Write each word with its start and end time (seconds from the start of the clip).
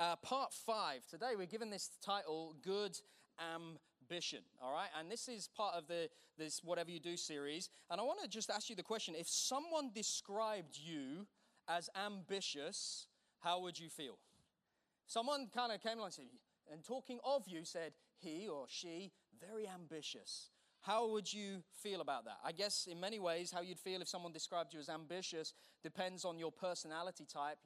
uh, 0.00 0.16
part 0.16 0.52
five. 0.52 1.06
Today 1.06 1.32
we're 1.36 1.46
given 1.46 1.70
this 1.70 1.90
title, 2.04 2.56
Good 2.62 2.98
Ambition. 3.38 4.40
All 4.62 4.72
right, 4.72 4.88
and 4.98 5.10
this 5.10 5.28
is 5.28 5.48
part 5.54 5.74
of 5.74 5.86
the 5.86 6.08
this 6.38 6.64
Whatever 6.64 6.90
You 6.90 7.00
Do 7.00 7.16
series. 7.16 7.68
And 7.90 8.00
I 8.00 8.04
want 8.04 8.20
to 8.22 8.28
just 8.28 8.50
ask 8.50 8.70
you 8.70 8.76
the 8.76 8.82
question: 8.82 9.14
If 9.16 9.28
someone 9.28 9.90
described 9.94 10.78
you 10.82 11.26
as 11.68 11.90
ambitious, 11.94 13.06
how 13.40 13.60
would 13.60 13.78
you 13.78 13.90
feel? 13.90 14.18
Someone 15.06 15.48
kind 15.54 15.70
of 15.70 15.82
came 15.82 15.98
along 15.98 16.06
and 16.06 16.14
said, 16.14 16.26
and 16.72 16.84
talking 16.84 17.18
of 17.24 17.46
you, 17.46 17.64
said 17.64 17.92
he 18.18 18.48
or 18.48 18.64
she 18.68 19.12
very 19.40 19.68
ambitious. 19.68 20.50
How 20.82 21.08
would 21.08 21.30
you 21.30 21.62
feel 21.82 22.00
about 22.00 22.24
that? 22.24 22.38
I 22.44 22.52
guess 22.52 22.88
in 22.90 22.98
many 22.98 23.18
ways, 23.18 23.50
how 23.50 23.60
you'd 23.60 23.78
feel 23.78 24.00
if 24.00 24.08
someone 24.08 24.32
described 24.32 24.72
you 24.72 24.80
as 24.80 24.88
ambitious 24.88 25.52
depends 25.82 26.24
on 26.24 26.38
your 26.38 26.50
personality 26.50 27.26
type 27.30 27.58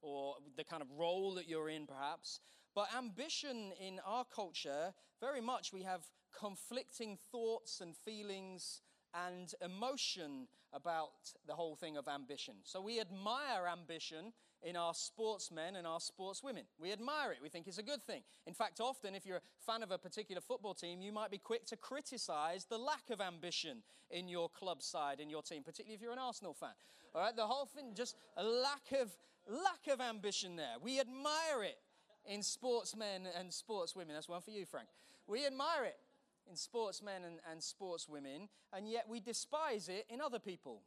or 0.00 0.36
the 0.56 0.64
kind 0.64 0.82
of 0.82 0.88
role 0.98 1.34
that 1.34 1.48
you're 1.48 1.68
in, 1.68 1.86
perhaps. 1.86 2.40
But 2.74 2.88
ambition 2.96 3.72
in 3.78 4.00
our 4.06 4.24
culture, 4.24 4.94
very 5.20 5.42
much 5.42 5.72
we 5.72 5.82
have 5.82 6.06
conflicting 6.38 7.18
thoughts 7.30 7.80
and 7.82 7.94
feelings 7.94 8.80
and 9.14 9.52
emotion 9.60 10.48
about 10.72 11.10
the 11.46 11.54
whole 11.54 11.76
thing 11.76 11.98
of 11.98 12.08
ambition. 12.08 12.54
So 12.64 12.80
we 12.80 13.00
admire 13.00 13.68
ambition 13.70 14.32
in 14.62 14.76
our 14.76 14.94
sportsmen 14.94 15.76
and 15.76 15.86
our 15.86 15.98
sportswomen. 15.98 16.64
We 16.78 16.92
admire 16.92 17.32
it. 17.32 17.38
We 17.42 17.48
think 17.48 17.66
it's 17.66 17.78
a 17.78 17.82
good 17.82 18.02
thing. 18.02 18.22
In 18.46 18.54
fact, 18.54 18.80
often 18.80 19.14
if 19.14 19.26
you're 19.26 19.38
a 19.38 19.64
fan 19.66 19.82
of 19.82 19.90
a 19.90 19.98
particular 19.98 20.40
football 20.40 20.74
team, 20.74 21.00
you 21.00 21.12
might 21.12 21.30
be 21.30 21.38
quick 21.38 21.66
to 21.66 21.76
criticize 21.76 22.64
the 22.64 22.78
lack 22.78 23.10
of 23.10 23.20
ambition 23.20 23.82
in 24.10 24.28
your 24.28 24.48
club 24.48 24.82
side, 24.82 25.20
in 25.20 25.28
your 25.30 25.42
team, 25.42 25.62
particularly 25.62 25.94
if 25.94 26.02
you're 26.02 26.12
an 26.12 26.18
Arsenal 26.18 26.54
fan. 26.54 26.70
All 27.14 27.22
right, 27.22 27.34
the 27.34 27.46
whole 27.46 27.66
thing, 27.66 27.92
just 27.94 28.16
a 28.36 28.44
lack 28.44 28.92
of 29.00 29.10
lack 29.48 29.92
of 29.92 30.00
ambition 30.00 30.56
there. 30.56 30.76
We 30.80 31.00
admire 31.00 31.64
it 31.64 31.78
in 32.24 32.42
sportsmen 32.42 33.26
and 33.38 33.50
sportswomen. 33.50 34.08
That's 34.14 34.28
one 34.28 34.40
for 34.40 34.50
you, 34.50 34.64
Frank. 34.64 34.88
We 35.26 35.46
admire 35.46 35.84
it 35.84 35.96
in 36.48 36.56
sportsmen 36.56 37.24
and, 37.24 37.38
and 37.50 37.60
sportswomen, 37.60 38.48
and 38.72 38.88
yet 38.88 39.06
we 39.08 39.20
despise 39.20 39.88
it 39.88 40.06
in 40.08 40.20
other 40.20 40.38
people. 40.38 40.82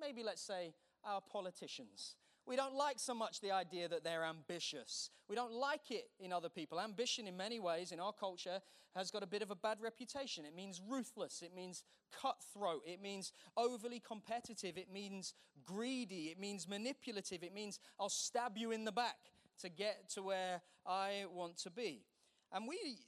Maybe, 0.00 0.22
let's 0.22 0.42
say, 0.42 0.74
our 1.04 1.20
politicians. 1.20 2.16
We 2.46 2.56
don't 2.56 2.74
like 2.74 2.98
so 2.98 3.14
much 3.14 3.40
the 3.40 3.52
idea 3.52 3.88
that 3.88 4.02
they're 4.02 4.24
ambitious. 4.24 5.10
We 5.28 5.36
don't 5.36 5.52
like 5.52 5.90
it 5.90 6.10
in 6.18 6.32
other 6.32 6.48
people. 6.48 6.80
Ambition, 6.80 7.28
in 7.28 7.36
many 7.36 7.60
ways, 7.60 7.92
in 7.92 8.00
our 8.00 8.12
culture, 8.12 8.60
has 8.96 9.10
got 9.10 9.22
a 9.22 9.26
bit 9.26 9.42
of 9.42 9.50
a 9.50 9.56
bad 9.56 9.78
reputation. 9.80 10.44
It 10.44 10.54
means 10.54 10.80
ruthless, 10.86 11.42
it 11.42 11.54
means 11.54 11.84
cutthroat, 12.20 12.82
it 12.84 13.00
means 13.00 13.32
overly 13.56 14.00
competitive, 14.00 14.76
it 14.76 14.92
means 14.92 15.34
greedy, 15.64 16.26
it 16.26 16.38
means 16.38 16.68
manipulative, 16.68 17.42
it 17.42 17.54
means 17.54 17.78
I'll 17.98 18.08
stab 18.08 18.58
you 18.58 18.72
in 18.72 18.84
the 18.84 18.92
back 18.92 19.16
to 19.60 19.68
get 19.68 20.10
to 20.14 20.22
where 20.22 20.62
I 20.84 21.24
want 21.32 21.56
to 21.58 21.70
be. 21.70 22.04
And 22.52 22.66
we 22.68 22.98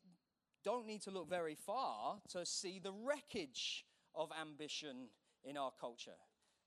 don't 0.65 0.87
need 0.87 1.03
to 1.03 1.11
look 1.11 1.29
very 1.29 1.55
far 1.55 2.21
to 2.31 2.47
see 2.47 2.79
the 2.79 2.93
wreckage 2.93 3.85
of 4.15 4.31
ambition 4.41 5.09
in 5.45 5.57
our 5.57 5.73
culture. 5.79 6.13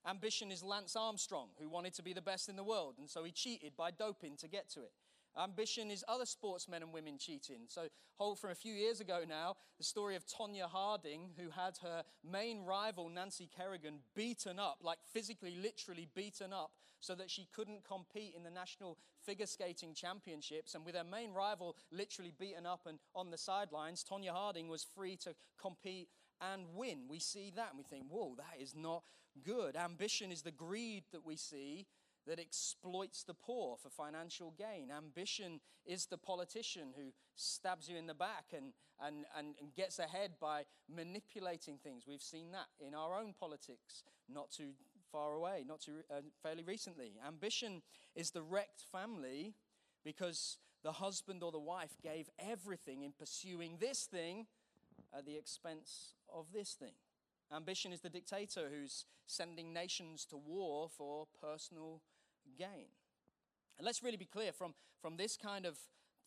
Ambition 0.07 0.51
is 0.51 0.63
Lance 0.63 0.95
Armstrong, 0.95 1.49
who 1.59 1.67
wanted 1.67 1.93
to 1.95 2.03
be 2.03 2.13
the 2.13 2.21
best 2.21 2.47
in 2.47 2.55
the 2.55 2.63
world, 2.63 2.95
and 2.97 3.09
so 3.09 3.23
he 3.23 3.31
cheated 3.31 3.73
by 3.75 3.91
doping 3.91 4.37
to 4.37 4.47
get 4.47 4.69
to 4.69 4.81
it. 4.81 4.91
Ambition 5.37 5.91
is 5.91 6.03
other 6.07 6.25
sportsmen 6.25 6.81
and 6.81 6.93
women 6.93 7.17
cheating. 7.19 7.65
So, 7.67 7.89
hold 8.17 8.39
from 8.39 8.49
a 8.49 8.55
few 8.55 8.73
years 8.73 9.01
ago 9.01 9.21
now, 9.27 9.55
the 9.77 9.83
story 9.83 10.15
of 10.15 10.25
Tonya 10.25 10.67
Harding, 10.67 11.29
who 11.37 11.49
had 11.49 11.77
her 11.83 12.03
main 12.23 12.63
rival, 12.63 13.09
Nancy 13.09 13.47
Kerrigan, 13.55 13.99
beaten 14.15 14.57
up, 14.57 14.79
like 14.81 14.97
physically, 15.13 15.55
literally 15.61 16.07
beaten 16.15 16.53
up, 16.53 16.71
so 16.99 17.13
that 17.15 17.29
she 17.29 17.47
couldn't 17.53 17.83
compete 17.83 18.33
in 18.35 18.43
the 18.43 18.49
National 18.49 18.97
Figure 19.23 19.45
Skating 19.45 19.93
Championships. 19.93 20.73
And 20.73 20.83
with 20.83 20.95
her 20.95 21.03
main 21.03 21.33
rival 21.33 21.75
literally 21.91 22.33
beaten 22.39 22.65
up 22.65 22.87
and 22.87 22.97
on 23.13 23.29
the 23.29 23.37
sidelines, 23.37 24.03
Tonya 24.03 24.31
Harding 24.31 24.69
was 24.69 24.87
free 24.95 25.17
to 25.17 25.35
compete 25.61 26.07
and 26.41 26.63
win. 26.75 27.07
We 27.09 27.19
see 27.19 27.51
that 27.55 27.69
and 27.69 27.77
we 27.77 27.83
think, 27.83 28.05
whoa, 28.09 28.35
that 28.37 28.61
is 28.61 28.75
not 28.75 29.03
good. 29.43 29.75
Ambition 29.75 30.31
is 30.31 30.41
the 30.41 30.51
greed 30.51 31.03
that 31.11 31.25
we 31.25 31.35
see 31.35 31.87
that 32.27 32.39
exploits 32.39 33.23
the 33.23 33.33
poor 33.33 33.77
for 33.77 33.89
financial 33.89 34.53
gain. 34.57 34.89
Ambition 34.95 35.61
is 35.85 36.07
the 36.07 36.17
politician 36.17 36.93
who 36.95 37.13
stabs 37.35 37.87
you 37.87 37.97
in 37.97 38.05
the 38.05 38.13
back 38.13 38.45
and, 38.55 38.73
and, 39.01 39.25
and, 39.37 39.55
and, 39.61 39.73
gets 39.75 39.97
ahead 39.99 40.31
by 40.41 40.65
manipulating 40.93 41.77
things. 41.77 42.03
We've 42.05 42.21
seen 42.21 42.51
that 42.51 42.67
in 42.85 42.93
our 42.93 43.17
own 43.17 43.33
politics 43.39 44.03
not 44.27 44.51
too 44.51 44.71
far 45.09 45.35
away, 45.35 45.63
not 45.65 45.79
too 45.79 45.99
uh, 46.11 46.21
fairly 46.43 46.63
recently. 46.63 47.13
Ambition 47.25 47.81
is 48.13 48.31
the 48.31 48.41
wrecked 48.41 48.83
family 48.91 49.53
because 50.03 50.57
the 50.83 50.91
husband 50.91 51.43
or 51.43 51.51
the 51.51 51.59
wife 51.59 51.95
gave 52.03 52.29
everything 52.39 53.03
in 53.03 53.13
pursuing 53.17 53.77
this 53.79 54.03
thing 54.03 54.47
at 55.17 55.25
the 55.25 55.37
expense 55.37 56.13
of 56.33 56.47
this 56.53 56.73
thing. 56.73 56.93
Ambition 57.53 57.93
is 57.93 58.01
the 58.01 58.09
dictator 58.09 58.69
who's 58.69 59.05
sending 59.25 59.73
nations 59.73 60.25
to 60.25 60.37
war 60.37 60.89
for 60.89 61.27
personal 61.41 62.01
gain. 62.57 62.87
And 63.77 63.85
let's 63.85 64.03
really 64.03 64.17
be 64.17 64.25
clear 64.25 64.51
from, 64.51 64.73
from 65.01 65.17
this 65.17 65.37
kind 65.37 65.65
of 65.65 65.77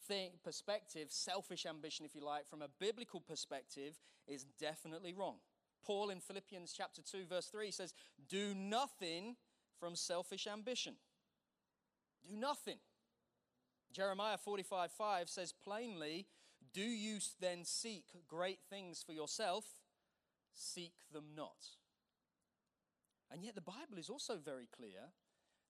thing, 0.07 0.33
perspective, 0.43 1.09
selfish 1.11 1.67
ambition, 1.67 2.07
if 2.07 2.15
you 2.15 2.25
like, 2.25 2.49
from 2.49 2.63
a 2.63 2.69
biblical 2.79 3.21
perspective, 3.21 3.99
is 4.27 4.47
definitely 4.59 5.13
wrong. 5.13 5.37
Paul 5.85 6.11
in 6.11 6.21
Philippians 6.21 6.73
chapter 6.77 7.03
2, 7.03 7.27
verse 7.29 7.47
3 7.47 7.71
says, 7.71 7.95
Do 8.29 8.55
nothing 8.55 9.37
from 9.79 9.97
selfish 9.97 10.47
ambition. 10.47 10.95
Do 12.29 12.37
nothing. 12.37 12.79
Jeremiah 13.93 14.39
45, 14.39 14.93
5 14.93 15.29
says 15.29 15.53
plainly, 15.53 16.27
Do 16.73 16.83
you 16.83 17.19
then 17.41 17.65
seek 17.65 18.05
great 18.29 18.61
things 18.69 19.03
for 19.05 19.13
yourself? 19.13 19.65
Seek 20.63 20.93
them 21.11 21.25
not. 21.35 21.71
And 23.31 23.43
yet 23.43 23.55
the 23.55 23.63
Bible 23.63 23.97
is 23.97 24.11
also 24.11 24.37
very 24.37 24.69
clear 24.77 25.13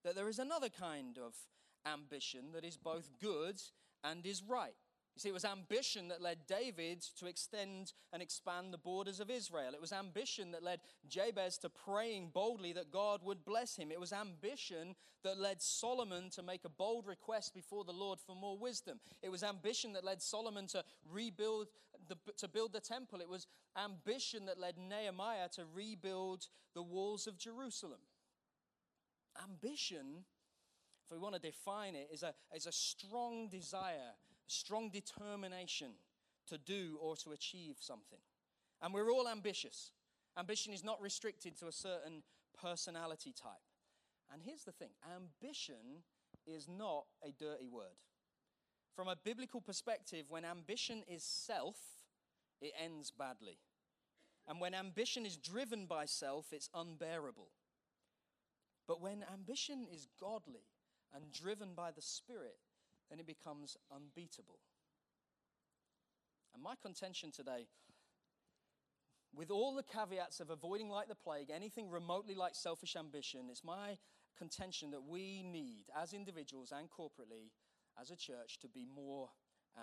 that 0.03 0.17
there 0.17 0.29
is 0.29 0.41
another 0.41 0.69
kind 0.69 1.17
of 1.17 1.35
ambition 1.87 2.51
that 2.55 2.65
is 2.65 2.77
both 2.77 3.13
good 3.21 3.63
and 4.03 4.27
is 4.27 4.43
right. 4.43 4.75
You 5.21 5.25
see, 5.25 5.29
it 5.29 5.35
was 5.35 5.45
ambition 5.45 6.09
that 6.09 6.23
led 6.23 6.47
David 6.47 7.03
to 7.19 7.27
extend 7.27 7.93
and 8.11 8.23
expand 8.23 8.73
the 8.73 8.79
borders 8.79 9.21
of 9.21 9.29
Israel. 9.29 9.75
It 9.75 9.81
was 9.81 9.93
ambition 9.93 10.53
that 10.53 10.63
led 10.63 10.81
Jabez 11.11 11.59
to 11.59 11.69
praying 11.69 12.31
boldly 12.33 12.73
that 12.73 12.91
God 12.91 13.21
would 13.23 13.45
bless 13.45 13.77
him. 13.77 13.93
It 13.93 14.01
was 14.01 14.15
ambition 14.15 14.95
that 15.23 15.39
led 15.39 15.61
Solomon 15.61 16.31
to 16.31 16.43
make 16.43 16.65
a 16.65 16.71
bold 16.71 17.07
request 17.07 17.53
before 17.53 17.85
the 17.85 17.93
Lord 17.93 18.19
for 18.19 18.35
more 18.35 18.57
wisdom. 18.57 18.99
It 19.23 19.31
was 19.31 19.43
ambition 19.43 19.93
that 19.93 20.05
led 20.05 20.23
Solomon 20.23 20.67
to 20.69 20.83
rebuild, 21.13 21.67
the, 22.09 22.17
to 22.39 22.49
build 22.49 22.73
the 22.73 22.81
temple. 22.81 23.21
It 23.21 23.29
was 23.29 23.47
ambition 23.77 24.47
that 24.47 24.59
led 24.59 24.77
Nehemiah 24.79 25.51
to 25.57 25.65
rebuild 25.75 26.47
the 26.73 26.83
walls 26.83 27.27
of 27.27 27.37
Jerusalem. 27.37 28.01
Ambition, 29.45 30.25
if 31.05 31.13
we 31.13 31.19
want 31.19 31.35
to 31.35 31.41
define 31.43 31.95
it, 31.95 32.09
is 32.11 32.23
a, 32.23 32.33
is 32.57 32.65
a 32.65 32.73
strong 32.73 33.49
desire, 33.51 34.15
strong 34.51 34.91
determination 34.91 35.93
to 36.49 36.59
do 36.59 36.99
or 37.01 37.17
to 37.17 37.33
achieve 37.33 37.77
something. 37.79 38.19
And 38.83 38.93
we're 38.93 39.11
all 39.11 39.29
ambitious. 39.29 39.93
Ambition 40.39 40.73
is 40.73 40.85
not 40.85 41.01
restricted 41.01 41.57
to 41.59 41.67
a 41.67 41.73
certain 41.73 42.23
personality 42.61 43.33
type. 43.33 43.53
And 44.33 44.43
here's 44.43 44.65
the 44.65 44.73
thing 44.73 44.91
ambition 45.15 46.05
is 46.47 46.69
not 46.69 47.05
a 47.23 47.31
dirty 47.33 47.69
word. 47.69 47.99
From 48.95 49.09
a 49.09 49.17
biblical 49.17 49.61
perspective, 49.61 50.27
when 50.29 50.45
ambition 50.45 51.03
is 51.09 51.23
self, 51.23 51.77
it 52.61 52.73
ends 52.83 53.11
badly. 53.11 53.59
And 54.49 54.61
when 54.61 54.75
ambition 54.75 55.25
is 55.25 55.37
driven 55.37 55.87
by 55.87 56.07
self, 56.07 56.53
it's 56.53 56.71
unbearable. 56.75 57.49
But 58.89 59.01
when 59.01 59.25
ambition 59.33 59.87
is 59.93 60.09
godly 60.21 60.67
and 61.15 61.33
driven 61.33 61.75
by 61.75 61.93
the 61.93 62.03
Spirit, 62.03 62.57
then 63.11 63.19
it 63.19 63.27
becomes 63.27 63.77
unbeatable. 63.95 64.61
And 66.55 66.63
my 66.63 66.75
contention 66.81 67.31
today, 67.31 67.67
with 69.35 69.51
all 69.51 69.75
the 69.75 69.83
caveats 69.83 70.41
of 70.41 70.51
avoiding 70.51 70.89
like 70.89 71.09
the 71.09 71.15
plague 71.15 71.51
anything 71.55 71.89
remotely 71.89 72.35
like 72.35 72.55
selfish 72.55 72.97
ambition, 72.97 73.43
it's 73.51 73.65
my 73.65 73.99
contention 74.37 74.91
that 74.91 75.07
we 75.07 75.43
need, 75.43 75.85
as 76.01 76.13
individuals 76.13 76.73
and 76.77 76.89
corporately, 76.91 77.51
as 78.01 78.11
a 78.11 78.17
church, 78.17 78.59
to 78.61 78.69
be 78.69 78.87
more 78.87 79.29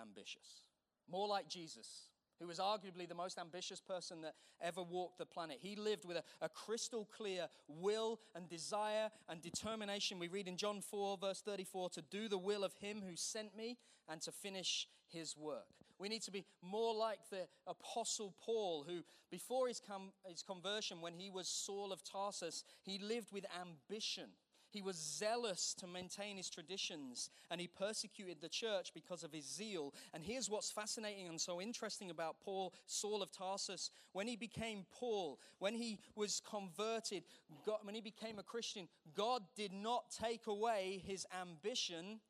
ambitious. 0.00 0.64
More 1.10 1.28
like 1.28 1.48
Jesus, 1.48 2.10
who 2.40 2.46
was 2.46 2.58
arguably 2.58 3.08
the 3.08 3.14
most 3.14 3.38
ambitious 3.38 3.80
person 3.80 4.20
that 4.22 4.34
ever 4.60 4.82
walked 4.82 5.18
the 5.18 5.26
planet. 5.26 5.58
He 5.60 5.76
lived 5.76 6.04
with 6.04 6.16
a, 6.16 6.22
a, 6.40 6.48
crystal 6.48 7.08
clear 7.16 7.48
will 7.68 8.20
and 8.34 8.48
desire 8.48 9.10
and 9.28 9.42
determination. 9.42 10.18
We 10.18 10.28
read 10.28 10.48
in 10.48 10.56
John 10.56 10.80
4, 10.80 11.18
verse 11.18 11.40
34, 11.40 11.90
to 11.90 12.02
do 12.02 12.28
the 12.28 12.38
will 12.38 12.64
of 12.64 12.74
him 12.74 13.02
who 13.06 13.16
sent 13.16 13.56
me 13.56 13.76
and 14.08 14.20
to 14.22 14.32
finish 14.32 14.88
his 15.08 15.36
work. 15.36 15.66
We 15.98 16.08
need 16.08 16.22
to 16.22 16.30
be 16.30 16.44
more 16.62 16.94
like 16.94 17.18
the 17.30 17.48
Apostle 17.66 18.34
Paul, 18.44 18.84
who, 18.88 19.02
before 19.30 19.66
his, 19.66 19.80
com- 19.80 20.12
his 20.24 20.42
conversion, 20.42 21.00
when 21.00 21.14
he 21.14 21.28
was 21.28 21.48
Saul 21.48 21.92
of 21.92 22.04
Tarsus, 22.04 22.62
he 22.82 22.98
lived 22.98 23.32
with 23.32 23.46
ambition 23.60 24.30
He 24.70 24.82
was 24.82 24.96
zealous 24.96 25.74
to 25.78 25.86
maintain 25.86 26.36
his 26.36 26.50
traditions 26.50 27.30
and 27.50 27.60
he 27.60 27.66
persecuted 27.66 28.40
the 28.40 28.48
church 28.48 28.92
because 28.92 29.24
of 29.24 29.32
his 29.32 29.46
zeal. 29.46 29.94
And 30.12 30.22
here's 30.22 30.50
what's 30.50 30.70
fascinating 30.70 31.28
and 31.28 31.40
so 31.40 31.60
interesting 31.60 32.10
about 32.10 32.40
Paul, 32.40 32.74
Saul 32.86 33.22
of 33.22 33.32
Tarsus. 33.32 33.90
When 34.12 34.28
he 34.28 34.36
became 34.36 34.84
Paul, 34.90 35.40
when 35.58 35.74
he 35.74 36.00
was 36.14 36.42
converted, 36.48 37.24
God, 37.64 37.78
when 37.82 37.94
he 37.94 38.02
became 38.02 38.38
a 38.38 38.42
Christian, 38.42 38.88
God 39.14 39.42
did 39.56 39.72
not 39.72 40.10
take 40.10 40.46
away 40.46 41.02
his 41.06 41.26
ambition, 41.40 42.20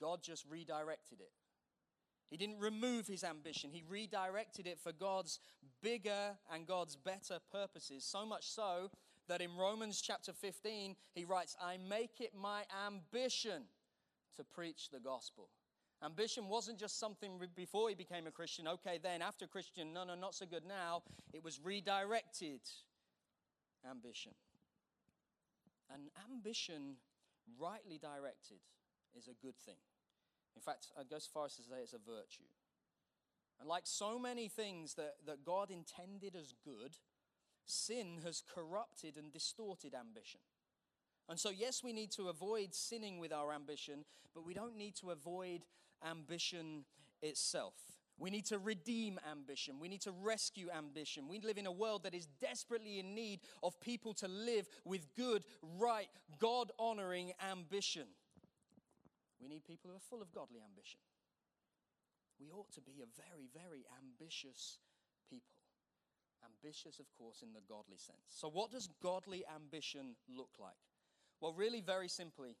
God 0.00 0.22
just 0.22 0.44
redirected 0.48 1.20
it. 1.20 1.32
He 2.30 2.36
didn't 2.36 2.60
remove 2.60 3.06
his 3.06 3.24
ambition, 3.24 3.70
he 3.72 3.82
redirected 3.88 4.66
it 4.66 4.78
for 4.78 4.92
God's 4.92 5.40
bigger 5.82 6.36
and 6.52 6.66
God's 6.66 6.94
better 6.94 7.38
purposes. 7.50 8.04
So 8.04 8.26
much 8.26 8.46
so 8.46 8.90
that 9.28 9.40
in 9.40 9.56
Romans 9.56 10.00
chapter 10.00 10.32
15, 10.32 10.96
he 11.14 11.24
writes, 11.24 11.56
I 11.62 11.78
make 11.88 12.20
it 12.20 12.32
my 12.34 12.62
ambition 12.86 13.64
to 14.36 14.44
preach 14.44 14.90
the 14.90 15.00
gospel. 15.00 15.48
Ambition 16.04 16.48
wasn't 16.48 16.78
just 16.78 16.98
something 16.98 17.40
before 17.56 17.88
he 17.88 17.94
became 17.94 18.26
a 18.26 18.30
Christian, 18.30 18.68
okay, 18.68 18.98
then 19.02 19.20
after 19.20 19.46
Christian, 19.46 19.92
no, 19.92 20.04
no, 20.04 20.14
not 20.14 20.34
so 20.34 20.46
good 20.46 20.64
now. 20.64 21.02
It 21.32 21.42
was 21.42 21.60
redirected 21.62 22.60
ambition. 23.88 24.32
And 25.92 26.02
ambition, 26.30 26.96
rightly 27.58 27.98
directed, 27.98 28.58
is 29.16 29.26
a 29.26 29.34
good 29.44 29.56
thing. 29.56 29.80
In 30.54 30.62
fact, 30.62 30.88
I'd 30.98 31.08
go 31.08 31.16
as 31.16 31.26
far 31.26 31.46
as 31.46 31.56
to 31.56 31.62
say 31.62 31.76
it's 31.82 31.94
a 31.94 31.98
virtue. 31.98 32.46
And 33.58 33.68
like 33.68 33.84
so 33.86 34.18
many 34.18 34.48
things 34.48 34.94
that, 34.94 35.16
that 35.26 35.44
God 35.44 35.70
intended 35.70 36.36
as 36.36 36.54
good, 36.64 36.96
sin 37.70 38.20
has 38.24 38.42
corrupted 38.54 39.16
and 39.16 39.32
distorted 39.32 39.94
ambition. 39.94 40.40
And 41.28 41.38
so, 41.38 41.50
yes, 41.50 41.82
we 41.84 41.92
need 41.92 42.10
to 42.12 42.28
avoid 42.28 42.74
sinning 42.74 43.18
with 43.18 43.32
our 43.32 43.52
ambition, 43.52 44.04
but 44.34 44.46
we 44.46 44.54
don't 44.54 44.76
need 44.76 44.96
to 44.96 45.10
avoid 45.10 45.62
ambition 46.08 46.84
itself. 47.22 47.74
We 48.18 48.30
need 48.30 48.46
to 48.46 48.58
redeem 48.58 49.20
ambition. 49.30 49.78
We 49.80 49.88
need 49.88 50.00
to 50.02 50.10
rescue 50.10 50.68
ambition. 50.76 51.28
We 51.28 51.40
live 51.40 51.56
in 51.56 51.66
a 51.66 51.72
world 51.72 52.02
that 52.02 52.14
is 52.14 52.26
desperately 52.40 52.98
in 52.98 53.14
need 53.14 53.40
of 53.62 53.78
people 53.80 54.12
to 54.14 54.28
live 54.28 54.66
with 54.84 55.06
good, 55.14 55.44
right, 55.78 56.08
God 56.40 56.72
honoring 56.78 57.32
ambition. 57.50 58.06
We 59.40 59.48
need 59.48 59.64
people 59.64 59.90
who 59.90 59.96
are 59.96 60.00
full 60.00 60.20
of 60.20 60.32
godly 60.32 60.60
ambition. 60.68 60.98
We 62.40 62.50
ought 62.50 62.72
to 62.72 62.80
be 62.80 63.02
a 63.02 63.22
very, 63.22 63.48
very 63.54 63.84
ambitious 64.02 64.78
people. 65.30 65.57
Ambitious, 66.44 66.98
of 66.98 67.06
course, 67.16 67.42
in 67.42 67.52
the 67.52 67.60
godly 67.68 67.98
sense. 67.98 68.18
So, 68.28 68.48
what 68.48 68.70
does 68.70 68.88
godly 69.02 69.44
ambition 69.54 70.16
look 70.28 70.50
like? 70.58 70.76
Well, 71.40 71.52
really, 71.52 71.80
very 71.80 72.08
simply, 72.08 72.56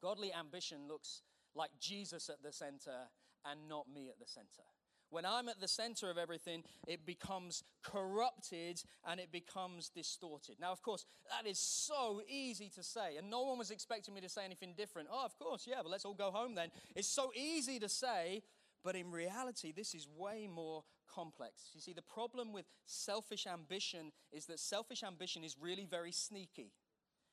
godly 0.00 0.32
ambition 0.32 0.88
looks 0.88 1.22
like 1.54 1.70
Jesus 1.80 2.28
at 2.28 2.42
the 2.42 2.52
center 2.52 3.08
and 3.44 3.68
not 3.68 3.86
me 3.92 4.08
at 4.08 4.18
the 4.18 4.26
center. 4.26 4.64
When 5.10 5.24
I'm 5.24 5.48
at 5.48 5.60
the 5.60 5.68
center 5.68 6.10
of 6.10 6.18
everything, 6.18 6.64
it 6.86 7.06
becomes 7.06 7.64
corrupted 7.82 8.82
and 9.06 9.18
it 9.18 9.32
becomes 9.32 9.88
distorted. 9.88 10.56
Now, 10.60 10.70
of 10.70 10.82
course, 10.82 11.06
that 11.30 11.48
is 11.48 11.58
so 11.58 12.20
easy 12.28 12.70
to 12.74 12.82
say, 12.82 13.16
and 13.16 13.30
no 13.30 13.42
one 13.42 13.58
was 13.58 13.70
expecting 13.70 14.12
me 14.12 14.20
to 14.20 14.28
say 14.28 14.44
anything 14.44 14.74
different. 14.76 15.08
Oh, 15.10 15.24
of 15.24 15.38
course, 15.38 15.66
yeah, 15.66 15.78
but 15.82 15.90
let's 15.90 16.04
all 16.04 16.14
go 16.14 16.30
home 16.30 16.54
then. 16.54 16.68
It's 16.94 17.08
so 17.08 17.32
easy 17.34 17.78
to 17.78 17.88
say, 17.88 18.42
but 18.84 18.96
in 18.96 19.10
reality, 19.10 19.72
this 19.72 19.94
is 19.94 20.06
way 20.16 20.48
more 20.52 20.84
complex. 21.12 21.70
You 21.74 21.80
see, 21.80 21.92
the 21.92 22.02
problem 22.02 22.52
with 22.52 22.66
selfish 22.86 23.46
ambition 23.46 24.12
is 24.32 24.46
that 24.46 24.60
selfish 24.60 25.02
ambition 25.02 25.44
is 25.44 25.56
really 25.60 25.86
very 25.86 26.12
sneaky. 26.12 26.72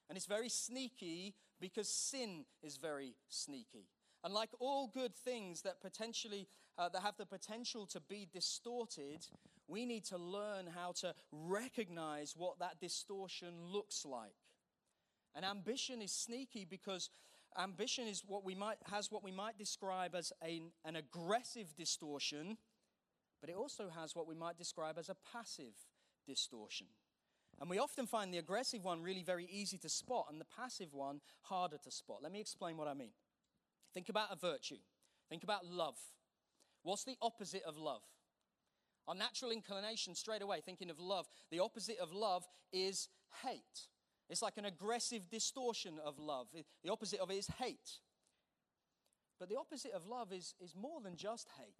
And 0.09 0.17
it's 0.17 0.27
very 0.27 0.49
sneaky 0.49 1.35
because 1.59 1.87
sin 1.87 2.45
is 2.61 2.77
very 2.77 3.15
sneaky. 3.27 3.87
And 4.23 4.33
like 4.33 4.49
all 4.59 4.87
good 4.87 5.15
things 5.15 5.61
that 5.61 5.81
potentially 5.81 6.47
uh, 6.77 6.89
that 6.89 7.01
have 7.01 7.17
the 7.17 7.25
potential 7.25 7.85
to 7.87 8.01
be 8.01 8.27
distorted, 8.31 9.25
we 9.67 9.85
need 9.85 10.03
to 10.05 10.17
learn 10.17 10.67
how 10.67 10.91
to 10.93 11.13
recognize 11.31 12.33
what 12.35 12.59
that 12.59 12.79
distortion 12.79 13.53
looks 13.65 14.05
like. 14.05 14.35
And 15.35 15.45
ambition 15.45 16.01
is 16.01 16.11
sneaky 16.11 16.65
because 16.65 17.09
ambition 17.61 18.07
is 18.07 18.23
what 18.25 18.43
we 18.43 18.55
might 18.55 18.77
has 18.91 19.11
what 19.11 19.23
we 19.23 19.31
might 19.31 19.57
describe 19.57 20.15
as 20.15 20.31
a, 20.43 20.61
an 20.83 20.95
aggressive 20.95 21.75
distortion, 21.75 22.57
but 23.41 23.49
it 23.49 23.55
also 23.55 23.89
has 23.89 24.15
what 24.15 24.27
we 24.27 24.35
might 24.35 24.57
describe 24.57 24.97
as 24.97 25.09
a 25.09 25.15
passive 25.31 25.73
distortion. 26.27 26.87
And 27.59 27.69
we 27.69 27.79
often 27.79 28.05
find 28.05 28.33
the 28.33 28.37
aggressive 28.37 28.83
one 28.83 29.01
really 29.01 29.23
very 29.23 29.47
easy 29.49 29.77
to 29.79 29.89
spot 29.89 30.27
and 30.29 30.41
the 30.41 30.45
passive 30.45 30.93
one 30.93 31.21
harder 31.41 31.77
to 31.83 31.91
spot. 31.91 32.19
Let 32.21 32.31
me 32.31 32.41
explain 32.41 32.75
what 32.75 32.87
I 32.87 32.93
mean. 32.93 33.11
Think 33.93 34.09
about 34.09 34.31
a 34.31 34.35
virtue. 34.35 34.79
Think 35.29 35.43
about 35.43 35.65
love. 35.65 35.95
What's 36.83 37.05
the 37.05 37.15
opposite 37.21 37.63
of 37.63 37.77
love? 37.77 38.01
Our 39.07 39.15
natural 39.15 39.51
inclination, 39.51 40.15
straight 40.15 40.41
away, 40.41 40.61
thinking 40.65 40.89
of 40.89 40.99
love, 40.99 41.27
the 41.51 41.59
opposite 41.59 41.99
of 41.99 42.11
love 42.11 42.43
is 42.73 43.07
hate. 43.43 43.87
It's 44.29 44.41
like 44.41 44.57
an 44.57 44.65
aggressive 44.65 45.29
distortion 45.29 45.99
of 46.03 46.17
love. 46.17 46.47
The 46.83 46.91
opposite 46.91 47.19
of 47.19 47.29
it 47.29 47.35
is 47.35 47.47
hate. 47.59 47.99
But 49.39 49.49
the 49.49 49.57
opposite 49.57 49.91
of 49.91 50.07
love 50.07 50.31
is, 50.31 50.55
is 50.59 50.73
more 50.75 51.01
than 51.01 51.15
just 51.15 51.47
hate. 51.59 51.75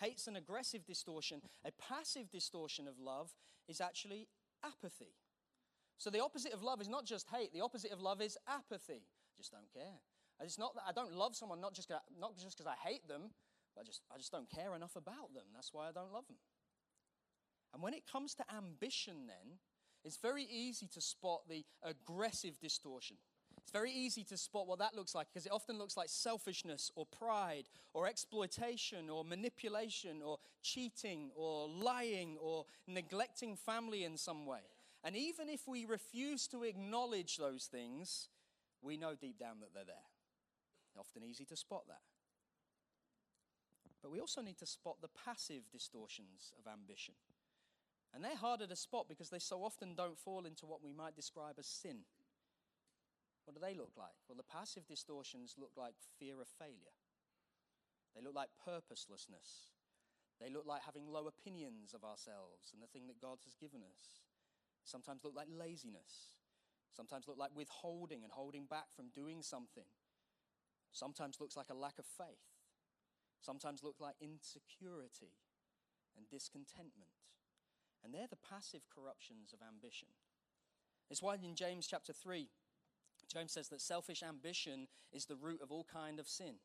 Hate's 0.00 0.26
an 0.26 0.36
aggressive 0.36 0.84
distortion. 0.84 1.40
A 1.64 1.70
passive 1.72 2.30
distortion 2.30 2.88
of 2.88 2.98
love 2.98 3.30
is 3.68 3.80
actually 3.80 4.28
apathy. 4.64 5.14
So 5.98 6.10
the 6.10 6.22
opposite 6.22 6.52
of 6.52 6.62
love 6.62 6.80
is 6.80 6.88
not 6.88 7.04
just 7.04 7.28
hate, 7.28 7.52
the 7.52 7.60
opposite 7.60 7.92
of 7.92 8.00
love 8.00 8.20
is 8.20 8.36
apathy. 8.48 9.02
Just 9.36 9.52
don't 9.52 9.72
care. 9.72 10.00
It's 10.40 10.58
not 10.58 10.74
that 10.74 10.82
I 10.88 10.92
don't 10.92 11.14
love 11.14 11.36
someone 11.36 11.60
not 11.60 11.74
just 11.74 11.90
not 12.18 12.36
just 12.36 12.58
because 12.58 12.66
I 12.66 12.88
hate 12.88 13.06
them, 13.06 13.30
but 13.74 13.82
I 13.82 13.84
just 13.84 14.02
I 14.12 14.18
just 14.18 14.32
don't 14.32 14.50
care 14.50 14.74
enough 14.74 14.96
about 14.96 15.32
them. 15.32 15.44
That's 15.54 15.72
why 15.72 15.88
I 15.88 15.92
don't 15.92 16.12
love 16.12 16.26
them. 16.26 16.36
And 17.72 17.82
when 17.82 17.94
it 17.94 18.02
comes 18.10 18.34
to 18.36 18.44
ambition, 18.54 19.26
then 19.26 19.58
it's 20.04 20.18
very 20.18 20.44
easy 20.44 20.86
to 20.88 21.00
spot 21.00 21.42
the 21.48 21.64
aggressive 21.82 22.60
distortion. 22.60 23.16
It's 23.62 23.72
very 23.72 23.92
easy 23.92 24.24
to 24.24 24.36
spot 24.36 24.66
what 24.66 24.78
that 24.80 24.94
looks 24.94 25.14
like 25.14 25.28
because 25.32 25.46
it 25.46 25.52
often 25.52 25.78
looks 25.78 25.96
like 25.96 26.08
selfishness 26.10 26.90
or 26.94 27.06
pride 27.06 27.64
or 27.94 28.06
exploitation 28.06 29.08
or 29.08 29.24
manipulation 29.24 30.20
or 30.22 30.38
cheating 30.62 31.30
or 31.34 31.68
lying 31.68 32.36
or 32.40 32.66
neglecting 32.86 33.56
family 33.56 34.04
in 34.04 34.18
some 34.18 34.44
way. 34.44 34.60
And 35.02 35.16
even 35.16 35.48
if 35.48 35.66
we 35.66 35.86
refuse 35.86 36.46
to 36.48 36.64
acknowledge 36.64 37.38
those 37.38 37.64
things, 37.64 38.28
we 38.82 38.96
know 38.98 39.14
deep 39.18 39.38
down 39.38 39.60
that 39.60 39.72
they're 39.74 39.84
there. 39.84 39.96
Often 40.98 41.24
easy 41.24 41.44
to 41.46 41.56
spot 41.56 41.84
that. 41.88 42.00
But 44.02 44.10
we 44.10 44.20
also 44.20 44.42
need 44.42 44.58
to 44.58 44.66
spot 44.66 44.96
the 45.00 45.08
passive 45.24 45.62
distortions 45.72 46.52
of 46.58 46.70
ambition. 46.70 47.14
And 48.14 48.22
they're 48.22 48.36
harder 48.36 48.66
to 48.68 48.76
spot 48.76 49.06
because 49.08 49.30
they 49.30 49.40
so 49.40 49.64
often 49.64 49.96
don't 49.96 50.18
fall 50.18 50.46
into 50.46 50.66
what 50.66 50.82
we 50.82 50.92
might 50.92 51.16
describe 51.16 51.56
as 51.58 51.66
sin. 51.66 52.06
What 53.44 53.54
do 53.54 53.60
they 53.60 53.74
look 53.74 53.90
like? 53.98 54.14
Well, 54.28 54.36
the 54.36 54.46
passive 54.46 54.86
distortions 54.86 55.56
look 55.58 55.72
like 55.76 55.94
fear 56.18 56.40
of 56.40 56.46
failure, 56.46 56.94
they 58.14 58.22
look 58.22 58.34
like 58.34 58.48
purposelessness, 58.64 59.74
they 60.40 60.48
look 60.48 60.64
like 60.64 60.82
having 60.86 61.08
low 61.10 61.26
opinions 61.26 61.92
of 61.92 62.04
ourselves 62.04 62.70
and 62.72 62.80
the 62.80 62.86
thing 62.86 63.08
that 63.08 63.20
God 63.20 63.38
has 63.44 63.54
given 63.54 63.82
us. 63.82 64.22
Sometimes 64.84 65.24
look 65.24 65.34
like 65.34 65.48
laziness, 65.50 66.38
sometimes 66.94 67.26
look 67.26 67.38
like 67.38 67.50
withholding 67.54 68.22
and 68.22 68.32
holding 68.32 68.66
back 68.66 68.94
from 68.94 69.08
doing 69.14 69.42
something. 69.42 69.90
Sometimes 70.92 71.40
looks 71.40 71.56
like 71.56 71.70
a 71.70 71.74
lack 71.74 71.98
of 71.98 72.06
faith. 72.06 72.46
Sometimes 73.40 73.82
look 73.82 73.96
like 73.98 74.14
insecurity 74.20 75.34
and 76.16 76.28
discontentment. 76.30 77.10
And 78.04 78.12
they're 78.12 78.28
the 78.28 78.36
passive 78.36 78.82
corruptions 78.94 79.52
of 79.52 79.60
ambition. 79.66 80.08
It's 81.10 81.22
why 81.22 81.36
in 81.36 81.54
James 81.54 81.86
chapter 81.86 82.12
3, 82.12 82.48
James 83.32 83.52
says 83.52 83.68
that 83.68 83.80
selfish 83.80 84.22
ambition 84.22 84.86
is 85.12 85.24
the 85.24 85.36
root 85.36 85.62
of 85.62 85.72
all 85.72 85.86
kind 85.90 86.20
of 86.20 86.28
sin. 86.28 86.56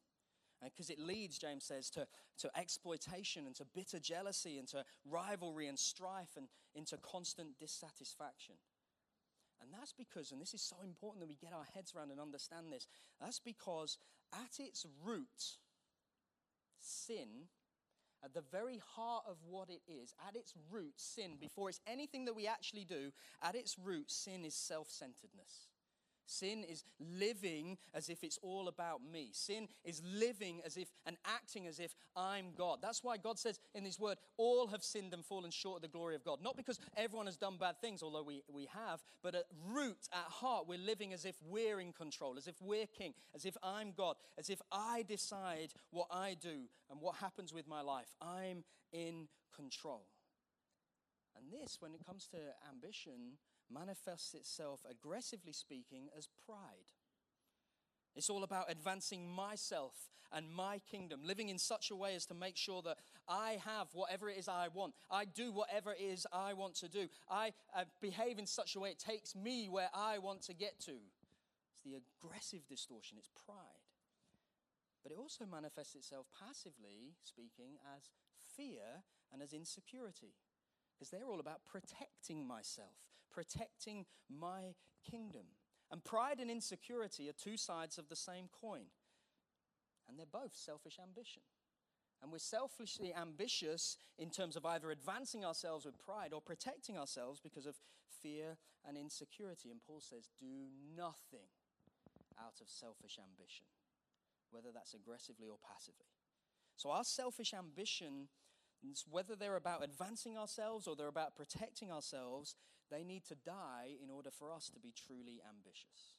Because 0.61 0.89
it 0.89 0.99
leads, 0.99 1.37
James 1.37 1.63
says, 1.63 1.89
to, 1.91 2.05
to 2.39 2.51
exploitation 2.57 3.45
and 3.45 3.55
to 3.55 3.65
bitter 3.73 3.99
jealousy 3.99 4.57
and 4.57 4.67
to 4.69 4.83
rivalry 5.09 5.67
and 5.67 5.79
strife 5.79 6.35
and 6.35 6.47
into 6.75 6.97
constant 6.97 7.57
dissatisfaction. 7.57 8.55
And 9.61 9.71
that's 9.73 9.93
because, 9.93 10.31
and 10.31 10.41
this 10.41 10.53
is 10.53 10.61
so 10.61 10.75
important 10.83 11.21
that 11.21 11.29
we 11.29 11.35
get 11.35 11.53
our 11.53 11.65
heads 11.73 11.93
around 11.95 12.11
and 12.11 12.19
understand 12.19 12.71
this, 12.71 12.87
that's 13.21 13.39
because 13.39 13.97
at 14.33 14.59
its 14.59 14.85
root, 15.03 15.57
sin, 16.79 17.47
at 18.23 18.33
the 18.33 18.43
very 18.51 18.81
heart 18.95 19.23
of 19.29 19.37
what 19.47 19.69
it 19.69 19.81
is, 19.87 20.13
at 20.27 20.35
its 20.35 20.53
root, 20.71 20.93
sin, 20.97 21.37
before 21.39 21.69
it's 21.69 21.81
anything 21.87 22.25
that 22.25 22.35
we 22.35 22.47
actually 22.47 22.85
do, 22.85 23.11
at 23.41 23.55
its 23.55 23.77
root, 23.77 24.11
sin 24.11 24.45
is 24.45 24.55
self 24.55 24.89
centeredness. 24.89 25.67
Sin 26.29 26.63
is 26.63 26.83
living 26.99 27.79
as 27.95 28.07
if 28.07 28.23
it's 28.23 28.37
all 28.43 28.67
about 28.67 29.01
me. 29.11 29.29
Sin 29.33 29.67
is 29.83 29.99
living 30.05 30.61
as 30.63 30.77
if 30.77 30.87
and 31.07 31.17
acting 31.25 31.65
as 31.65 31.79
if 31.79 31.95
I'm 32.15 32.51
God. 32.55 32.79
That's 32.83 33.03
why 33.03 33.17
God 33.17 33.39
says 33.39 33.59
in 33.73 33.83
His 33.83 33.99
word, 33.99 34.19
all 34.37 34.67
have 34.67 34.83
sinned 34.83 35.11
and 35.15 35.25
fallen 35.25 35.49
short 35.49 35.77
of 35.77 35.81
the 35.81 35.87
glory 35.87 36.15
of 36.15 36.23
God. 36.23 36.37
Not 36.43 36.55
because 36.55 36.79
everyone 36.95 37.25
has 37.25 37.35
done 37.35 37.57
bad 37.59 37.81
things, 37.81 38.03
although 38.03 38.21
we, 38.21 38.43
we 38.47 38.67
have, 38.71 39.01
but 39.23 39.33
at 39.33 39.45
root, 39.73 40.07
at 40.13 40.19
heart, 40.19 40.67
we're 40.67 40.77
living 40.77 41.13
as 41.13 41.25
if 41.25 41.35
we're 41.49 41.79
in 41.79 41.93
control, 41.93 42.35
as 42.37 42.47
if 42.47 42.61
we're 42.61 42.85
king, 42.85 43.15
as 43.33 43.45
if 43.45 43.57
I'm 43.63 43.91
God, 43.97 44.15
as 44.37 44.51
if 44.51 44.61
I 44.71 45.03
decide 45.07 45.73
what 45.89 46.09
I 46.11 46.35
do 46.39 46.67
and 46.91 47.01
what 47.01 47.15
happens 47.15 47.51
with 47.51 47.67
my 47.67 47.81
life. 47.81 48.13
I'm 48.21 48.63
in 48.93 49.29
control. 49.55 50.05
And 51.35 51.51
this, 51.51 51.77
when 51.79 51.95
it 51.95 52.05
comes 52.05 52.27
to 52.27 52.37
ambition, 52.69 53.37
manifests 53.73 54.33
itself, 54.33 54.81
aggressively 54.89 55.53
speaking, 55.53 56.09
as 56.17 56.27
pride. 56.45 56.93
It's 58.15 58.29
all 58.29 58.43
about 58.43 58.71
advancing 58.71 59.29
myself 59.29 59.93
and 60.31 60.51
my 60.51 60.79
kingdom, 60.91 61.21
living 61.23 61.49
in 61.49 61.57
such 61.57 61.89
a 61.89 61.95
way 61.95 62.15
as 62.15 62.25
to 62.27 62.33
make 62.33 62.55
sure 62.55 62.81
that 62.83 62.97
I 63.27 63.59
have 63.65 63.87
whatever 63.93 64.29
it 64.29 64.37
is 64.37 64.47
I 64.47 64.67
want. 64.73 64.93
I 65.09 65.25
do 65.25 65.51
whatever 65.51 65.93
it 65.93 66.01
is 66.01 66.27
I 66.31 66.53
want 66.53 66.75
to 66.75 66.89
do. 66.89 67.07
I 67.29 67.53
uh, 67.75 67.85
behave 68.01 68.37
in 68.37 68.45
such 68.45 68.75
a 68.75 68.79
way 68.79 68.89
it 68.89 68.99
takes 68.99 69.35
me 69.35 69.69
where 69.69 69.89
I 69.93 70.19
want 70.19 70.43
to 70.43 70.53
get 70.53 70.79
to. 70.81 70.91
It's 70.91 71.81
the 71.83 71.95
aggressive 71.95 72.67
distortion, 72.67 73.17
it's 73.17 73.29
pride. 73.45 73.55
But 75.01 75.11
it 75.11 75.17
also 75.17 75.45
manifests 75.45 75.95
itself 75.95 76.27
passively 76.37 77.15
speaking 77.23 77.77
as 77.95 78.09
fear 78.55 79.03
and 79.31 79.41
as 79.41 79.53
insecurity 79.53 80.33
because 80.99 81.09
they're 81.09 81.29
all 81.29 81.39
about 81.39 81.61
protecting 81.65 82.45
myself, 82.45 82.97
protecting 83.31 84.05
my 84.29 84.75
kingdom. 85.09 85.45
And 85.91 86.03
pride 86.03 86.39
and 86.39 86.51
insecurity 86.51 87.29
are 87.29 87.33
two 87.33 87.57
sides 87.57 87.97
of 87.97 88.09
the 88.09 88.15
same 88.15 88.49
coin. 88.61 88.85
And 90.07 90.17
they're 90.17 90.25
both 90.31 90.55
selfish 90.55 90.97
ambition. 91.01 91.41
And 92.21 92.31
we're 92.31 92.39
selfishly 92.39 93.13
ambitious 93.13 93.97
in 94.17 94.29
terms 94.29 94.55
of 94.55 94.65
either 94.65 94.91
advancing 94.91 95.45
ourselves 95.45 95.85
with 95.85 95.97
pride 95.97 96.33
or 96.33 96.41
protecting 96.41 96.97
ourselves 96.97 97.39
because 97.39 97.65
of 97.65 97.75
fear 98.21 98.57
and 98.87 98.97
insecurity. 98.97 99.71
And 99.71 99.79
Paul 99.81 100.01
says, 100.01 100.29
do 100.37 100.67
nothing 100.95 101.47
out 102.37 102.59
of 102.61 102.67
selfish 102.67 103.17
ambition, 103.17 103.65
whether 104.51 104.69
that's 104.73 104.93
aggressively 104.93 105.47
or 105.47 105.57
passively. 105.65 106.11
So 106.75 106.91
our 106.91 107.03
selfish 107.03 107.53
ambition 107.53 108.27
whether 109.09 109.35
they're 109.35 109.55
about 109.55 109.83
advancing 109.83 110.37
ourselves 110.37 110.87
or 110.87 110.95
they're 110.95 111.07
about 111.07 111.35
protecting 111.35 111.91
ourselves, 111.91 112.55
they 112.91 113.03
need 113.03 113.23
to 113.25 113.35
die 113.35 113.95
in 114.01 114.09
order 114.09 114.29
for 114.31 114.51
us 114.51 114.69
to 114.73 114.79
be 114.79 114.93
truly 114.93 115.41
ambitious. 115.47 116.17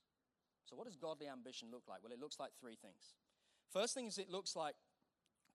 So, 0.64 0.76
what 0.76 0.86
does 0.86 0.96
godly 0.96 1.28
ambition 1.28 1.68
look 1.70 1.82
like? 1.88 2.02
Well, 2.02 2.12
it 2.12 2.20
looks 2.20 2.38
like 2.38 2.52
three 2.58 2.76
things. 2.76 3.18
First 3.72 3.94
thing 3.94 4.06
is, 4.06 4.18
it 4.18 4.30
looks 4.30 4.54
like 4.54 4.74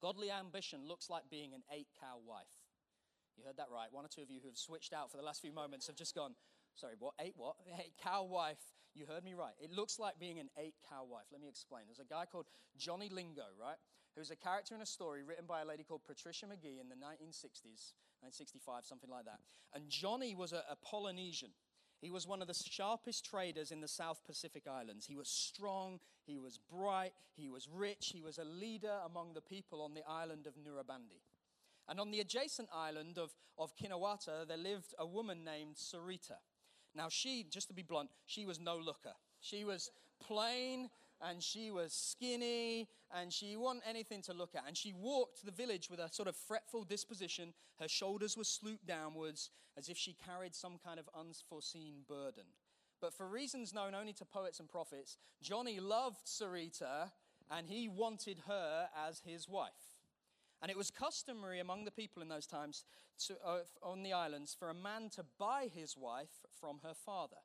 godly 0.01 0.31
ambition 0.31 0.87
looks 0.87 1.09
like 1.09 1.23
being 1.29 1.53
an 1.53 1.63
eight 1.71 1.87
cow 1.99 2.19
wife. 2.25 2.51
You 3.37 3.43
heard 3.45 3.57
that 3.57 3.71
right. 3.71 3.87
One 3.91 4.05
or 4.05 4.07
two 4.07 4.21
of 4.21 4.29
you 4.29 4.39
who 4.41 4.47
have 4.47 4.57
switched 4.57 4.93
out 4.93 5.11
for 5.11 5.17
the 5.17 5.23
last 5.23 5.41
few 5.41 5.51
moments 5.51 5.87
have 5.87 5.95
just 5.95 6.15
gone, 6.15 6.35
sorry, 6.75 6.93
what? 6.99 7.13
Eight 7.19 7.33
what? 7.35 7.55
Eight 7.79 7.93
cow 8.01 8.23
wife. 8.23 8.74
You 8.95 9.05
heard 9.05 9.23
me 9.23 9.33
right. 9.33 9.53
It 9.61 9.71
looks 9.71 9.99
like 9.99 10.19
being 10.19 10.39
an 10.39 10.49
eight 10.57 10.75
cow 10.89 11.03
wife. 11.03 11.25
Let 11.31 11.41
me 11.41 11.49
explain. 11.49 11.83
There's 11.87 11.99
a 11.99 12.09
guy 12.09 12.25
called 12.25 12.45
Johnny 12.77 13.09
Lingo, 13.09 13.43
right? 13.59 13.77
who's 14.15 14.31
a 14.31 14.35
character 14.35 14.75
in 14.75 14.81
a 14.81 14.85
story 14.85 15.23
written 15.23 15.45
by 15.45 15.61
a 15.61 15.65
lady 15.65 15.83
called 15.83 16.01
Patricia 16.05 16.45
McGee 16.45 16.79
in 16.79 16.89
the 16.89 16.95
1960s, 16.95 17.93
1965, 18.23 18.85
something 18.85 19.09
like 19.09 19.25
that. 19.25 19.39
And 19.73 19.89
Johnny 19.89 20.35
was 20.35 20.53
a, 20.53 20.63
a 20.69 20.77
Polynesian. 20.77 21.49
He 21.99 22.11
was 22.11 22.27
one 22.27 22.41
of 22.41 22.47
the 22.47 22.53
sharpest 22.53 23.25
traders 23.25 23.71
in 23.71 23.81
the 23.81 23.87
South 23.87 24.21
Pacific 24.25 24.63
Islands. 24.67 25.05
He 25.05 25.15
was 25.15 25.27
strong, 25.27 25.99
he 26.25 26.37
was 26.37 26.57
bright, 26.57 27.13
he 27.35 27.49
was 27.49 27.67
rich, 27.67 28.11
he 28.13 28.21
was 28.21 28.37
a 28.37 28.43
leader 28.43 28.97
among 29.05 29.33
the 29.33 29.41
people 29.41 29.81
on 29.81 29.93
the 29.93 30.07
island 30.07 30.47
of 30.47 30.53
Nurabandi. 30.53 31.21
And 31.87 31.99
on 31.99 32.11
the 32.11 32.19
adjacent 32.19 32.69
island 32.73 33.17
of, 33.17 33.31
of 33.57 33.75
Kiniwata, 33.75 34.47
there 34.47 34.57
lived 34.57 34.93
a 34.97 35.05
woman 35.05 35.43
named 35.43 35.75
Sarita. 35.75 36.39
Now, 36.95 37.09
she, 37.09 37.45
just 37.49 37.67
to 37.67 37.73
be 37.73 37.83
blunt, 37.83 38.09
she 38.25 38.45
was 38.45 38.59
no 38.59 38.77
looker. 38.77 39.13
She 39.41 39.65
was 39.65 39.89
plain 40.19 40.89
and 41.21 41.41
she 41.41 41.71
was 41.71 41.93
skinny 41.93 42.87
and 43.13 43.31
she 43.31 43.55
wasn't 43.55 43.83
anything 43.87 44.21
to 44.23 44.33
look 44.33 44.55
at. 44.55 44.63
And 44.67 44.77
she 44.77 44.93
walked 44.93 45.45
the 45.45 45.51
village 45.51 45.89
with 45.89 45.99
a 45.99 46.11
sort 46.11 46.27
of 46.27 46.35
fretful 46.35 46.83
disposition. 46.83 47.53
Her 47.79 47.87
shoulders 47.87 48.37
were 48.37 48.43
slooped 48.43 48.87
downwards 48.87 49.49
as 49.77 49.89
if 49.89 49.97
she 49.97 50.15
carried 50.25 50.55
some 50.55 50.77
kind 50.83 50.99
of 50.99 51.09
unforeseen 51.17 52.03
burden. 52.07 52.45
But 53.01 53.13
for 53.13 53.27
reasons 53.27 53.73
known 53.73 53.93
only 53.93 54.13
to 54.13 54.25
poets 54.25 54.59
and 54.59 54.69
prophets, 54.69 55.17
Johnny 55.41 55.79
loved 55.79 56.25
Sarita 56.25 57.11
and 57.51 57.67
he 57.67 57.87
wanted 57.87 58.39
her 58.47 58.87
as 59.07 59.21
his 59.25 59.47
wife. 59.47 59.94
And 60.61 60.71
it 60.71 60.77
was 60.77 60.89
customary 60.89 61.59
among 61.59 61.85
the 61.85 61.91
people 61.91 62.21
in 62.21 62.29
those 62.29 62.47
times 62.47 62.85
to, 63.27 63.35
uh, 63.45 63.59
on 63.83 64.03
the 64.03 64.13
islands 64.13 64.55
for 64.57 64.69
a 64.69 64.73
man 64.73 65.09
to 65.11 65.25
buy 65.37 65.69
his 65.73 65.95
wife 65.97 66.45
from 66.59 66.79
her 66.83 66.93
father. 66.93 67.37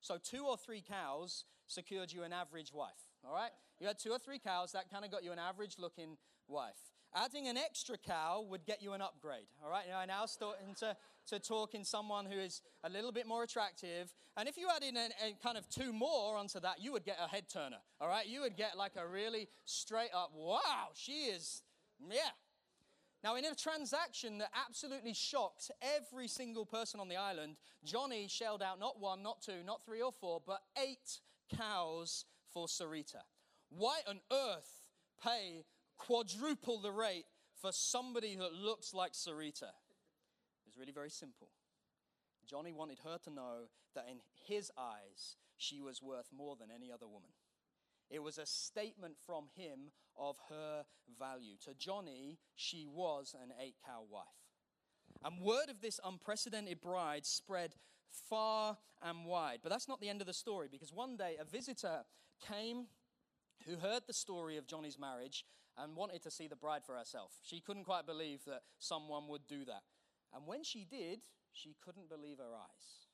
So, 0.00 0.18
two 0.18 0.46
or 0.46 0.56
three 0.56 0.82
cows 0.82 1.44
secured 1.66 2.12
you 2.12 2.24
an 2.24 2.32
average 2.32 2.72
wife, 2.72 3.08
all 3.24 3.32
right? 3.32 3.50
You 3.78 3.86
had 3.86 3.98
two 3.98 4.10
or 4.10 4.18
three 4.18 4.38
cows, 4.38 4.72
that 4.72 4.90
kind 4.90 5.04
of 5.04 5.10
got 5.10 5.24
you 5.24 5.32
an 5.32 5.38
average 5.38 5.76
looking 5.78 6.16
wife. 6.48 6.90
Adding 7.14 7.46
an 7.46 7.58
extra 7.58 7.98
cow 7.98 8.44
would 8.48 8.64
get 8.64 8.82
you 8.82 8.94
an 8.94 9.02
upgrade, 9.02 9.46
all 9.62 9.70
right? 9.70 9.84
You 9.86 9.92
know, 9.92 9.98
I 9.98 10.06
now 10.06 10.24
starting 10.26 10.74
to, 10.80 10.96
to 11.28 11.38
talk 11.38 11.74
in 11.74 11.84
someone 11.84 12.24
who 12.24 12.38
is 12.38 12.62
a 12.84 12.88
little 12.88 13.12
bit 13.12 13.26
more 13.26 13.42
attractive. 13.42 14.12
And 14.36 14.48
if 14.48 14.56
you 14.56 14.68
added 14.74 14.96
a, 14.96 15.26
a 15.26 15.36
kind 15.42 15.58
of 15.58 15.68
two 15.68 15.92
more 15.92 16.36
onto 16.36 16.58
that, 16.60 16.80
you 16.80 16.90
would 16.92 17.04
get 17.04 17.18
a 17.22 17.28
head 17.28 17.48
turner, 17.52 17.78
all 18.00 18.08
right? 18.08 18.26
You 18.26 18.40
would 18.40 18.56
get 18.56 18.78
like 18.78 18.92
a 18.96 19.06
really 19.06 19.48
straight 19.66 20.10
up, 20.14 20.32
wow, 20.34 20.88
she 20.94 21.24
is, 21.26 21.62
yeah, 22.10 22.30
now, 23.24 23.36
in 23.36 23.44
a 23.44 23.54
transaction 23.54 24.38
that 24.38 24.50
absolutely 24.66 25.14
shocked 25.14 25.70
every 25.80 26.26
single 26.26 26.66
person 26.66 26.98
on 26.98 27.08
the 27.08 27.16
island, 27.16 27.56
Johnny 27.84 28.26
shelled 28.28 28.62
out 28.62 28.80
not 28.80 28.98
one, 29.00 29.22
not 29.22 29.40
two, 29.42 29.62
not 29.64 29.84
three 29.84 30.02
or 30.02 30.12
four, 30.12 30.40
but 30.44 30.60
eight 30.76 31.20
cows 31.56 32.24
for 32.52 32.66
Sarita. 32.66 33.22
Why 33.70 34.00
on 34.08 34.20
earth 34.32 34.82
pay 35.22 35.64
quadruple 35.98 36.80
the 36.80 36.90
rate 36.90 37.26
for 37.60 37.70
somebody 37.70 38.34
that 38.36 38.52
looks 38.52 38.92
like 38.92 39.12
Sarita? 39.12 39.70
It 39.70 40.66
was 40.66 40.76
really 40.76 40.92
very 40.92 41.10
simple. 41.10 41.48
Johnny 42.44 42.72
wanted 42.72 42.98
her 43.04 43.18
to 43.24 43.30
know 43.30 43.68
that 43.94 44.06
in 44.10 44.18
his 44.46 44.70
eyes, 44.76 45.36
she 45.56 45.80
was 45.80 46.02
worth 46.02 46.28
more 46.36 46.56
than 46.56 46.70
any 46.74 46.90
other 46.90 47.06
woman. 47.06 47.30
It 48.12 48.22
was 48.22 48.36
a 48.36 48.44
statement 48.44 49.14
from 49.26 49.44
him 49.56 49.90
of 50.18 50.36
her 50.50 50.84
value. 51.18 51.56
To 51.64 51.74
Johnny, 51.74 52.38
she 52.54 52.86
was 52.86 53.34
an 53.42 53.52
eight 53.58 53.76
cow 53.84 54.02
wife. 54.08 54.26
And 55.24 55.40
word 55.40 55.70
of 55.70 55.80
this 55.80 55.98
unprecedented 56.04 56.80
bride 56.82 57.24
spread 57.24 57.74
far 58.10 58.76
and 59.02 59.24
wide. 59.24 59.60
But 59.62 59.70
that's 59.70 59.88
not 59.88 60.00
the 60.00 60.10
end 60.10 60.20
of 60.20 60.26
the 60.26 60.34
story 60.34 60.68
because 60.70 60.92
one 60.92 61.16
day 61.16 61.36
a 61.40 61.44
visitor 61.44 62.04
came 62.46 62.86
who 63.66 63.76
heard 63.76 64.02
the 64.06 64.12
story 64.12 64.58
of 64.58 64.66
Johnny's 64.66 64.98
marriage 64.98 65.46
and 65.78 65.96
wanted 65.96 66.22
to 66.22 66.30
see 66.30 66.48
the 66.48 66.56
bride 66.56 66.84
for 66.84 66.96
herself. 66.96 67.32
She 67.42 67.60
couldn't 67.60 67.84
quite 67.84 68.04
believe 68.04 68.44
that 68.46 68.62
someone 68.78 69.26
would 69.28 69.46
do 69.48 69.64
that. 69.64 69.82
And 70.34 70.46
when 70.46 70.64
she 70.64 70.84
did, 70.84 71.20
she 71.52 71.76
couldn't 71.82 72.10
believe 72.10 72.38
her 72.38 72.54
eyes. 72.54 73.06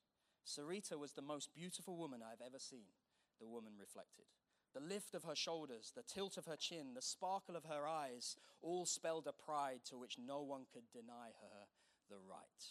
Sarita 0.47 0.99
was 0.99 1.13
the 1.13 1.23
most 1.23 1.55
beautiful 1.55 1.97
woman 1.97 2.21
I've 2.23 2.45
ever 2.45 2.59
seen, 2.59 2.87
the 3.39 3.47
woman 3.47 3.73
reflected. 3.79 4.25
The 4.79 4.95
lift 4.95 5.17
of 5.17 5.25
her 5.25 5.35
shoulders, 5.35 5.93
the 5.97 6.05
tilt 6.05 6.37
of 6.37 6.47
her 6.47 6.57
chin, 6.57 6.95
the 6.95 7.03
sparkle 7.03 7.57
of 7.57 7.65
her 7.65 7.85
eyes 7.85 8.37
all 8.63 8.87
spelled 8.87 9.27
a 9.27 9.33
pride 9.33 9.81
to 9.87 9.99
which 9.99 10.19
no 10.25 10.43
one 10.43 10.67
could 10.73 10.89
deny 10.93 11.31
her 11.43 11.67
the 12.09 12.19
right. 12.31 12.63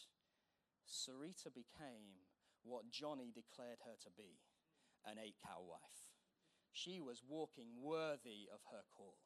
Sarita 0.87 1.53
became 1.53 2.23
what 2.63 2.91
Johnny 2.91 3.33
declared 3.35 3.79
her 3.85 3.95
to 4.03 4.09
be 4.15 4.39
an 5.05 5.17
eight 5.21 5.35
cow 5.45 5.59
wife. 5.67 6.15
She 6.71 7.01
was 7.01 7.23
walking 7.27 7.67
worthy 7.81 8.47
of 8.53 8.61
her 8.71 8.83
call. 8.95 9.17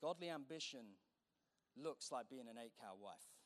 Godly 0.00 0.30
ambition 0.30 0.96
looks 1.76 2.10
like 2.10 2.30
being 2.30 2.48
an 2.48 2.56
eight 2.62 2.72
cow 2.80 2.94
wife. 2.98 3.36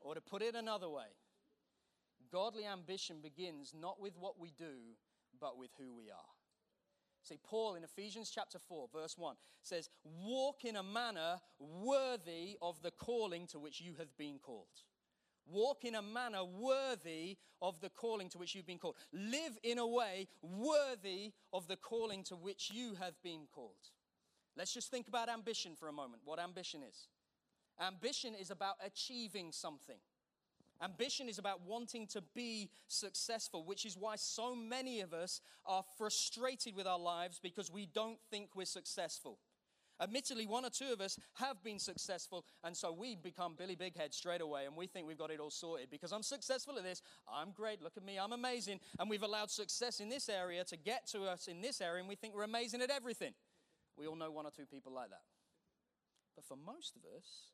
Or 0.00 0.14
to 0.14 0.22
put 0.22 0.40
it 0.40 0.54
another 0.54 0.88
way, 0.88 1.18
godly 2.32 2.64
ambition 2.64 3.20
begins 3.22 3.74
not 3.78 4.00
with 4.00 4.16
what 4.16 4.40
we 4.40 4.52
do, 4.56 4.96
but 5.40 5.58
with 5.58 5.70
who 5.78 5.94
we 5.94 6.10
are. 6.10 6.32
See, 7.22 7.38
Paul 7.42 7.74
in 7.74 7.84
Ephesians 7.84 8.30
chapter 8.32 8.58
4, 8.58 8.88
verse 8.92 9.16
1 9.16 9.34
says, 9.62 9.88
Walk 10.04 10.64
in 10.64 10.76
a 10.76 10.82
manner 10.82 11.40
worthy 11.58 12.58
of 12.60 12.82
the 12.82 12.90
calling 12.90 13.46
to 13.48 13.58
which 13.58 13.80
you 13.80 13.94
have 13.98 14.14
been 14.18 14.38
called. 14.38 14.66
Walk 15.46 15.84
in 15.84 15.94
a 15.94 16.02
manner 16.02 16.44
worthy 16.44 17.38
of 17.62 17.80
the 17.80 17.88
calling 17.88 18.28
to 18.30 18.38
which 18.38 18.54
you've 18.54 18.66
been 18.66 18.78
called. 18.78 18.96
Live 19.12 19.58
in 19.62 19.78
a 19.78 19.86
way 19.86 20.28
worthy 20.42 21.32
of 21.52 21.66
the 21.66 21.76
calling 21.76 22.22
to 22.24 22.36
which 22.36 22.70
you 22.72 22.94
have 23.00 23.14
been 23.22 23.46
called. 23.54 23.90
Let's 24.56 24.72
just 24.72 24.90
think 24.90 25.08
about 25.08 25.28
ambition 25.28 25.74
for 25.74 25.88
a 25.88 25.92
moment. 25.92 26.22
What 26.24 26.38
ambition 26.38 26.82
is? 26.82 27.08
Ambition 27.80 28.34
is 28.34 28.50
about 28.50 28.76
achieving 28.84 29.50
something. 29.50 29.98
Ambition 30.82 31.28
is 31.28 31.38
about 31.38 31.60
wanting 31.66 32.06
to 32.08 32.22
be 32.34 32.70
successful, 32.88 33.64
which 33.64 33.86
is 33.86 33.96
why 33.96 34.16
so 34.16 34.54
many 34.54 35.00
of 35.00 35.12
us 35.12 35.40
are 35.64 35.84
frustrated 35.96 36.74
with 36.74 36.86
our 36.86 36.98
lives 36.98 37.40
because 37.42 37.70
we 37.70 37.86
don't 37.86 38.18
think 38.30 38.50
we're 38.54 38.64
successful. 38.64 39.38
Admittedly, 40.00 40.44
one 40.44 40.64
or 40.64 40.70
two 40.70 40.92
of 40.92 41.00
us 41.00 41.18
have 41.34 41.62
been 41.62 41.78
successful, 41.78 42.44
and 42.64 42.76
so 42.76 42.92
we 42.92 43.14
become 43.14 43.54
Billy 43.56 43.76
Bighead 43.76 44.12
straight 44.12 44.40
away, 44.40 44.66
and 44.66 44.76
we 44.76 44.88
think 44.88 45.06
we've 45.06 45.16
got 45.18 45.30
it 45.30 45.38
all 45.38 45.50
sorted 45.50 45.88
because 45.88 46.12
I'm 46.12 46.24
successful 46.24 46.76
at 46.76 46.82
this. 46.82 47.00
I'm 47.32 47.52
great. 47.52 47.80
Look 47.80 47.96
at 47.96 48.04
me. 48.04 48.18
I'm 48.18 48.32
amazing. 48.32 48.80
And 48.98 49.08
we've 49.08 49.22
allowed 49.22 49.50
success 49.50 50.00
in 50.00 50.08
this 50.08 50.28
area 50.28 50.64
to 50.64 50.76
get 50.76 51.06
to 51.12 51.22
us 51.24 51.46
in 51.46 51.60
this 51.60 51.80
area, 51.80 52.00
and 52.00 52.08
we 52.08 52.16
think 52.16 52.34
we're 52.34 52.42
amazing 52.42 52.82
at 52.82 52.90
everything. 52.90 53.34
We 53.96 54.08
all 54.08 54.16
know 54.16 54.32
one 54.32 54.46
or 54.46 54.50
two 54.50 54.66
people 54.66 54.92
like 54.92 55.10
that. 55.10 55.22
But 56.34 56.44
for 56.44 56.56
most 56.56 56.96
of 56.96 57.02
us, 57.16 57.53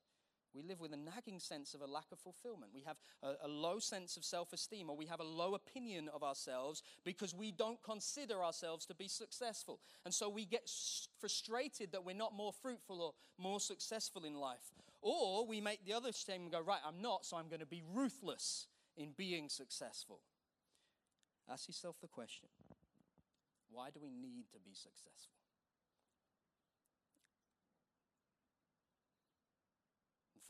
we 0.55 0.63
live 0.63 0.81
with 0.81 0.93
a 0.93 0.97
nagging 0.97 1.39
sense 1.39 1.75
of 1.75 1.81
a 1.81 1.87
lack 1.87 2.07
of 2.13 2.19
fulfillment. 2.19 2.73
We 2.75 2.83
have 2.83 2.97
a, 3.23 3.47
a 3.47 3.49
low 3.49 3.79
sense 3.79 4.17
of 4.17 4.25
self 4.25 4.53
esteem, 4.53 4.91
or 4.91 4.97
we 4.97 5.07
have 5.07 5.21
a 5.21 5.25
low 5.25 5.55
opinion 5.55 6.09
of 6.13 6.23
ourselves 6.23 6.83
because 7.05 7.35
we 7.35 7.53
don't 7.53 7.83
consider 7.83 8.43
ourselves 8.43 8.87
to 8.87 8.95
be 8.95 9.09
successful. 9.09 9.81
And 10.05 10.13
so 10.13 10.29
we 10.29 10.45
get 10.45 10.71
frustrated 11.19 11.93
that 11.93 12.05
we're 12.05 12.17
not 12.17 12.35
more 12.35 12.53
fruitful 12.53 13.01
or 13.01 13.13
more 13.39 13.61
successful 13.61 14.25
in 14.25 14.35
life. 14.35 14.73
Or 15.03 15.47
we 15.47 15.61
make 15.61 15.85
the 15.85 15.95
other 15.95 16.13
statement 16.13 16.53
and 16.55 16.65
go, 16.65 16.69
right, 16.69 16.81
I'm 16.87 17.01
not, 17.01 17.25
so 17.25 17.37
I'm 17.37 17.49
going 17.49 17.61
to 17.61 17.67
be 17.67 17.83
ruthless 17.95 18.67
in 18.97 19.13
being 19.17 19.49
successful. 19.49 20.21
Ask 21.51 21.69
yourself 21.69 21.97
the 22.01 22.09
question 22.09 22.49
why 23.71 23.91
do 23.91 24.01
we 24.03 24.11
need 24.11 24.47
to 24.53 24.59
be 24.59 24.75
successful? 24.75 25.40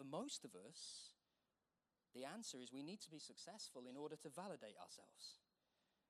For 0.00 0.06
most 0.06 0.44
of 0.46 0.52
us, 0.54 1.12
the 2.14 2.24
answer 2.24 2.56
is 2.62 2.72
we 2.72 2.82
need 2.82 3.00
to 3.02 3.10
be 3.10 3.18
successful 3.18 3.82
in 3.88 3.96
order 3.96 4.16
to 4.16 4.28
validate 4.30 4.76
ourselves, 4.80 5.36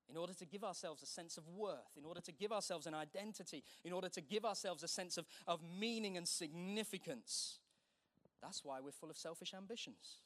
in 0.09 0.17
order 0.17 0.33
to 0.33 0.47
give 0.47 0.63
ourselves 0.63 1.03
a 1.03 1.07
sense 1.07 1.37
of 1.37 1.49
worth, 1.49 1.97
in 1.99 2.05
order 2.05 2.21
to 2.21 2.33
give 2.33 2.53
ourselves 2.53 2.87
an 2.87 2.95
identity, 2.95 3.65
in 3.85 3.93
order 3.93 4.09
to 4.09 4.21
give 4.21 4.45
ourselves 4.45 4.85
a 4.85 4.89
sense 4.89 5.19
of, 5.19 5.27
of 5.49 5.61
meaning 5.63 6.17
and 6.17 6.29
significance. 6.29 7.59
That's 8.41 8.65
why 8.65 8.81
we're 8.81 8.93
full 8.93 9.11
of 9.11 9.19
selfish 9.19 9.55
ambitions 9.55 10.21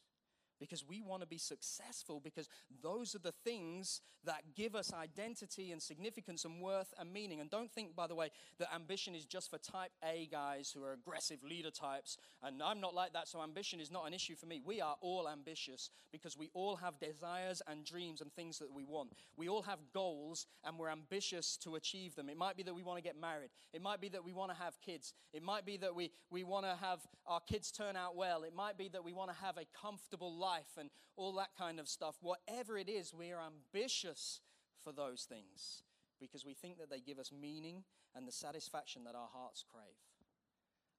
because 0.64 0.82
we 0.88 1.02
want 1.02 1.20
to 1.20 1.28
be 1.28 1.36
successful 1.36 2.20
because 2.24 2.48
those 2.82 3.14
are 3.14 3.18
the 3.18 3.34
things 3.44 4.00
that 4.24 4.42
give 4.56 4.74
us 4.74 4.94
identity 4.94 5.72
and 5.72 5.82
significance 5.82 6.46
and 6.46 6.62
worth 6.62 6.94
and 6.98 7.12
meaning. 7.12 7.40
And 7.40 7.50
don't 7.50 7.70
think, 7.70 7.94
by 7.94 8.06
the 8.06 8.14
way, 8.14 8.30
that 8.58 8.74
ambition 8.74 9.14
is 9.14 9.26
just 9.26 9.50
for 9.50 9.58
type 9.58 9.90
A 10.02 10.26
guys 10.32 10.72
who 10.74 10.82
are 10.82 10.94
aggressive 10.94 11.44
leader 11.44 11.70
types. 11.70 12.16
And 12.42 12.62
I'm 12.62 12.80
not 12.80 12.94
like 12.94 13.12
that, 13.12 13.28
so 13.28 13.42
ambition 13.42 13.78
is 13.78 13.90
not 13.90 14.06
an 14.06 14.14
issue 14.14 14.36
for 14.36 14.46
me. 14.46 14.62
We 14.64 14.80
are 14.80 14.96
all 15.02 15.28
ambitious 15.28 15.90
because 16.10 16.38
we 16.38 16.48
all 16.54 16.76
have 16.76 16.98
desires 16.98 17.60
and 17.66 17.84
dreams 17.84 18.22
and 18.22 18.32
things 18.32 18.58
that 18.60 18.72
we 18.72 18.84
want. 18.84 19.12
We 19.36 19.48
all 19.48 19.62
have 19.62 19.80
goals 19.92 20.46
and 20.64 20.78
we're 20.78 20.90
ambitious 20.90 21.58
to 21.58 21.74
achieve 21.74 22.14
them. 22.14 22.30
It 22.30 22.38
might 22.38 22.56
be 22.56 22.62
that 22.62 22.74
we 22.74 22.82
want 22.82 22.96
to 22.98 23.02
get 23.02 23.20
married, 23.20 23.50
it 23.74 23.82
might 23.82 24.00
be 24.00 24.08
that 24.10 24.24
we 24.24 24.32
want 24.32 24.50
to 24.50 24.56
have 24.56 24.80
kids, 24.80 25.12
it 25.34 25.42
might 25.42 25.66
be 25.66 25.76
that 25.78 25.94
we, 25.94 26.10
we 26.30 26.42
want 26.42 26.64
to 26.64 26.76
have 26.80 27.00
our 27.26 27.40
kids 27.40 27.70
turn 27.70 27.96
out 27.96 28.16
well, 28.16 28.42
it 28.42 28.54
might 28.54 28.78
be 28.78 28.88
that 28.88 29.04
we 29.04 29.12
want 29.12 29.30
to 29.30 29.36
have 29.44 29.56
a 29.58 29.66
comfortable 29.78 30.38
life 30.38 30.53
life 30.54 30.78
and 30.78 30.90
all 31.16 31.32
that 31.34 31.50
kind 31.58 31.80
of 31.80 31.88
stuff. 31.88 32.16
Whatever 32.20 32.78
it 32.78 32.88
is, 32.88 33.12
we 33.14 33.32
are 33.32 33.40
ambitious 33.40 34.40
for 34.82 34.92
those 34.92 35.26
things 35.28 35.82
because 36.20 36.44
we 36.44 36.54
think 36.54 36.78
that 36.78 36.90
they 36.90 37.00
give 37.00 37.18
us 37.18 37.30
meaning 37.32 37.84
and 38.14 38.26
the 38.26 38.32
satisfaction 38.32 39.04
that 39.04 39.14
our 39.14 39.28
hearts 39.32 39.64
crave. 39.70 39.84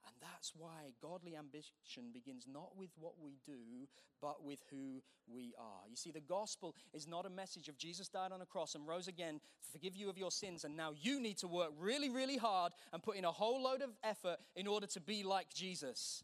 And 0.08 0.16
that's 0.22 0.54
why 0.56 0.94
godly 1.02 1.36
ambition 1.36 2.12
begins 2.14 2.46
not 2.52 2.78
with 2.78 2.92
what 3.00 3.14
we 3.20 3.40
do, 3.46 3.88
but 4.22 4.44
with 4.44 4.60
who 4.70 5.02
we 5.28 5.54
are. 5.58 5.82
You 5.90 5.96
see, 5.96 6.12
the 6.12 6.20
gospel 6.20 6.76
is 6.94 7.08
not 7.08 7.26
a 7.26 7.30
message 7.30 7.70
of 7.70 7.78
Jesus 7.78 8.08
died 8.08 8.32
on 8.32 8.42
a 8.42 8.46
cross 8.46 8.76
and 8.76 8.88
rose 8.88 9.08
again 9.08 9.40
to 9.64 9.72
forgive 9.72 9.96
you 9.96 10.10
of 10.10 10.18
your 10.18 10.30
sins, 10.30 10.64
and 10.64 10.78
now 10.78 10.92
you 11.02 11.20
need 11.20 11.38
to 11.40 11.48
work 11.48 11.72
really, 11.80 12.10
really 12.10 12.38
hard 12.38 12.72
and 12.94 13.02
put 13.02 13.16
in 13.16 13.26
a 13.26 13.32
whole 13.32 13.64
load 13.64 13.82
of 13.82 13.90
effort 14.04 14.38
in 14.56 14.68
order 14.68 14.86
to 14.88 15.02
be 15.02 15.24
like 15.24 15.52
Jesus. 15.52 16.24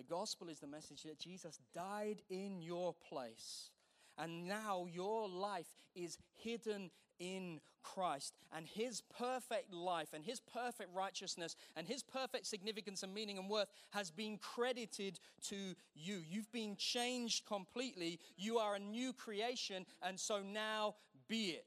The 0.00 0.14
gospel 0.14 0.48
is 0.48 0.60
the 0.60 0.66
message 0.66 1.02
that 1.02 1.18
Jesus 1.18 1.58
died 1.74 2.22
in 2.30 2.62
your 2.62 2.94
place. 3.06 3.68
And 4.16 4.48
now 4.48 4.86
your 4.90 5.28
life 5.28 5.66
is 5.94 6.16
hidden 6.42 6.90
in 7.18 7.60
Christ. 7.82 8.32
And 8.50 8.66
his 8.66 9.02
perfect 9.18 9.74
life 9.74 10.08
and 10.14 10.24
his 10.24 10.40
perfect 10.40 10.88
righteousness 10.94 11.54
and 11.76 11.86
his 11.86 12.02
perfect 12.02 12.46
significance 12.46 13.02
and 13.02 13.12
meaning 13.12 13.36
and 13.36 13.50
worth 13.50 13.68
has 13.90 14.10
been 14.10 14.38
credited 14.38 15.20
to 15.48 15.74
you. 15.94 16.22
You've 16.26 16.50
been 16.50 16.76
changed 16.76 17.44
completely. 17.44 18.20
You 18.38 18.56
are 18.56 18.76
a 18.76 18.80
new 18.80 19.12
creation. 19.12 19.84
And 20.00 20.18
so 20.18 20.40
now 20.40 20.94
be 21.28 21.50
it. 21.50 21.66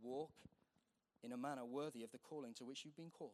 Walk 0.00 0.30
in 1.24 1.32
a 1.32 1.36
manner 1.36 1.64
worthy 1.64 2.04
of 2.04 2.12
the 2.12 2.18
calling 2.18 2.54
to 2.54 2.64
which 2.64 2.84
you've 2.84 2.96
been 2.96 3.10
called. 3.10 3.32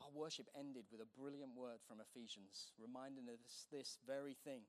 Our 0.00 0.10
worship 0.14 0.46
ended 0.58 0.84
with 0.90 1.00
a 1.00 1.20
brilliant 1.20 1.52
word 1.56 1.78
from 1.88 1.98
Ephesians, 2.00 2.72
reminding 2.78 3.28
us 3.28 3.66
this 3.72 3.98
very 4.06 4.36
thing. 4.44 4.62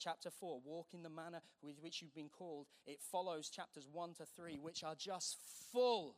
Chapter 0.00 0.30
4, 0.30 0.60
walk 0.64 0.88
in 0.92 1.02
the 1.02 1.08
manner 1.08 1.40
with 1.62 1.78
which 1.80 2.02
you've 2.02 2.14
been 2.14 2.28
called. 2.28 2.66
It 2.86 3.00
follows 3.00 3.48
chapters 3.48 3.86
1 3.92 4.14
to 4.14 4.26
3, 4.26 4.58
which 4.58 4.82
are 4.82 4.96
just 4.96 5.36
full 5.72 6.16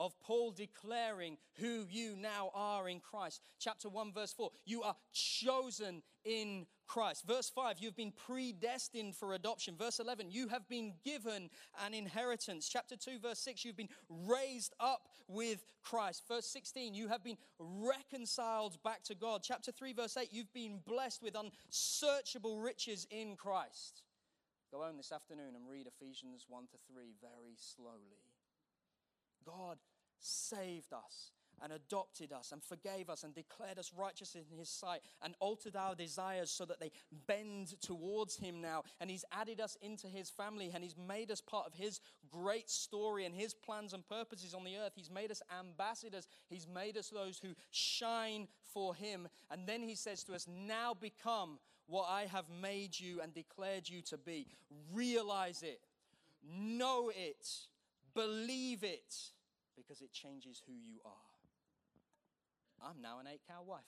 of 0.00 0.18
Paul 0.18 0.50
declaring 0.50 1.36
who 1.60 1.84
you 1.88 2.16
now 2.16 2.50
are 2.54 2.88
in 2.88 3.00
Christ. 3.00 3.42
Chapter 3.58 3.90
1, 3.90 4.12
verse 4.12 4.32
4, 4.32 4.50
you 4.64 4.82
are 4.82 4.96
chosen 5.12 6.02
in 6.24 6.66
Christ. 6.86 7.26
Verse 7.26 7.50
5, 7.54 7.76
you've 7.80 7.96
been 7.96 8.14
predestined 8.26 9.14
for 9.14 9.34
adoption. 9.34 9.76
Verse 9.78 10.00
11, 10.00 10.30
you 10.30 10.48
have 10.48 10.66
been 10.70 10.94
given 11.04 11.50
an 11.84 11.92
inheritance. 11.92 12.66
Chapter 12.66 12.96
2, 12.96 13.18
verse 13.18 13.38
6, 13.40 13.62
you've 13.64 13.76
been 13.76 13.90
raised 14.08 14.74
up 14.80 15.08
with 15.28 15.62
Christ. 15.82 16.22
Verse 16.26 16.46
16, 16.46 16.94
you 16.94 17.08
have 17.08 17.22
been 17.22 17.36
reconciled 17.58 18.82
back 18.82 19.02
to 19.04 19.14
God. 19.14 19.42
Chapter 19.44 19.70
3, 19.70 19.92
verse 19.92 20.16
8, 20.16 20.30
you've 20.32 20.52
been 20.54 20.80
blessed 20.86 21.22
with 21.22 21.36
unsearchable 21.36 22.58
riches 22.58 23.06
in 23.10 23.36
Christ. 23.36 24.02
Go 24.72 24.80
home 24.80 24.96
this 24.96 25.12
afternoon 25.12 25.54
and 25.56 25.68
read 25.68 25.86
Ephesians 25.86 26.46
1 26.48 26.64
to 26.68 26.78
3 26.90 27.04
very 27.20 27.54
slowly. 27.56 28.24
God 29.44 29.78
saved 30.20 30.92
us 30.92 31.32
and 31.62 31.72
adopted 31.72 32.32
us 32.32 32.52
and 32.52 32.62
forgave 32.62 33.10
us 33.10 33.22
and 33.22 33.34
declared 33.34 33.78
us 33.78 33.92
righteous 33.96 34.34
in 34.34 34.44
his 34.56 34.68
sight 34.68 35.00
and 35.22 35.34
altered 35.40 35.76
our 35.76 35.94
desires 35.94 36.50
so 36.50 36.64
that 36.64 36.80
they 36.80 36.90
bend 37.26 37.80
towards 37.80 38.36
him 38.36 38.60
now. 38.60 38.82
And 39.00 39.10
he's 39.10 39.24
added 39.32 39.60
us 39.60 39.76
into 39.82 40.06
his 40.06 40.30
family 40.30 40.70
and 40.74 40.82
he's 40.82 40.96
made 40.96 41.30
us 41.30 41.40
part 41.40 41.66
of 41.66 41.74
his 41.74 42.00
great 42.30 42.70
story 42.70 43.24
and 43.26 43.34
his 43.34 43.54
plans 43.54 43.92
and 43.92 44.06
purposes 44.08 44.54
on 44.54 44.64
the 44.64 44.76
earth. 44.78 44.92
He's 44.94 45.10
made 45.10 45.30
us 45.30 45.42
ambassadors, 45.58 46.28
he's 46.48 46.66
made 46.66 46.96
us 46.96 47.08
those 47.08 47.38
who 47.38 47.54
shine 47.70 48.48
for 48.72 48.94
him. 48.94 49.28
And 49.50 49.66
then 49.66 49.82
he 49.82 49.94
says 49.94 50.24
to 50.24 50.34
us, 50.34 50.46
Now 50.48 50.94
become 50.94 51.58
what 51.86 52.06
I 52.08 52.26
have 52.26 52.46
made 52.62 52.98
you 52.98 53.20
and 53.20 53.34
declared 53.34 53.88
you 53.88 54.00
to 54.02 54.16
be. 54.16 54.46
Realize 54.92 55.62
it, 55.62 55.80
know 56.48 57.10
it, 57.14 57.48
believe 58.14 58.84
it 58.84 59.32
because 59.80 60.02
it 60.02 60.12
changes 60.12 60.62
who 60.66 60.72
you 60.72 61.00
are. 61.04 61.30
I'm 62.82 63.00
now 63.00 63.18
an 63.18 63.26
eight 63.26 63.42
cow 63.48 63.62
wife. 63.66 63.80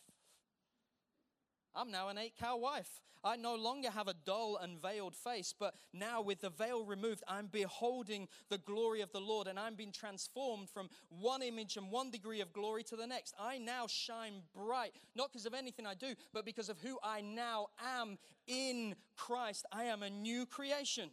I'm 1.74 1.90
now 1.90 2.08
an 2.08 2.18
eight 2.18 2.34
cow 2.38 2.56
wife. 2.56 3.00
I 3.24 3.36
no 3.36 3.54
longer 3.54 3.88
have 3.90 4.08
a 4.08 4.14
dull 4.14 4.58
and 4.60 4.80
veiled 4.82 5.14
face, 5.14 5.54
but 5.58 5.74
now 5.92 6.20
with 6.20 6.40
the 6.40 6.50
veil 6.50 6.84
removed, 6.84 7.22
I'm 7.28 7.46
beholding 7.46 8.26
the 8.48 8.58
glory 8.58 9.00
of 9.00 9.12
the 9.12 9.20
Lord 9.20 9.46
and 9.46 9.58
I'm 9.58 9.76
being 9.76 9.92
transformed 9.92 10.68
from 10.68 10.88
one 11.08 11.40
image 11.40 11.76
and 11.76 11.90
one 11.90 12.10
degree 12.10 12.40
of 12.40 12.52
glory 12.52 12.82
to 12.84 12.96
the 12.96 13.06
next. 13.06 13.34
I 13.38 13.58
now 13.58 13.86
shine 13.86 14.42
bright, 14.54 14.92
not 15.14 15.30
because 15.30 15.46
of 15.46 15.54
anything 15.54 15.86
I 15.86 15.94
do, 15.94 16.14
but 16.32 16.44
because 16.44 16.68
of 16.68 16.78
who 16.78 16.98
I 17.02 17.20
now 17.20 17.68
am 17.96 18.18
in 18.48 18.96
Christ. 19.16 19.66
I 19.70 19.84
am 19.84 20.02
a 20.02 20.10
new 20.10 20.44
creation. 20.44 21.10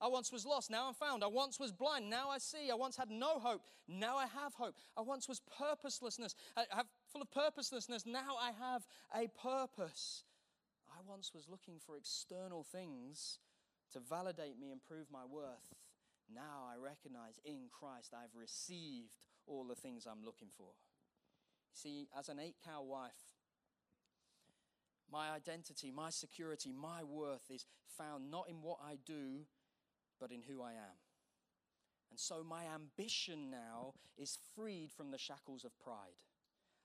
I 0.00 0.08
once 0.08 0.30
was 0.30 0.44
lost, 0.44 0.70
now 0.70 0.88
I'm 0.88 0.94
found. 0.94 1.24
I 1.24 1.28
once 1.28 1.58
was 1.58 1.72
blind, 1.72 2.10
now 2.10 2.28
I 2.28 2.38
see. 2.38 2.70
I 2.70 2.74
once 2.74 2.96
had 2.96 3.10
no 3.10 3.38
hope, 3.38 3.62
now 3.88 4.16
I 4.16 4.26
have 4.26 4.52
hope. 4.54 4.74
I 4.96 5.00
once 5.00 5.28
was 5.28 5.40
purposelessness, 5.58 6.34
I 6.56 6.64
have 6.70 6.86
full 7.10 7.22
of 7.22 7.30
purposelessness, 7.30 8.04
now 8.04 8.36
I 8.40 8.50
have 8.58 8.86
a 9.14 9.28
purpose. 9.42 10.24
I 10.88 11.00
once 11.08 11.32
was 11.34 11.48
looking 11.48 11.78
for 11.84 11.96
external 11.96 12.62
things 12.62 13.38
to 13.92 14.00
validate 14.00 14.58
me 14.58 14.70
and 14.70 14.82
prove 14.82 15.06
my 15.10 15.24
worth. 15.24 15.74
Now 16.32 16.66
I 16.70 16.76
recognize 16.76 17.38
in 17.44 17.68
Christ 17.70 18.12
I've 18.14 18.34
received 18.38 19.14
all 19.46 19.64
the 19.64 19.74
things 19.74 20.06
I'm 20.06 20.24
looking 20.24 20.48
for. 20.56 20.72
See, 21.72 22.08
as 22.18 22.28
an 22.28 22.38
eight 22.38 22.56
cow 22.64 22.82
wife, 22.82 23.12
my 25.10 25.30
identity, 25.30 25.90
my 25.90 26.10
security, 26.10 26.72
my 26.72 27.04
worth 27.04 27.50
is 27.50 27.64
found 27.96 28.30
not 28.30 28.48
in 28.48 28.56
what 28.62 28.78
I 28.84 28.96
do, 29.06 29.46
but 30.20 30.30
in 30.32 30.42
who 30.42 30.62
I 30.62 30.72
am. 30.72 30.98
And 32.10 32.18
so 32.18 32.42
my 32.42 32.64
ambition 32.74 33.50
now 33.50 33.94
is 34.16 34.38
freed 34.54 34.90
from 34.96 35.10
the 35.10 35.18
shackles 35.18 35.64
of 35.64 35.78
pride. 35.78 36.22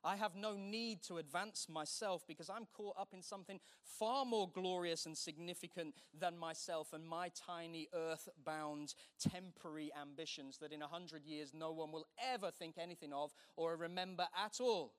I 0.04 0.16
have 0.16 0.36
no 0.36 0.56
need 0.56 1.04
to 1.04 1.18
advance 1.18 1.68
myself 1.70 2.24
because 2.28 2.50
I'm 2.50 2.66
caught 2.76 2.96
up 3.00 3.10
in 3.14 3.22
something 3.22 3.60
far 3.84 4.26
more 4.26 4.50
glorious 4.52 5.06
and 5.06 5.16
significant 5.16 5.94
than 6.20 6.38
myself 6.38 6.92
and 6.94 7.08
my 7.08 7.30
tiny 7.30 7.88
earth 7.94 8.28
bound 8.44 8.96
temporary 9.20 9.92
ambitions 10.00 10.58
that 10.58 10.74
in 10.74 10.82
a 10.82 10.88
hundred 10.88 11.24
years 11.24 11.54
no 11.54 11.72
one 11.72 11.92
will 11.92 12.08
ever 12.34 12.50
think 12.50 12.76
anything 12.80 13.14
of 13.14 13.32
or 13.56 13.78
remember 13.78 14.26
at 14.44 14.60
all. 14.60 14.94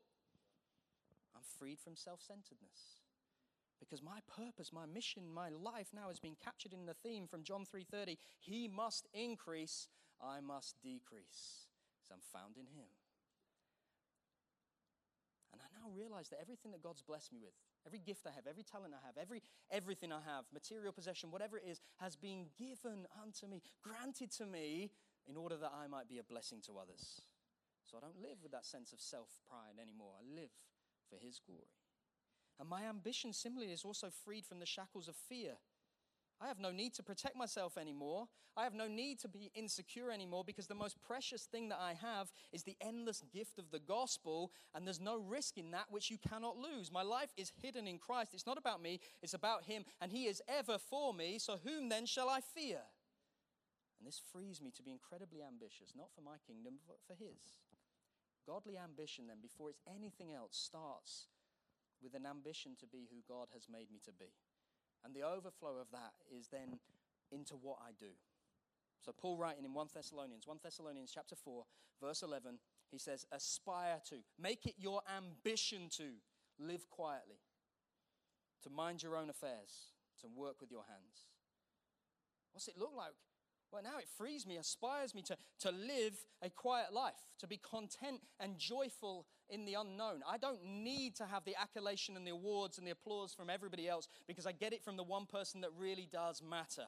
I'm 1.34 1.42
freed 1.58 1.80
from 1.80 1.96
self 1.96 2.20
centeredness 2.22 3.01
because 3.82 4.02
my 4.02 4.20
purpose 4.30 4.72
my 4.72 4.86
mission 4.86 5.22
my 5.34 5.48
life 5.48 5.88
now 5.92 6.08
has 6.08 6.20
been 6.20 6.36
captured 6.42 6.72
in 6.72 6.86
the 6.86 6.94
theme 6.94 7.26
from 7.26 7.42
john 7.42 7.64
3.30 7.64 8.16
he 8.38 8.68
must 8.68 9.06
increase 9.12 9.88
i 10.22 10.40
must 10.40 10.76
decrease 10.82 11.66
because 11.98 12.10
i'm 12.12 12.24
found 12.32 12.56
in 12.56 12.66
him 12.66 12.88
and 15.52 15.60
I 15.60 15.68
now 15.76 15.92
realize 15.94 16.28
that 16.30 16.40
everything 16.40 16.72
that 16.72 16.82
God's 16.82 17.02
blessed 17.02 17.32
me 17.32 17.38
with, 17.38 17.52
every 17.86 17.98
gift 17.98 18.26
I 18.26 18.32
have, 18.32 18.46
every 18.48 18.62
talent 18.64 18.94
I 18.96 19.04
have, 19.06 19.20
every 19.20 19.42
everything 19.70 20.10
I 20.10 20.20
have, 20.24 20.48
material 20.52 20.92
possession, 20.92 21.30
whatever 21.30 21.58
it 21.58 21.64
is, 21.68 21.80
has 22.00 22.16
been 22.16 22.46
given 22.56 23.04
unto 23.20 23.46
me, 23.46 23.60
granted 23.84 24.32
to 24.40 24.46
me, 24.46 24.90
in 25.28 25.36
order 25.36 25.56
that 25.56 25.72
I 25.76 25.86
might 25.86 26.08
be 26.08 26.18
a 26.18 26.24
blessing 26.24 26.60
to 26.66 26.78
others. 26.78 27.20
So 27.84 27.98
I 27.98 28.00
don't 28.00 28.20
live 28.22 28.40
with 28.42 28.52
that 28.52 28.64
sense 28.64 28.92
of 28.92 29.00
self 29.00 29.28
pride 29.48 29.76
anymore. 29.80 30.16
I 30.16 30.24
live 30.24 30.56
for 31.10 31.18
His 31.20 31.40
glory. 31.44 31.81
And 32.62 32.70
my 32.70 32.84
ambition, 32.84 33.32
similarly, 33.32 33.72
is 33.72 33.84
also 33.84 34.06
freed 34.24 34.46
from 34.46 34.60
the 34.60 34.66
shackles 34.66 35.08
of 35.08 35.16
fear 35.16 35.56
I 36.42 36.48
have 36.48 36.58
no 36.58 36.72
need 36.72 36.92
to 36.94 37.04
protect 37.04 37.36
myself 37.36 37.78
anymore. 37.78 38.26
I 38.56 38.64
have 38.64 38.74
no 38.74 38.88
need 38.88 39.20
to 39.20 39.28
be 39.28 39.52
insecure 39.54 40.10
anymore 40.10 40.42
because 40.44 40.66
the 40.66 40.74
most 40.74 41.00
precious 41.00 41.44
thing 41.44 41.68
that 41.68 41.78
I 41.80 41.94
have 41.94 42.32
is 42.52 42.64
the 42.64 42.76
endless 42.80 43.22
gift 43.32 43.58
of 43.60 43.70
the 43.70 43.78
gospel, 43.78 44.50
and 44.74 44.84
there's 44.84 45.00
no 45.00 45.18
risk 45.18 45.56
in 45.56 45.70
that 45.70 45.86
which 45.90 46.10
you 46.10 46.18
cannot 46.18 46.58
lose. 46.58 46.90
My 46.90 47.02
life 47.02 47.32
is 47.36 47.52
hidden 47.62 47.86
in 47.86 47.98
Christ. 47.98 48.34
It's 48.34 48.46
not 48.46 48.58
about 48.58 48.82
me, 48.82 48.98
it's 49.22 49.34
about 49.34 49.64
Him, 49.64 49.84
and 50.00 50.10
He 50.10 50.26
is 50.26 50.42
ever 50.48 50.78
for 50.78 51.14
me. 51.14 51.38
So, 51.38 51.58
whom 51.64 51.88
then 51.88 52.06
shall 52.06 52.28
I 52.28 52.40
fear? 52.40 52.80
And 54.00 54.06
this 54.06 54.20
frees 54.32 54.60
me 54.60 54.72
to 54.76 54.82
be 54.82 54.90
incredibly 54.90 55.42
ambitious, 55.42 55.92
not 55.96 56.10
for 56.12 56.22
my 56.22 56.36
kingdom, 56.44 56.74
but 56.88 56.98
for 57.06 57.14
His. 57.14 57.60
Godly 58.44 58.76
ambition, 58.76 59.28
then, 59.28 59.38
before 59.40 59.70
it's 59.70 59.82
anything 59.86 60.32
else, 60.32 60.56
starts 60.56 61.28
with 62.02 62.14
an 62.14 62.26
ambition 62.26 62.72
to 62.80 62.86
be 62.86 63.08
who 63.10 63.22
God 63.26 63.48
has 63.54 63.68
made 63.70 63.90
me 63.90 64.00
to 64.04 64.12
be. 64.12 64.32
And 65.04 65.14
the 65.14 65.22
overflow 65.22 65.78
of 65.80 65.90
that 65.92 66.12
is 66.30 66.48
then 66.48 66.78
into 67.30 67.54
what 67.54 67.78
I 67.82 67.90
do. 67.98 68.12
So 69.04 69.12
Paul 69.12 69.36
writing 69.36 69.64
in 69.64 69.74
1 69.74 69.86
Thessalonians, 69.94 70.46
1 70.46 70.58
Thessalonians 70.62 71.10
chapter 71.12 71.34
4, 71.34 71.64
verse 72.00 72.22
11, 72.22 72.58
he 72.90 72.98
says, 72.98 73.26
aspire 73.32 74.00
to, 74.10 74.16
make 74.40 74.66
it 74.66 74.74
your 74.78 75.00
ambition 75.16 75.88
to 75.96 76.20
live 76.58 76.88
quietly, 76.88 77.40
to 78.62 78.70
mind 78.70 79.02
your 79.02 79.16
own 79.16 79.30
affairs, 79.30 79.92
to 80.20 80.28
work 80.28 80.60
with 80.60 80.70
your 80.70 80.84
hands. 80.88 81.26
What's 82.52 82.68
it 82.68 82.78
look 82.78 82.92
like 82.96 83.12
well, 83.72 83.82
now 83.82 83.98
it 83.98 84.06
frees 84.18 84.46
me, 84.46 84.58
aspires 84.58 85.14
me 85.14 85.22
to, 85.22 85.36
to 85.60 85.70
live 85.70 86.14
a 86.42 86.50
quiet 86.50 86.92
life, 86.92 87.14
to 87.38 87.46
be 87.46 87.56
content 87.56 88.20
and 88.38 88.58
joyful 88.58 89.26
in 89.48 89.64
the 89.64 89.74
unknown. 89.74 90.20
I 90.28 90.36
don't 90.36 90.62
need 90.62 91.16
to 91.16 91.24
have 91.24 91.44
the 91.44 91.56
accolation 91.60 92.16
and 92.16 92.26
the 92.26 92.32
awards 92.32 92.76
and 92.76 92.86
the 92.86 92.90
applause 92.90 93.32
from 93.32 93.48
everybody 93.48 93.88
else 93.88 94.08
because 94.26 94.46
I 94.46 94.52
get 94.52 94.74
it 94.74 94.84
from 94.84 94.98
the 94.98 95.02
one 95.02 95.24
person 95.24 95.62
that 95.62 95.70
really 95.78 96.06
does 96.10 96.42
matter. 96.42 96.84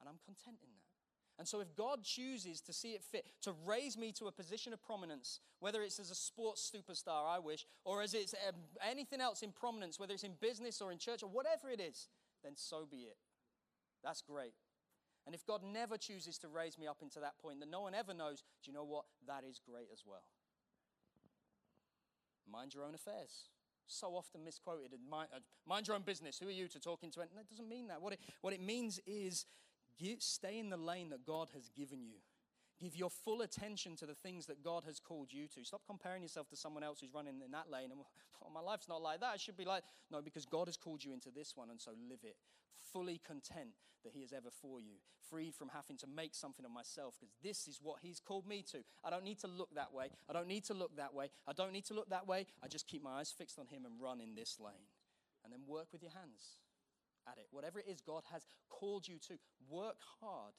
And 0.00 0.08
I'm 0.08 0.18
content 0.24 0.58
in 0.62 0.70
that. 0.72 0.80
And 1.36 1.48
so, 1.48 1.60
if 1.60 1.74
God 1.74 2.04
chooses 2.04 2.60
to 2.60 2.72
see 2.72 2.92
it 2.92 3.02
fit 3.02 3.26
to 3.42 3.52
raise 3.66 3.98
me 3.98 4.12
to 4.12 4.26
a 4.26 4.32
position 4.32 4.72
of 4.72 4.80
prominence, 4.80 5.40
whether 5.58 5.82
it's 5.82 5.98
as 5.98 6.12
a 6.12 6.14
sports 6.14 6.70
superstar, 6.72 7.28
I 7.28 7.40
wish, 7.40 7.66
or 7.84 8.02
as 8.02 8.14
it's 8.14 8.34
um, 8.48 8.54
anything 8.88 9.20
else 9.20 9.42
in 9.42 9.50
prominence, 9.50 9.98
whether 9.98 10.14
it's 10.14 10.22
in 10.22 10.34
business 10.40 10.80
or 10.80 10.92
in 10.92 10.98
church 10.98 11.24
or 11.24 11.28
whatever 11.28 11.70
it 11.70 11.80
is, 11.80 12.08
then 12.44 12.52
so 12.54 12.86
be 12.88 12.98
it. 12.98 13.16
That's 14.04 14.22
great. 14.22 14.52
And 15.26 15.34
if 15.34 15.46
God 15.46 15.62
never 15.62 15.96
chooses 15.96 16.36
to 16.38 16.48
raise 16.48 16.78
me 16.78 16.86
up 16.86 16.98
into 17.02 17.20
that 17.20 17.38
point 17.38 17.60
that 17.60 17.70
no 17.70 17.80
one 17.80 17.94
ever 17.94 18.12
knows, 18.12 18.42
do 18.62 18.70
you 18.70 18.74
know 18.74 18.84
what? 18.84 19.04
That 19.26 19.42
is 19.48 19.58
great 19.58 19.88
as 19.92 20.02
well. 20.06 20.24
Mind 22.50 22.74
your 22.74 22.84
own 22.84 22.94
affairs. 22.94 23.48
So 23.86 24.08
often 24.08 24.44
misquoted. 24.44 24.90
Mind, 25.10 25.28
uh, 25.34 25.40
mind 25.66 25.88
your 25.88 25.96
own 25.96 26.02
business. 26.02 26.38
Who 26.38 26.48
are 26.48 26.52
you 26.52 26.68
to 26.68 26.78
talk 26.78 27.02
into 27.02 27.20
it? 27.20 27.30
That 27.34 27.48
doesn't 27.48 27.68
mean 27.68 27.88
that. 27.88 28.02
What 28.02 28.12
it, 28.14 28.20
what 28.42 28.52
it 28.52 28.60
means 28.60 29.00
is 29.06 29.46
get, 29.98 30.22
stay 30.22 30.58
in 30.58 30.70
the 30.70 30.76
lane 30.76 31.10
that 31.10 31.26
God 31.26 31.48
has 31.54 31.68
given 31.70 32.02
you. 32.04 32.16
Give 32.80 32.96
your 32.96 33.10
full 33.10 33.42
attention 33.42 33.94
to 33.96 34.06
the 34.06 34.14
things 34.14 34.46
that 34.46 34.62
God 34.62 34.84
has 34.84 34.98
called 34.98 35.32
you 35.32 35.46
to. 35.54 35.64
Stop 35.64 35.82
comparing 35.86 36.22
yourself 36.22 36.48
to 36.48 36.56
someone 36.56 36.82
else 36.82 37.00
who's 37.00 37.14
running 37.14 37.40
in 37.44 37.52
that 37.52 37.70
lane. 37.70 37.90
And 37.90 37.98
well, 37.98 38.10
oh, 38.44 38.50
my 38.52 38.60
life's 38.60 38.88
not 38.88 39.00
like 39.00 39.20
that. 39.20 39.36
It 39.36 39.40
should 39.40 39.56
be 39.56 39.64
like, 39.64 39.84
no, 40.10 40.20
because 40.20 40.44
God 40.44 40.66
has 40.66 40.76
called 40.76 41.04
you 41.04 41.12
into 41.12 41.30
this 41.30 41.52
one, 41.54 41.70
and 41.70 41.80
so 41.80 41.92
live 42.08 42.20
it. 42.24 42.36
Fully 42.92 43.20
content 43.24 43.70
that 44.02 44.12
He 44.12 44.20
is 44.20 44.32
ever 44.32 44.50
for 44.50 44.80
you, 44.80 44.96
freed 45.30 45.54
from 45.54 45.68
having 45.68 45.96
to 45.98 46.06
make 46.06 46.34
something 46.34 46.64
of 46.64 46.72
myself, 46.72 47.14
because 47.18 47.34
this 47.42 47.68
is 47.68 47.78
what 47.80 48.00
He's 48.02 48.20
called 48.20 48.46
me 48.46 48.64
to. 48.72 48.78
I 49.04 49.10
don't 49.10 49.24
need 49.24 49.38
to 49.40 49.46
look 49.46 49.74
that 49.74 49.94
way. 49.94 50.10
I 50.28 50.32
don't 50.32 50.48
need 50.48 50.64
to 50.64 50.74
look 50.74 50.96
that 50.96 51.14
way. 51.14 51.30
I 51.46 51.52
don't 51.52 51.72
need 51.72 51.86
to 51.86 51.94
look 51.94 52.10
that 52.10 52.26
way. 52.26 52.46
I 52.62 52.68
just 52.68 52.88
keep 52.88 53.02
my 53.02 53.20
eyes 53.20 53.32
fixed 53.36 53.58
on 53.58 53.66
Him 53.68 53.84
and 53.86 54.00
run 54.00 54.20
in 54.20 54.34
this 54.34 54.58
lane. 54.60 54.90
And 55.44 55.52
then 55.52 55.60
work 55.66 55.88
with 55.92 56.02
your 56.02 56.12
hands 56.12 56.58
at 57.28 57.38
it. 57.38 57.46
Whatever 57.50 57.78
it 57.78 57.86
is 57.88 58.00
God 58.00 58.22
has 58.32 58.46
called 58.68 59.06
you 59.06 59.18
to, 59.28 59.34
work 59.68 59.96
hard 60.20 60.54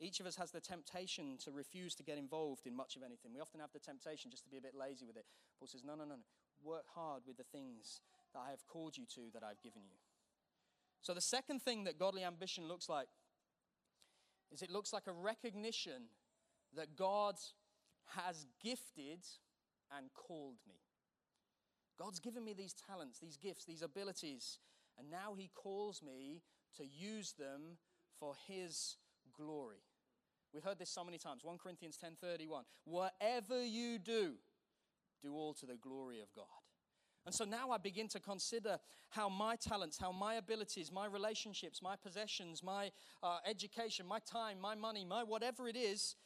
each 0.00 0.20
of 0.20 0.26
us 0.26 0.36
has 0.36 0.50
the 0.50 0.60
temptation 0.60 1.36
to 1.44 1.50
refuse 1.50 1.94
to 1.96 2.02
get 2.02 2.18
involved 2.18 2.66
in 2.66 2.76
much 2.76 2.94
of 2.96 3.02
anything. 3.02 3.32
We 3.34 3.40
often 3.40 3.60
have 3.60 3.72
the 3.72 3.80
temptation 3.80 4.30
just 4.30 4.44
to 4.44 4.50
be 4.50 4.56
a 4.56 4.60
bit 4.60 4.74
lazy 4.78 5.04
with 5.04 5.16
it. 5.16 5.24
Paul 5.58 5.68
says, 5.68 5.82
No, 5.84 5.94
no, 5.94 6.04
no, 6.04 6.14
no. 6.14 6.22
Work 6.62 6.86
hard 6.94 7.22
with 7.26 7.36
the 7.36 7.44
things 7.44 8.00
that 8.32 8.40
I 8.40 8.50
have 8.50 8.66
called 8.66 8.96
you 8.96 9.04
to, 9.14 9.30
that 9.34 9.42
I've 9.42 9.62
given 9.62 9.82
you. 9.84 9.98
So, 11.00 11.14
the 11.14 11.20
second 11.20 11.62
thing 11.62 11.84
that 11.84 11.98
godly 11.98 12.24
ambition 12.24 12.66
looks 12.68 12.88
like 12.88 13.08
is 14.52 14.62
it 14.62 14.70
looks 14.70 14.92
like 14.92 15.06
a 15.06 15.12
recognition 15.12 16.10
that 16.76 16.96
God 16.96 17.36
has 18.16 18.46
gifted 18.62 19.26
and 19.96 20.12
called 20.14 20.58
me. 20.66 20.74
God's 21.98 22.20
given 22.20 22.44
me 22.44 22.54
these 22.54 22.74
talents, 22.74 23.18
these 23.18 23.36
gifts, 23.36 23.64
these 23.64 23.82
abilities, 23.82 24.58
and 24.98 25.10
now 25.10 25.34
He 25.36 25.50
calls 25.54 26.02
me 26.02 26.42
to 26.76 26.84
use 26.86 27.32
them 27.32 27.78
for 28.18 28.34
His 28.46 28.96
glory. 29.36 29.87
We've 30.52 30.64
heard 30.64 30.78
this 30.78 30.90
so 30.90 31.04
many 31.04 31.18
times. 31.18 31.44
1 31.44 31.58
Corinthians 31.58 31.96
10:31. 31.96 32.64
Whatever 32.84 33.64
you 33.64 33.98
do, 33.98 34.38
do 35.22 35.34
all 35.34 35.54
to 35.54 35.66
the 35.66 35.76
glory 35.76 36.20
of 36.20 36.32
God. 36.32 36.46
And 37.26 37.34
so 37.34 37.44
now 37.44 37.70
I 37.70 37.76
begin 37.76 38.08
to 38.08 38.20
consider 38.20 38.78
how 39.10 39.28
my 39.28 39.56
talents, 39.56 39.98
how 39.98 40.12
my 40.12 40.34
abilities, 40.34 40.90
my 40.90 41.04
relationships, 41.04 41.82
my 41.82 41.94
possessions, 41.94 42.62
my 42.62 42.90
uh, 43.22 43.38
education, 43.44 44.06
my 44.06 44.20
time, 44.20 44.58
my 44.60 44.74
money, 44.74 45.04
my 45.04 45.22
whatever 45.24 45.68
it 45.68 45.76
is, 45.76 46.16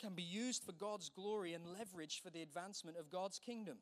can 0.00 0.14
be 0.14 0.22
used 0.22 0.64
for 0.64 0.72
God's 0.72 1.10
glory 1.10 1.52
and 1.52 1.66
leveraged 1.66 2.22
for 2.22 2.30
the 2.30 2.40
advancement 2.40 2.96
of 2.96 3.10
God's 3.10 3.38
kingdom. 3.38 3.78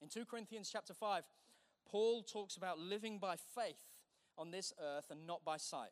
In 0.00 0.08
2 0.08 0.24
Corinthians 0.24 0.70
chapter 0.70 0.94
5, 0.94 1.24
Paul 1.90 2.22
talks 2.22 2.56
about 2.56 2.78
living 2.78 3.18
by 3.18 3.36
faith 3.36 3.82
on 4.38 4.50
this 4.52 4.72
earth 4.80 5.10
and 5.10 5.26
not 5.26 5.44
by 5.44 5.56
sight 5.56 5.90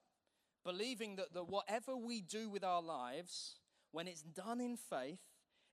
believing 0.64 1.16
that, 1.16 1.32
that 1.34 1.48
whatever 1.48 1.96
we 1.96 2.20
do 2.20 2.48
with 2.48 2.64
our 2.64 2.82
lives, 2.82 3.56
when 3.92 4.06
it's 4.06 4.22
done 4.22 4.60
in 4.60 4.76
faith, 4.76 5.20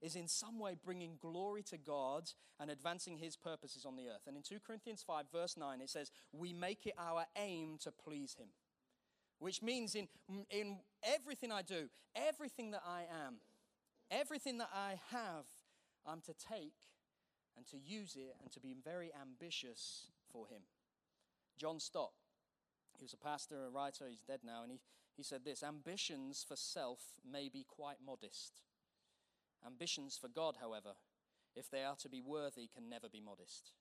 is 0.02 0.16
in 0.16 0.28
some 0.28 0.60
way 0.60 0.76
bringing 0.84 1.18
glory 1.20 1.64
to 1.64 1.78
God 1.78 2.30
and 2.60 2.70
advancing 2.70 3.18
his 3.18 3.36
purposes 3.36 3.86
on 3.86 3.96
the 3.96 4.08
earth. 4.08 4.28
And 4.28 4.38
in 4.38 4.44
2 4.44 4.58
Corinthians 4.66 5.04
5, 5.06 5.26
verse 5.32 5.58
9, 5.58 5.82
it 5.82 5.90
says, 5.90 6.12
We 6.32 6.54
make 6.54 6.86
it 6.86 6.94
our 7.00 7.26
aim 7.36 7.78
to 7.84 7.92
please 7.92 8.36
him. 8.38 8.50
Which 9.40 9.62
means 9.62 9.96
in, 9.96 10.08
in 10.50 10.78
everything 11.04 11.52
I 11.52 11.62
do, 11.62 11.90
everything 12.16 12.72
that 12.72 12.82
I 12.88 13.02
am, 13.26 13.36
everything 14.10 14.58
that 14.60 14.70
I 14.74 15.00
have, 15.12 15.46
I'm 16.06 16.22
to 16.22 16.34
take 16.34 16.74
and 17.56 17.66
to 17.68 17.78
use 17.78 18.16
it 18.16 18.36
and 18.42 18.52
to 18.54 18.60
be 18.60 18.76
very 18.84 19.12
ambitious 19.20 20.12
for 20.32 20.48
him. 20.48 20.62
John 21.58 21.80
Stott 21.80 22.12
he 22.98 23.04
was 23.04 23.14
a 23.14 23.18
pastor, 23.18 23.66
a 23.66 23.70
writer, 23.70 24.08
he's 24.10 24.22
dead 24.22 24.40
now, 24.44 24.64
and 24.64 24.72
he, 24.72 24.80
he 25.16 25.24
said 25.24 25.46
this 25.46 25.64
Ambitions 25.64 26.44
for 26.48 26.56
self 26.56 27.00
may 27.30 27.50
be 27.50 27.66
quite 27.68 27.98
modest. 28.06 28.62
Ambitions 29.66 30.18
for 30.20 30.28
God, 30.28 30.58
however, 30.60 30.94
if 31.56 31.70
they 31.70 31.84
are 31.84 31.96
to 31.98 32.10
be 32.10 32.22
worthy, 32.22 32.68
can 32.68 32.90
never 32.90 33.10
be 33.10 33.20
modest. 33.20 33.72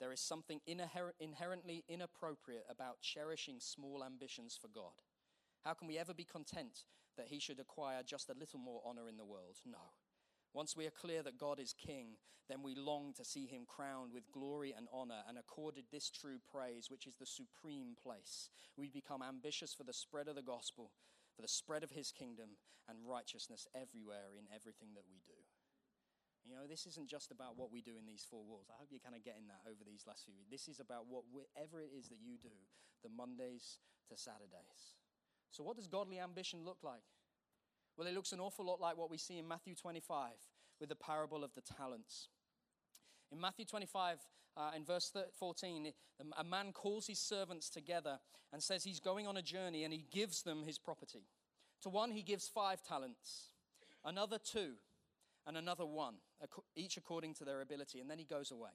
There 0.00 0.12
is 0.12 0.20
something 0.20 0.60
inher- 0.68 1.12
inherently 1.20 1.84
inappropriate 1.88 2.66
about 2.68 3.00
cherishing 3.00 3.60
small 3.60 4.02
ambitions 4.04 4.58
for 4.60 4.68
God. 4.68 5.02
How 5.64 5.74
can 5.74 5.86
we 5.86 5.98
ever 5.98 6.12
be 6.12 6.24
content 6.24 6.80
that 7.16 7.28
He 7.28 7.38
should 7.38 7.60
acquire 7.60 8.02
just 8.04 8.28
a 8.28 8.34
little 8.38 8.58
more 8.58 8.82
honor 8.84 9.08
in 9.08 9.16
the 9.16 9.24
world? 9.24 9.58
No. 9.64 9.78
Once 10.54 10.76
we 10.76 10.86
are 10.86 10.90
clear 11.02 11.20
that 11.22 11.36
God 11.36 11.58
is 11.58 11.74
King, 11.74 12.14
then 12.48 12.62
we 12.62 12.76
long 12.76 13.12
to 13.16 13.24
see 13.24 13.46
him 13.46 13.66
crowned 13.66 14.12
with 14.12 14.30
glory 14.30 14.72
and 14.76 14.86
honor 14.92 15.26
and 15.28 15.36
accorded 15.36 15.84
this 15.90 16.10
true 16.10 16.38
praise, 16.38 16.86
which 16.88 17.06
is 17.06 17.16
the 17.16 17.26
supreme 17.26 17.96
place. 18.00 18.50
We 18.76 18.88
become 18.88 19.20
ambitious 19.20 19.74
for 19.74 19.82
the 19.82 19.92
spread 19.92 20.28
of 20.28 20.36
the 20.36 20.46
gospel, 20.46 20.92
for 21.34 21.42
the 21.42 21.48
spread 21.48 21.82
of 21.82 21.90
his 21.90 22.12
kingdom 22.12 22.54
and 22.88 22.98
righteousness 23.02 23.66
everywhere 23.74 24.38
in 24.38 24.46
everything 24.54 24.94
that 24.94 25.08
we 25.08 25.18
do. 25.26 25.40
You 26.44 26.54
know, 26.54 26.68
this 26.68 26.86
isn't 26.86 27.08
just 27.08 27.32
about 27.32 27.56
what 27.56 27.72
we 27.72 27.80
do 27.80 27.96
in 27.98 28.06
these 28.06 28.26
four 28.28 28.44
walls. 28.44 28.68
I 28.68 28.76
hope 28.78 28.92
you're 28.92 29.02
kind 29.02 29.16
of 29.16 29.24
getting 29.24 29.48
that 29.48 29.64
over 29.64 29.80
these 29.82 30.04
last 30.06 30.28
few 30.28 30.36
weeks. 30.36 30.52
This 30.52 30.68
is 30.68 30.78
about 30.78 31.08
whatever 31.08 31.80
it 31.80 31.90
is 31.96 32.12
that 32.12 32.20
you 32.20 32.36
do, 32.36 32.52
the 33.02 33.08
Mondays 33.08 33.80
to 34.12 34.14
Saturdays. 34.14 34.94
So, 35.50 35.64
what 35.64 35.76
does 35.76 35.88
godly 35.88 36.20
ambition 36.20 36.60
look 36.62 36.84
like? 36.84 37.08
Well, 37.96 38.08
it 38.08 38.14
looks 38.14 38.32
an 38.32 38.40
awful 38.40 38.66
lot 38.66 38.80
like 38.80 38.96
what 38.96 39.10
we 39.10 39.18
see 39.18 39.38
in 39.38 39.46
Matthew 39.46 39.74
25 39.74 40.30
with 40.80 40.88
the 40.88 40.96
parable 40.96 41.44
of 41.44 41.54
the 41.54 41.60
talents. 41.60 42.28
In 43.30 43.40
Matthew 43.40 43.64
25, 43.64 44.18
uh, 44.56 44.70
in 44.76 44.84
verse 44.84 45.12
14, 45.38 45.92
a 46.38 46.44
man 46.44 46.72
calls 46.72 47.06
his 47.06 47.18
servants 47.18 47.68
together 47.70 48.18
and 48.52 48.62
says 48.62 48.84
he's 48.84 49.00
going 49.00 49.26
on 49.26 49.36
a 49.36 49.42
journey 49.42 49.84
and 49.84 49.92
he 49.92 50.04
gives 50.10 50.42
them 50.42 50.62
his 50.64 50.78
property. 50.78 51.26
To 51.82 51.88
one, 51.88 52.10
he 52.10 52.22
gives 52.22 52.48
five 52.48 52.82
talents, 52.82 53.50
another 54.04 54.38
two, 54.38 54.74
and 55.46 55.56
another 55.56 55.84
one, 55.84 56.14
each 56.74 56.96
according 56.96 57.34
to 57.34 57.44
their 57.44 57.60
ability, 57.60 58.00
and 58.00 58.10
then 58.10 58.18
he 58.18 58.24
goes 58.24 58.50
away. 58.50 58.70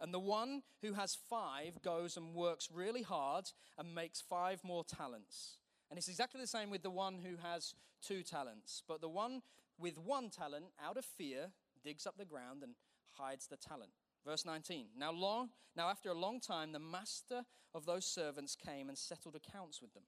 And 0.00 0.12
the 0.12 0.18
one 0.18 0.62
who 0.80 0.94
has 0.94 1.16
five 1.28 1.82
goes 1.82 2.16
and 2.16 2.34
works 2.34 2.68
really 2.72 3.02
hard 3.02 3.44
and 3.78 3.94
makes 3.94 4.20
five 4.20 4.64
more 4.64 4.84
talents. 4.84 5.58
And 5.92 5.98
it's 5.98 6.08
exactly 6.08 6.40
the 6.40 6.46
same 6.46 6.70
with 6.70 6.82
the 6.82 6.88
one 6.88 7.18
who 7.22 7.36
has 7.46 7.74
two 8.00 8.22
talents. 8.22 8.82
But 8.88 9.02
the 9.02 9.10
one 9.10 9.42
with 9.78 9.98
one 9.98 10.30
talent, 10.30 10.64
out 10.82 10.96
of 10.96 11.04
fear, 11.04 11.50
digs 11.84 12.06
up 12.06 12.16
the 12.16 12.24
ground 12.24 12.62
and 12.62 12.72
hides 13.10 13.46
the 13.46 13.58
talent. 13.58 13.90
Verse 14.24 14.46
19. 14.46 14.86
Now, 14.96 15.12
long, 15.12 15.50
now 15.76 15.90
after 15.90 16.08
a 16.08 16.14
long 16.14 16.40
time, 16.40 16.72
the 16.72 16.78
master 16.78 17.42
of 17.74 17.84
those 17.84 18.06
servants 18.06 18.56
came 18.56 18.88
and 18.88 18.96
settled 18.96 19.36
accounts 19.36 19.82
with 19.82 19.92
them. 19.92 20.04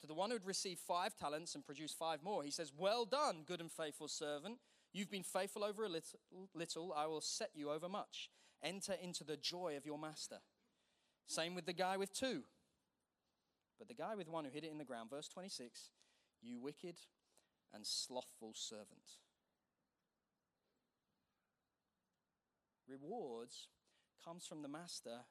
To 0.00 0.06
the 0.06 0.14
one 0.14 0.30
who 0.30 0.36
had 0.36 0.46
received 0.46 0.80
five 0.80 1.14
talents 1.14 1.54
and 1.54 1.66
produced 1.66 1.98
five 1.98 2.22
more, 2.22 2.42
he 2.42 2.50
says, 2.50 2.72
Well 2.74 3.04
done, 3.04 3.42
good 3.44 3.60
and 3.60 3.70
faithful 3.70 4.08
servant. 4.08 4.56
You've 4.94 5.10
been 5.10 5.22
faithful 5.22 5.64
over 5.64 5.84
a 5.84 5.88
little, 5.90 6.18
little, 6.54 6.94
I 6.96 7.08
will 7.08 7.20
set 7.20 7.50
you 7.54 7.70
over 7.70 7.90
much. 7.90 8.30
Enter 8.62 8.94
into 9.02 9.22
the 9.22 9.36
joy 9.36 9.76
of 9.76 9.84
your 9.84 9.98
master. 9.98 10.38
Same 11.26 11.54
with 11.54 11.66
the 11.66 11.74
guy 11.74 11.98
with 11.98 12.10
two. 12.10 12.44
But 13.78 13.88
the 13.88 13.94
guy 13.94 14.14
with 14.14 14.28
one 14.28 14.44
who 14.44 14.50
hid 14.50 14.64
it 14.64 14.70
in 14.70 14.78
the 14.78 14.84
ground, 14.84 15.10
verse 15.10 15.28
26, 15.28 15.90
you 16.40 16.58
wicked 16.58 16.96
and 17.72 17.86
slothful 17.86 18.52
servant. 18.54 19.18
Rewards 22.86 23.68
comes 24.24 24.46
from 24.46 24.62
the 24.62 24.68
master 24.68 25.26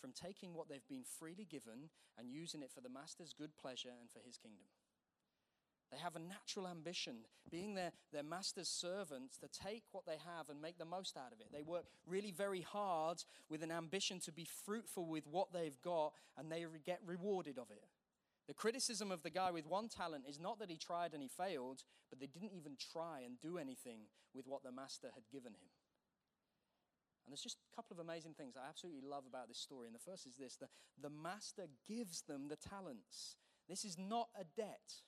from 0.00 0.12
taking 0.12 0.54
what 0.54 0.68
they've 0.68 0.88
been 0.88 1.04
freely 1.18 1.44
given 1.44 1.90
and 2.18 2.30
using 2.30 2.62
it 2.62 2.70
for 2.70 2.80
the 2.80 2.88
master's 2.88 3.32
good 3.32 3.56
pleasure 3.56 3.92
and 4.00 4.10
for 4.10 4.20
his 4.24 4.36
kingdom. 4.36 4.66
They 5.94 6.00
have 6.00 6.16
a 6.16 6.18
natural 6.18 6.66
ambition, 6.66 7.18
being 7.52 7.74
their, 7.74 7.92
their 8.12 8.24
master's 8.24 8.68
servants, 8.68 9.36
to 9.38 9.46
take 9.46 9.84
what 9.92 10.06
they 10.06 10.16
have 10.36 10.48
and 10.48 10.60
make 10.60 10.76
the 10.76 10.84
most 10.84 11.16
out 11.16 11.32
of 11.32 11.38
it. 11.38 11.52
They 11.52 11.62
work 11.62 11.84
really 12.04 12.32
very 12.32 12.62
hard 12.62 13.22
with 13.48 13.62
an 13.62 13.70
ambition 13.70 14.18
to 14.20 14.32
be 14.32 14.44
fruitful 14.66 15.06
with 15.06 15.24
what 15.28 15.52
they've 15.52 15.80
got, 15.82 16.14
and 16.36 16.50
they 16.50 16.64
get 16.84 16.98
rewarded 17.06 17.58
of 17.58 17.70
it. 17.70 17.84
The 18.48 18.54
criticism 18.54 19.12
of 19.12 19.22
the 19.22 19.30
guy 19.30 19.52
with 19.52 19.68
one 19.68 19.88
talent 19.88 20.24
is 20.28 20.40
not 20.40 20.58
that 20.58 20.68
he 20.68 20.76
tried 20.76 21.14
and 21.14 21.22
he 21.22 21.28
failed, 21.28 21.84
but 22.10 22.18
they 22.18 22.26
didn't 22.26 22.52
even 22.52 22.76
try 22.92 23.20
and 23.24 23.40
do 23.40 23.56
anything 23.56 24.00
with 24.34 24.48
what 24.48 24.64
the 24.64 24.72
master 24.72 25.10
had 25.14 25.22
given 25.30 25.52
him. 25.52 25.70
And 27.24 27.32
there's 27.32 27.40
just 27.40 27.58
a 27.72 27.76
couple 27.76 27.94
of 27.94 28.00
amazing 28.00 28.34
things 28.34 28.54
I 28.56 28.68
absolutely 28.68 29.08
love 29.08 29.24
about 29.28 29.46
this 29.46 29.58
story. 29.58 29.86
And 29.86 29.94
the 29.94 30.10
first 30.10 30.26
is 30.26 30.36
this 30.36 30.56
the, 30.56 30.66
the 31.00 31.08
master 31.08 31.68
gives 31.86 32.22
them 32.22 32.48
the 32.48 32.56
talents. 32.56 33.36
This 33.68 33.84
is 33.84 33.96
not 33.96 34.28
a 34.38 34.44
debt. 34.60 35.04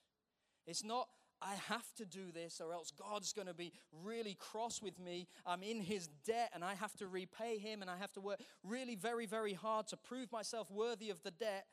It's 0.66 0.84
not, 0.84 1.08
I 1.40 1.54
have 1.68 1.92
to 1.96 2.04
do 2.04 2.32
this 2.32 2.60
or 2.60 2.72
else 2.72 2.90
God's 2.90 3.32
going 3.32 3.46
to 3.46 3.54
be 3.54 3.72
really 3.92 4.34
cross 4.34 4.82
with 4.82 4.98
me. 4.98 5.28
I'm 5.44 5.62
in 5.62 5.80
his 5.80 6.08
debt 6.26 6.50
and 6.54 6.64
I 6.64 6.74
have 6.74 6.96
to 6.96 7.06
repay 7.06 7.58
him 7.58 7.82
and 7.82 7.90
I 7.90 7.96
have 7.96 8.12
to 8.12 8.20
work 8.20 8.40
really 8.64 8.96
very, 8.96 9.26
very 9.26 9.52
hard 9.52 9.88
to 9.88 9.96
prove 9.96 10.32
myself 10.32 10.70
worthy 10.70 11.10
of 11.10 11.22
the 11.22 11.30
debt. 11.30 11.66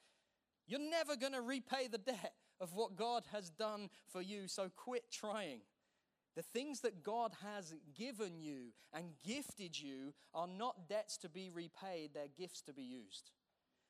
You're 0.68 0.80
never 0.80 1.16
going 1.16 1.34
to 1.34 1.42
repay 1.42 1.88
the 1.88 1.98
debt 1.98 2.34
of 2.60 2.74
what 2.74 2.96
God 2.96 3.24
has 3.32 3.50
done 3.50 3.90
for 4.08 4.22
you, 4.22 4.48
so 4.48 4.70
quit 4.76 5.12
trying. 5.12 5.62
The 6.36 6.42
things 6.42 6.80
that 6.82 7.04
God 7.04 7.34
has 7.44 7.76
given 7.96 8.40
you 8.40 8.74
and 8.94 9.14
gifted 9.24 9.80
you 9.80 10.14
are 10.34 10.48
not 10.48 10.90
debts 10.90 11.18
to 11.18 11.30
be 11.30 11.50
repaid, 11.50 12.12
they're 12.14 12.28
gifts 12.38 12.62
to 12.64 12.74
be 12.74 12.82
used. 12.82 13.32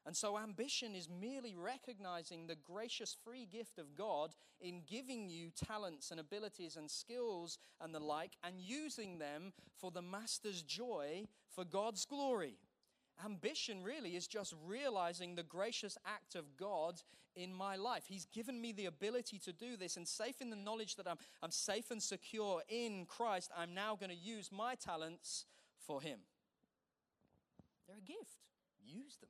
And 0.06 0.18
so, 0.18 0.38
ambition 0.38 0.96
is 0.96 1.08
merely 1.10 1.56
recognizing 1.56 2.46
the 2.46 2.56
gracious 2.56 3.16
free 3.24 3.48
gift 3.50 3.80
of 3.80 3.96
God 3.96 4.36
in 4.60 4.82
giving 4.86 5.30
you 5.30 5.50
talents 5.50 6.12
and 6.12 6.20
abilities 6.20 6.76
and 6.76 6.92
skills 6.92 7.58
and 7.80 7.96
the 7.96 8.02
like, 8.02 8.34
and 8.44 8.60
using 8.60 9.18
them 9.18 9.54
for 9.80 9.92
the 9.92 10.02
Master's 10.02 10.62
joy 10.62 11.26
for 11.50 11.64
God's 11.64 12.04
glory. 12.04 12.58
Ambition 13.24 13.82
really 13.82 14.16
is 14.16 14.28
just 14.28 14.54
realizing 14.66 15.36
the 15.36 15.44
gracious 15.44 15.98
act 16.06 16.36
of 16.36 16.58
God 16.58 17.02
in 17.36 17.54
my 17.54 17.78
life. 17.78 18.04
He's 18.06 18.26
given 18.26 18.60
me 18.60 18.74
the 18.74 18.88
ability 18.88 19.40
to 19.40 19.54
do 19.54 19.78
this, 19.78 19.96
and 19.96 20.06
safe 20.06 20.42
in 20.42 20.50
the 20.50 20.58
knowledge 20.58 20.98
that 20.98 21.08
I'm, 21.08 21.18
I'm 21.42 21.52
safe 21.52 21.92
and 21.92 22.04
secure 22.04 22.62
in 22.68 23.06
Christ, 23.06 23.52
I'm 23.58 23.74
now 23.74 23.96
going 23.96 24.10
to 24.10 24.16
use 24.16 24.52
my 24.52 24.76
talents 24.76 25.46
for 25.78 26.02
Him. 26.02 26.20
They're 27.88 27.98
a 27.98 28.02
gift, 28.02 28.42
use 28.84 29.18
them. 29.22 29.30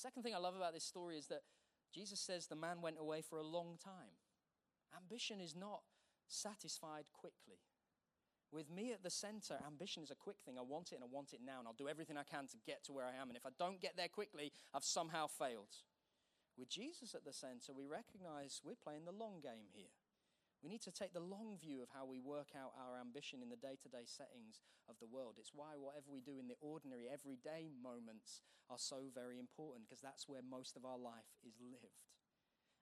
Second 0.00 0.22
thing 0.22 0.34
I 0.34 0.38
love 0.38 0.56
about 0.56 0.72
this 0.72 0.84
story 0.84 1.18
is 1.18 1.26
that 1.26 1.42
Jesus 1.92 2.18
says 2.20 2.46
the 2.46 2.56
man 2.56 2.80
went 2.80 2.96
away 2.98 3.20
for 3.20 3.36
a 3.36 3.44
long 3.44 3.76
time. 3.76 4.16
Ambition 4.96 5.42
is 5.42 5.54
not 5.54 5.82
satisfied 6.26 7.04
quickly. 7.12 7.60
With 8.50 8.70
me 8.70 8.92
at 8.92 9.02
the 9.02 9.10
center, 9.10 9.60
ambition 9.66 10.02
is 10.02 10.10
a 10.10 10.14
quick 10.14 10.38
thing. 10.40 10.56
I 10.56 10.62
want 10.62 10.92
it 10.92 10.94
and 10.94 11.04
I 11.04 11.12
want 11.12 11.34
it 11.34 11.40
now, 11.44 11.58
and 11.58 11.68
I'll 11.68 11.76
do 11.76 11.86
everything 11.86 12.16
I 12.16 12.24
can 12.24 12.46
to 12.48 12.56
get 12.64 12.82
to 12.84 12.92
where 12.92 13.04
I 13.04 13.20
am. 13.20 13.28
And 13.28 13.36
if 13.36 13.44
I 13.44 13.50
don't 13.58 13.78
get 13.78 13.98
there 13.98 14.08
quickly, 14.08 14.52
I've 14.72 14.84
somehow 14.84 15.26
failed. 15.26 15.84
With 16.56 16.70
Jesus 16.70 17.14
at 17.14 17.26
the 17.26 17.32
center, 17.34 17.76
we 17.76 17.84
recognize 17.84 18.62
we're 18.64 18.80
playing 18.82 19.04
the 19.04 19.12
long 19.12 19.40
game 19.42 19.68
here. 19.70 19.92
We 20.62 20.68
need 20.68 20.84
to 20.84 20.92
take 20.92 21.12
the 21.12 21.24
long 21.24 21.56
view 21.56 21.80
of 21.80 21.88
how 21.88 22.04
we 22.04 22.20
work 22.20 22.52
out 22.52 22.76
our 22.76 23.00
ambition 23.00 23.40
in 23.40 23.48
the 23.48 23.56
day 23.56 23.80
to 23.80 23.88
day 23.88 24.04
settings 24.04 24.60
of 24.88 25.00
the 25.00 25.08
world. 25.08 25.40
It's 25.40 25.56
why 25.56 25.80
whatever 25.80 26.12
we 26.12 26.20
do 26.20 26.36
in 26.36 26.48
the 26.48 26.60
ordinary, 26.60 27.08
everyday 27.08 27.72
moments 27.80 28.44
are 28.68 28.78
so 28.78 29.08
very 29.14 29.38
important 29.38 29.88
because 29.88 30.04
that's 30.04 30.28
where 30.28 30.44
most 30.44 30.76
of 30.76 30.84
our 30.84 30.98
life 30.98 31.32
is 31.48 31.56
lived. 31.58 32.04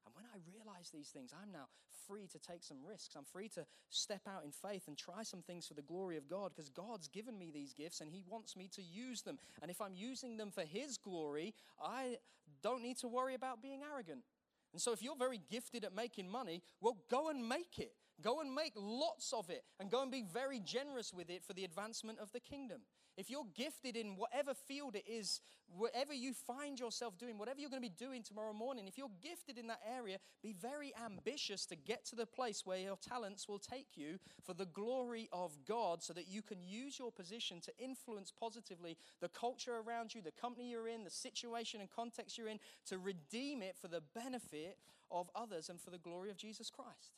And 0.08 0.14
when 0.16 0.24
I 0.32 0.40
realize 0.48 0.90
these 0.90 1.10
things, 1.10 1.34
I'm 1.36 1.52
now 1.52 1.68
free 2.06 2.26
to 2.32 2.38
take 2.38 2.64
some 2.64 2.78
risks. 2.82 3.14
I'm 3.14 3.24
free 3.24 3.48
to 3.50 3.66
step 3.90 4.22
out 4.26 4.42
in 4.44 4.50
faith 4.50 4.88
and 4.88 4.96
try 4.96 5.22
some 5.22 5.42
things 5.42 5.66
for 5.66 5.74
the 5.74 5.82
glory 5.82 6.16
of 6.16 6.28
God 6.28 6.52
because 6.54 6.70
God's 6.70 7.08
given 7.08 7.38
me 7.38 7.50
these 7.52 7.74
gifts 7.74 8.00
and 8.00 8.10
He 8.10 8.24
wants 8.26 8.56
me 8.56 8.68
to 8.74 8.82
use 8.82 9.22
them. 9.22 9.38
And 9.60 9.70
if 9.70 9.80
I'm 9.80 9.94
using 9.94 10.36
them 10.36 10.50
for 10.50 10.62
His 10.62 10.96
glory, 10.96 11.54
I 11.82 12.16
don't 12.62 12.82
need 12.82 12.96
to 12.98 13.08
worry 13.08 13.34
about 13.34 13.62
being 13.62 13.82
arrogant. 13.84 14.24
And 14.72 14.80
so, 14.80 14.92
if 14.92 15.02
you're 15.02 15.16
very 15.16 15.40
gifted 15.50 15.84
at 15.84 15.94
making 15.94 16.30
money, 16.30 16.62
well, 16.80 16.98
go 17.10 17.28
and 17.30 17.48
make 17.48 17.78
it. 17.78 17.92
Go 18.20 18.40
and 18.40 18.52
make 18.52 18.72
lots 18.76 19.32
of 19.32 19.48
it 19.48 19.62
and 19.78 19.90
go 19.90 20.02
and 20.02 20.10
be 20.10 20.22
very 20.22 20.58
generous 20.58 21.14
with 21.14 21.30
it 21.30 21.44
for 21.44 21.52
the 21.52 21.64
advancement 21.64 22.18
of 22.18 22.32
the 22.32 22.40
kingdom. 22.40 22.80
If 23.16 23.30
you're 23.30 23.46
gifted 23.56 23.96
in 23.96 24.16
whatever 24.16 24.54
field 24.54 24.94
it 24.94 25.04
is, 25.08 25.40
whatever 25.76 26.12
you 26.14 26.32
find 26.32 26.78
yourself 26.78 27.18
doing, 27.18 27.36
whatever 27.36 27.60
you're 27.60 27.70
going 27.70 27.82
to 27.82 27.88
be 27.88 27.94
doing 27.96 28.22
tomorrow 28.22 28.52
morning, 28.52 28.86
if 28.86 28.96
you're 28.96 29.10
gifted 29.20 29.58
in 29.58 29.66
that 29.66 29.80
area, 29.92 30.18
be 30.40 30.52
very 30.52 30.92
ambitious 31.04 31.66
to 31.66 31.76
get 31.76 32.04
to 32.06 32.16
the 32.16 32.26
place 32.26 32.62
where 32.64 32.78
your 32.78 32.96
talents 32.96 33.48
will 33.48 33.58
take 33.58 33.88
you 33.96 34.18
for 34.44 34.54
the 34.54 34.66
glory 34.66 35.28
of 35.32 35.52
God 35.66 36.00
so 36.02 36.12
that 36.12 36.28
you 36.28 36.42
can 36.42 36.58
use 36.64 36.96
your 36.96 37.10
position 37.10 37.60
to 37.62 37.72
influence 37.78 38.32
positively 38.32 38.96
the 39.20 39.28
culture 39.28 39.80
around 39.84 40.14
you, 40.14 40.22
the 40.22 40.30
company 40.30 40.70
you're 40.70 40.88
in, 40.88 41.02
the 41.02 41.10
situation 41.10 41.80
and 41.80 41.90
context 41.90 42.38
you're 42.38 42.48
in, 42.48 42.60
to 42.86 42.98
redeem 42.98 43.62
it 43.62 43.76
for 43.80 43.88
the 43.88 44.02
benefit 44.14 44.78
of 45.10 45.28
others 45.34 45.68
and 45.68 45.80
for 45.80 45.90
the 45.90 45.98
glory 45.98 46.30
of 46.30 46.36
Jesus 46.36 46.70
Christ. 46.70 47.17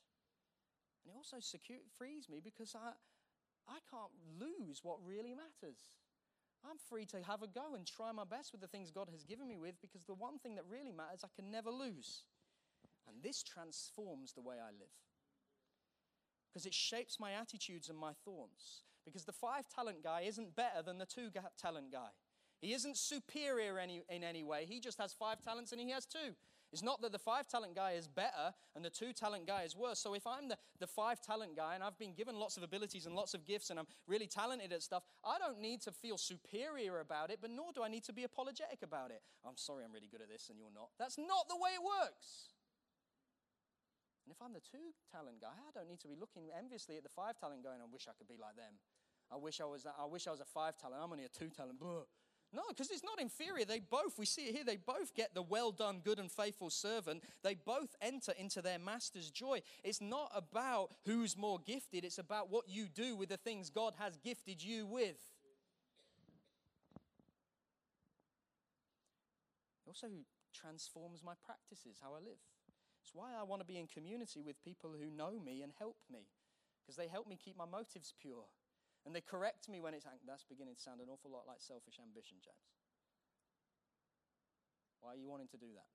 And 1.10 1.16
it 1.16 1.18
also 1.18 1.40
secure, 1.40 1.78
frees 1.98 2.28
me 2.28 2.40
because 2.42 2.76
I, 2.76 2.94
I 3.66 3.78
can't 3.90 4.14
lose 4.38 4.80
what 4.84 4.98
really 5.04 5.34
matters. 5.34 5.90
I'm 6.62 6.76
free 6.88 7.04
to 7.06 7.16
have 7.26 7.42
a 7.42 7.48
go 7.48 7.74
and 7.74 7.84
try 7.84 8.12
my 8.12 8.22
best 8.22 8.52
with 8.52 8.60
the 8.60 8.68
things 8.68 8.92
God 8.92 9.08
has 9.10 9.24
given 9.24 9.48
me 9.48 9.58
with 9.58 9.74
because 9.80 10.04
the 10.04 10.14
one 10.14 10.38
thing 10.38 10.54
that 10.54 10.64
really 10.70 10.92
matters 10.92 11.24
I 11.24 11.28
can 11.34 11.50
never 11.50 11.70
lose. 11.70 12.22
And 13.08 13.22
this 13.24 13.42
transforms 13.42 14.34
the 14.34 14.42
way 14.42 14.56
I 14.62 14.70
live. 14.70 14.94
Because 16.52 16.64
it 16.64 16.74
shapes 16.74 17.18
my 17.18 17.32
attitudes 17.32 17.88
and 17.88 17.98
my 17.98 18.12
thoughts. 18.24 18.82
Because 19.04 19.24
the 19.24 19.32
five 19.32 19.66
talent 19.74 20.04
guy 20.04 20.22
isn't 20.26 20.54
better 20.54 20.82
than 20.84 20.98
the 20.98 21.06
two 21.06 21.30
talent 21.58 21.90
guy. 21.90 22.10
He 22.60 22.72
isn't 22.72 22.98
superior 22.98 23.80
any, 23.80 24.02
in 24.08 24.22
any 24.22 24.44
way. 24.44 24.64
He 24.68 24.78
just 24.78 24.98
has 24.98 25.12
five 25.12 25.42
talents 25.42 25.72
and 25.72 25.80
he 25.80 25.90
has 25.90 26.06
two. 26.06 26.36
It's 26.72 26.82
not 26.82 27.02
that 27.02 27.10
the 27.10 27.18
five 27.18 27.48
talent 27.48 27.74
guy 27.74 27.92
is 27.92 28.06
better 28.06 28.54
and 28.76 28.84
the 28.84 28.90
two 28.90 29.12
talent 29.12 29.46
guy 29.46 29.62
is 29.64 29.74
worse. 29.74 29.98
So 29.98 30.14
if 30.14 30.24
I'm 30.26 30.48
the, 30.48 30.56
the 30.78 30.86
five 30.86 31.20
talent 31.20 31.56
guy 31.56 31.74
and 31.74 31.82
I've 31.82 31.98
been 31.98 32.14
given 32.14 32.36
lots 32.36 32.56
of 32.56 32.62
abilities 32.62 33.06
and 33.06 33.14
lots 33.14 33.34
of 33.34 33.44
gifts 33.44 33.70
and 33.70 33.78
I'm 33.78 33.86
really 34.06 34.28
talented 34.28 34.72
at 34.72 34.82
stuff, 34.82 35.02
I 35.24 35.38
don't 35.38 35.60
need 35.60 35.80
to 35.82 35.92
feel 35.92 36.16
superior 36.16 37.00
about 37.00 37.30
it, 37.30 37.38
but 37.40 37.50
nor 37.50 37.72
do 37.74 37.82
I 37.82 37.88
need 37.88 38.04
to 38.04 38.12
be 38.12 38.22
apologetic 38.22 38.82
about 38.82 39.10
it. 39.10 39.20
I'm 39.44 39.56
sorry, 39.56 39.84
I'm 39.84 39.92
really 39.92 40.06
good 40.06 40.22
at 40.22 40.28
this 40.28 40.48
and 40.48 40.58
you're 40.58 40.72
not. 40.72 40.90
That's 40.98 41.18
not 41.18 41.48
the 41.48 41.56
way 41.56 41.70
it 41.74 41.82
works. 41.82 42.54
And 44.24 44.30
if 44.30 44.40
I'm 44.40 44.52
the 44.52 44.62
two 44.62 44.94
talent 45.10 45.40
guy, 45.40 45.50
I 45.50 45.74
don't 45.74 45.88
need 45.88 45.98
to 46.00 46.08
be 46.08 46.14
looking 46.14 46.54
enviously 46.56 46.96
at 46.96 47.02
the 47.02 47.10
five 47.10 47.34
talent 47.34 47.64
guy 47.64 47.74
and 47.74 47.82
I 47.82 47.90
wish 47.90 48.06
I 48.06 48.14
could 48.16 48.28
be 48.28 48.38
like 48.40 48.54
them. 48.54 48.78
I 49.32 49.36
wish 49.36 49.60
I 49.60 49.64
was, 49.64 49.86
I 49.86 50.06
wish 50.06 50.28
I 50.28 50.30
was 50.30 50.40
a 50.40 50.44
five 50.44 50.76
talent. 50.76 51.02
I'm 51.02 51.10
only 51.10 51.24
a 51.24 51.28
two 51.28 51.50
talent. 51.50 51.80
Blah. 51.80 52.06
No, 52.52 52.62
because 52.68 52.90
it's 52.90 53.04
not 53.04 53.20
inferior. 53.20 53.64
They 53.64 53.78
both, 53.78 54.18
we 54.18 54.26
see 54.26 54.48
it 54.48 54.54
here, 54.54 54.64
they 54.64 54.76
both 54.76 55.14
get 55.14 55.34
the 55.34 55.42
well 55.42 55.70
done, 55.70 56.00
good 56.04 56.18
and 56.18 56.30
faithful 56.30 56.68
servant. 56.68 57.22
They 57.44 57.54
both 57.54 57.94
enter 58.02 58.32
into 58.36 58.60
their 58.60 58.78
master's 58.78 59.30
joy. 59.30 59.62
It's 59.84 60.00
not 60.00 60.32
about 60.34 60.90
who's 61.04 61.36
more 61.36 61.60
gifted, 61.64 62.04
it's 62.04 62.18
about 62.18 62.50
what 62.50 62.68
you 62.68 62.88
do 62.88 63.14
with 63.14 63.28
the 63.28 63.36
things 63.36 63.70
God 63.70 63.94
has 63.98 64.16
gifted 64.16 64.64
you 64.64 64.84
with. 64.84 65.16
It 69.86 69.88
also 69.88 70.08
transforms 70.52 71.22
my 71.24 71.34
practices, 71.46 71.98
how 72.02 72.14
I 72.14 72.18
live. 72.18 72.40
It's 73.00 73.14
why 73.14 73.30
I 73.38 73.44
want 73.44 73.60
to 73.60 73.66
be 73.66 73.78
in 73.78 73.86
community 73.86 74.40
with 74.40 74.60
people 74.64 74.94
who 75.00 75.08
know 75.16 75.38
me 75.38 75.62
and 75.62 75.72
help 75.78 75.96
me, 76.12 76.26
because 76.82 76.96
they 76.96 77.06
help 77.06 77.28
me 77.28 77.38
keep 77.42 77.56
my 77.56 77.64
motives 77.64 78.12
pure. 78.20 78.44
And 79.06 79.16
they 79.16 79.24
correct 79.24 79.68
me 79.68 79.80
when 79.80 79.94
it's, 79.94 80.04
that's 80.26 80.44
beginning 80.44 80.76
to 80.76 80.82
sound 80.82 81.00
an 81.00 81.08
awful 81.08 81.30
lot 81.30 81.48
like 81.48 81.60
selfish 81.60 81.96
ambition, 82.00 82.36
James. 82.44 82.68
Why 85.00 85.16
are 85.16 85.20
you 85.20 85.28
wanting 85.28 85.48
to 85.48 85.56
do 85.56 85.72
that? 85.72 85.88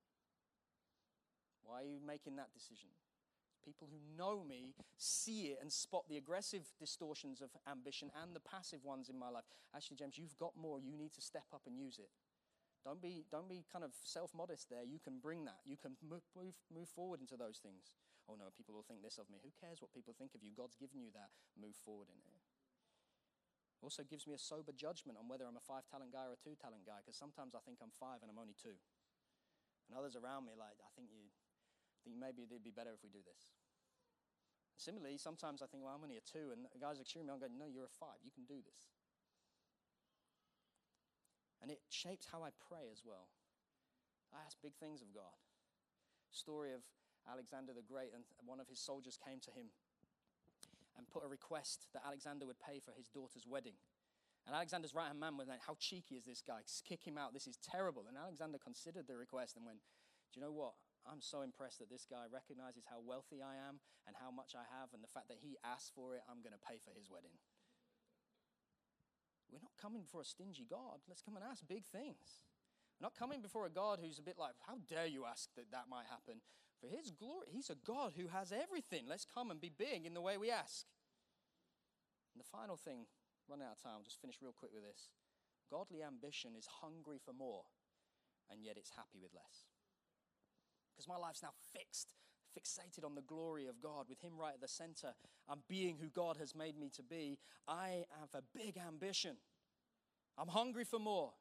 Why 1.62 1.82
are 1.82 1.90
you 1.90 2.02
making 2.02 2.38
that 2.38 2.54
decision? 2.54 2.90
People 3.62 3.90
who 3.90 3.98
know 4.14 4.46
me 4.46 4.78
see 4.98 5.50
it 5.54 5.58
and 5.62 5.74
spot 5.74 6.06
the 6.10 6.18
aggressive 6.18 6.70
distortions 6.78 7.42
of 7.42 7.50
ambition 7.66 8.14
and 8.22 8.36
the 8.36 8.42
passive 8.46 8.86
ones 8.86 9.10
in 9.10 9.18
my 9.18 9.30
life. 9.30 9.46
Actually, 9.74 9.98
James, 9.98 10.18
you've 10.18 10.38
got 10.38 10.54
more. 10.54 10.78
You 10.78 10.94
need 10.94 11.14
to 11.14 11.22
step 11.22 11.50
up 11.54 11.66
and 11.66 11.78
use 11.78 11.98
it. 11.98 12.10
Don't 12.86 13.02
be, 13.02 13.26
don't 13.34 13.50
be 13.50 13.66
kind 13.66 13.82
of 13.82 13.98
self 14.06 14.30
modest 14.38 14.70
there. 14.70 14.86
You 14.86 15.02
can 15.02 15.18
bring 15.18 15.46
that. 15.50 15.66
You 15.66 15.78
can 15.78 15.98
move, 16.06 16.22
move, 16.38 16.54
move 16.70 16.90
forward 16.94 17.22
into 17.22 17.34
those 17.34 17.58
things. 17.58 17.90
Oh 18.30 18.38
no, 18.38 18.54
people 18.54 18.78
will 18.78 18.86
think 18.86 19.02
this 19.02 19.18
of 19.18 19.26
me. 19.30 19.42
Who 19.42 19.50
cares 19.58 19.82
what 19.82 19.94
people 19.94 20.14
think 20.14 20.38
of 20.38 20.46
you? 20.46 20.54
God's 20.54 20.78
given 20.78 21.02
you 21.02 21.10
that. 21.18 21.34
Move 21.58 21.74
forward 21.82 22.14
in 22.14 22.18
it. 22.22 22.35
Also 23.86 24.02
gives 24.02 24.26
me 24.26 24.34
a 24.34 24.42
sober 24.42 24.74
judgment 24.74 25.14
on 25.14 25.30
whether 25.30 25.46
I'm 25.46 25.62
a 25.62 25.62
five 25.62 25.86
talent 25.86 26.10
guy 26.10 26.26
or 26.26 26.34
a 26.34 26.42
two 26.42 26.58
talent 26.58 26.90
guy, 26.90 27.06
because 27.06 27.14
sometimes 27.14 27.54
I 27.54 27.62
think 27.62 27.78
I'm 27.86 27.94
five 27.94 28.26
and 28.26 28.34
I'm 28.34 28.42
only 28.42 28.58
two. 28.58 28.74
And 29.86 29.94
others 29.94 30.18
around 30.18 30.50
me, 30.50 30.58
like, 30.58 30.82
I 30.82 30.90
think 30.98 31.14
you 31.14 31.30
think 32.02 32.18
maybe 32.18 32.50
it'd 32.50 32.66
be 32.66 32.74
better 32.74 32.98
if 32.98 33.06
we 33.06 33.14
do 33.14 33.22
this. 33.22 33.54
Similarly, 34.74 35.22
sometimes 35.22 35.62
I 35.62 35.70
think, 35.70 35.86
well, 35.86 35.94
I'm 35.94 36.02
only 36.02 36.18
a 36.18 36.26
two, 36.26 36.50
and 36.50 36.66
the 36.66 36.82
guys 36.82 36.98
cheering 37.06 37.30
me 37.30 37.38
on, 37.38 37.38
going, 37.38 37.62
no, 37.62 37.70
you're 37.70 37.86
a 37.86 38.00
five, 38.02 38.18
you 38.26 38.34
can 38.34 38.50
do 38.50 38.58
this. 38.58 38.90
And 41.62 41.70
it 41.70 41.86
shapes 41.94 42.26
how 42.26 42.42
I 42.42 42.50
pray 42.66 42.90
as 42.90 43.06
well. 43.06 43.30
I 44.34 44.42
ask 44.42 44.58
big 44.66 44.74
things 44.82 45.06
of 45.06 45.14
God. 45.14 45.38
Story 46.34 46.74
of 46.74 46.82
Alexander 47.30 47.78
the 47.78 47.86
Great, 47.86 48.18
and 48.18 48.26
one 48.42 48.58
of 48.58 48.66
his 48.66 48.82
soldiers 48.82 49.22
came 49.22 49.38
to 49.46 49.54
him 49.54 49.70
and 50.98 51.08
put 51.08 51.24
a 51.24 51.28
request 51.28 51.88
that 51.94 52.04
Alexander 52.06 52.46
would 52.46 52.60
pay 52.60 52.80
for 52.80 52.92
his 52.96 53.08
daughter's 53.10 53.46
wedding. 53.48 53.76
And 54.46 54.54
Alexander's 54.54 54.94
right 54.94 55.08
hand 55.08 55.20
man 55.20 55.38
was 55.38 55.50
like, 55.50 55.66
How 55.66 55.76
cheeky 55.80 56.16
is 56.16 56.26
this 56.26 56.42
guy? 56.46 56.62
Kick 56.86 57.02
him 57.04 57.18
out. 57.18 57.34
This 57.34 57.48
is 57.48 57.58
terrible. 57.58 58.06
And 58.08 58.18
Alexander 58.18 58.58
considered 58.62 59.08
the 59.08 59.18
request 59.18 59.58
and 59.58 59.66
went, 59.66 59.82
Do 60.32 60.40
you 60.40 60.46
know 60.46 60.54
what? 60.54 60.78
I'm 61.06 61.22
so 61.22 61.42
impressed 61.42 61.80
that 61.80 61.90
this 61.90 62.06
guy 62.10 62.26
recognizes 62.30 62.86
how 62.90 62.98
wealthy 63.02 63.42
I 63.42 63.58
am 63.62 63.78
and 64.10 64.18
how 64.18 64.34
much 64.34 64.58
I 64.58 64.66
have, 64.74 64.90
and 64.94 65.06
the 65.06 65.14
fact 65.14 65.30
that 65.30 65.42
he 65.42 65.58
asked 65.62 65.94
for 65.94 66.18
it, 66.18 66.26
I'm 66.26 66.42
going 66.42 66.58
to 66.58 66.66
pay 66.66 66.82
for 66.82 66.98
his 66.98 67.10
wedding. 67.10 67.38
We're 69.50 69.62
not 69.62 69.78
coming 69.78 70.02
before 70.02 70.26
a 70.26 70.28
stingy 70.28 70.66
God. 70.66 71.06
Let's 71.06 71.22
come 71.22 71.38
and 71.38 71.46
ask 71.46 71.62
big 71.62 71.86
things. 71.86 72.42
We're 72.98 73.06
not 73.06 73.18
coming 73.18 73.46
before 73.46 73.70
a 73.70 73.74
God 73.74 74.02
who's 74.02 74.18
a 74.18 74.26
bit 74.26 74.38
like, 74.38 74.58
How 74.66 74.82
dare 74.90 75.06
you 75.06 75.26
ask 75.26 75.54
that 75.58 75.70
that 75.70 75.90
might 75.90 76.10
happen? 76.10 76.42
For 76.86 76.96
his 76.96 77.10
glory, 77.10 77.50
he's 77.50 77.70
a 77.70 77.82
God 77.86 78.14
who 78.16 78.28
has 78.28 78.52
everything. 78.52 79.06
Let's 79.10 79.26
come 79.26 79.50
and 79.50 79.60
be 79.60 79.72
big 79.76 80.06
in 80.06 80.14
the 80.14 80.22
way 80.22 80.38
we 80.38 80.52
ask. 80.52 80.86
And 82.34 82.40
the 82.40 82.46
final 82.46 82.78
thing, 82.78 83.08
run 83.50 83.62
out 83.62 83.78
of 83.78 83.82
time, 83.82 83.94
I'll 83.98 84.04
just 84.04 84.22
finish 84.22 84.38
real 84.42 84.54
quick 84.54 84.72
with 84.74 84.84
this. 84.84 85.10
Godly 85.72 86.04
ambition 86.04 86.52
is 86.56 86.68
hungry 86.82 87.18
for 87.24 87.34
more, 87.34 87.64
and 88.52 88.64
yet 88.64 88.78
it's 88.78 88.92
happy 88.92 89.18
with 89.20 89.34
less. 89.34 89.66
Because 90.94 91.08
my 91.08 91.18
life's 91.18 91.42
now 91.42 91.54
fixed, 91.74 92.14
fixated 92.54 93.04
on 93.04 93.16
the 93.16 93.22
glory 93.22 93.66
of 93.66 93.82
God, 93.82 94.06
with 94.08 94.22
Him 94.22 94.38
right 94.38 94.54
at 94.54 94.62
the 94.62 94.68
center. 94.68 95.16
I'm 95.50 95.64
being 95.68 95.98
who 95.98 96.10
God 96.10 96.38
has 96.38 96.54
made 96.54 96.78
me 96.78 96.92
to 96.94 97.02
be. 97.02 97.40
I 97.68 98.06
have 98.20 98.30
a 98.36 98.44
big 98.56 98.78
ambition. 98.78 99.38
I'm 100.38 100.50
hungry 100.50 100.84
for 100.84 101.00
more, 101.00 101.34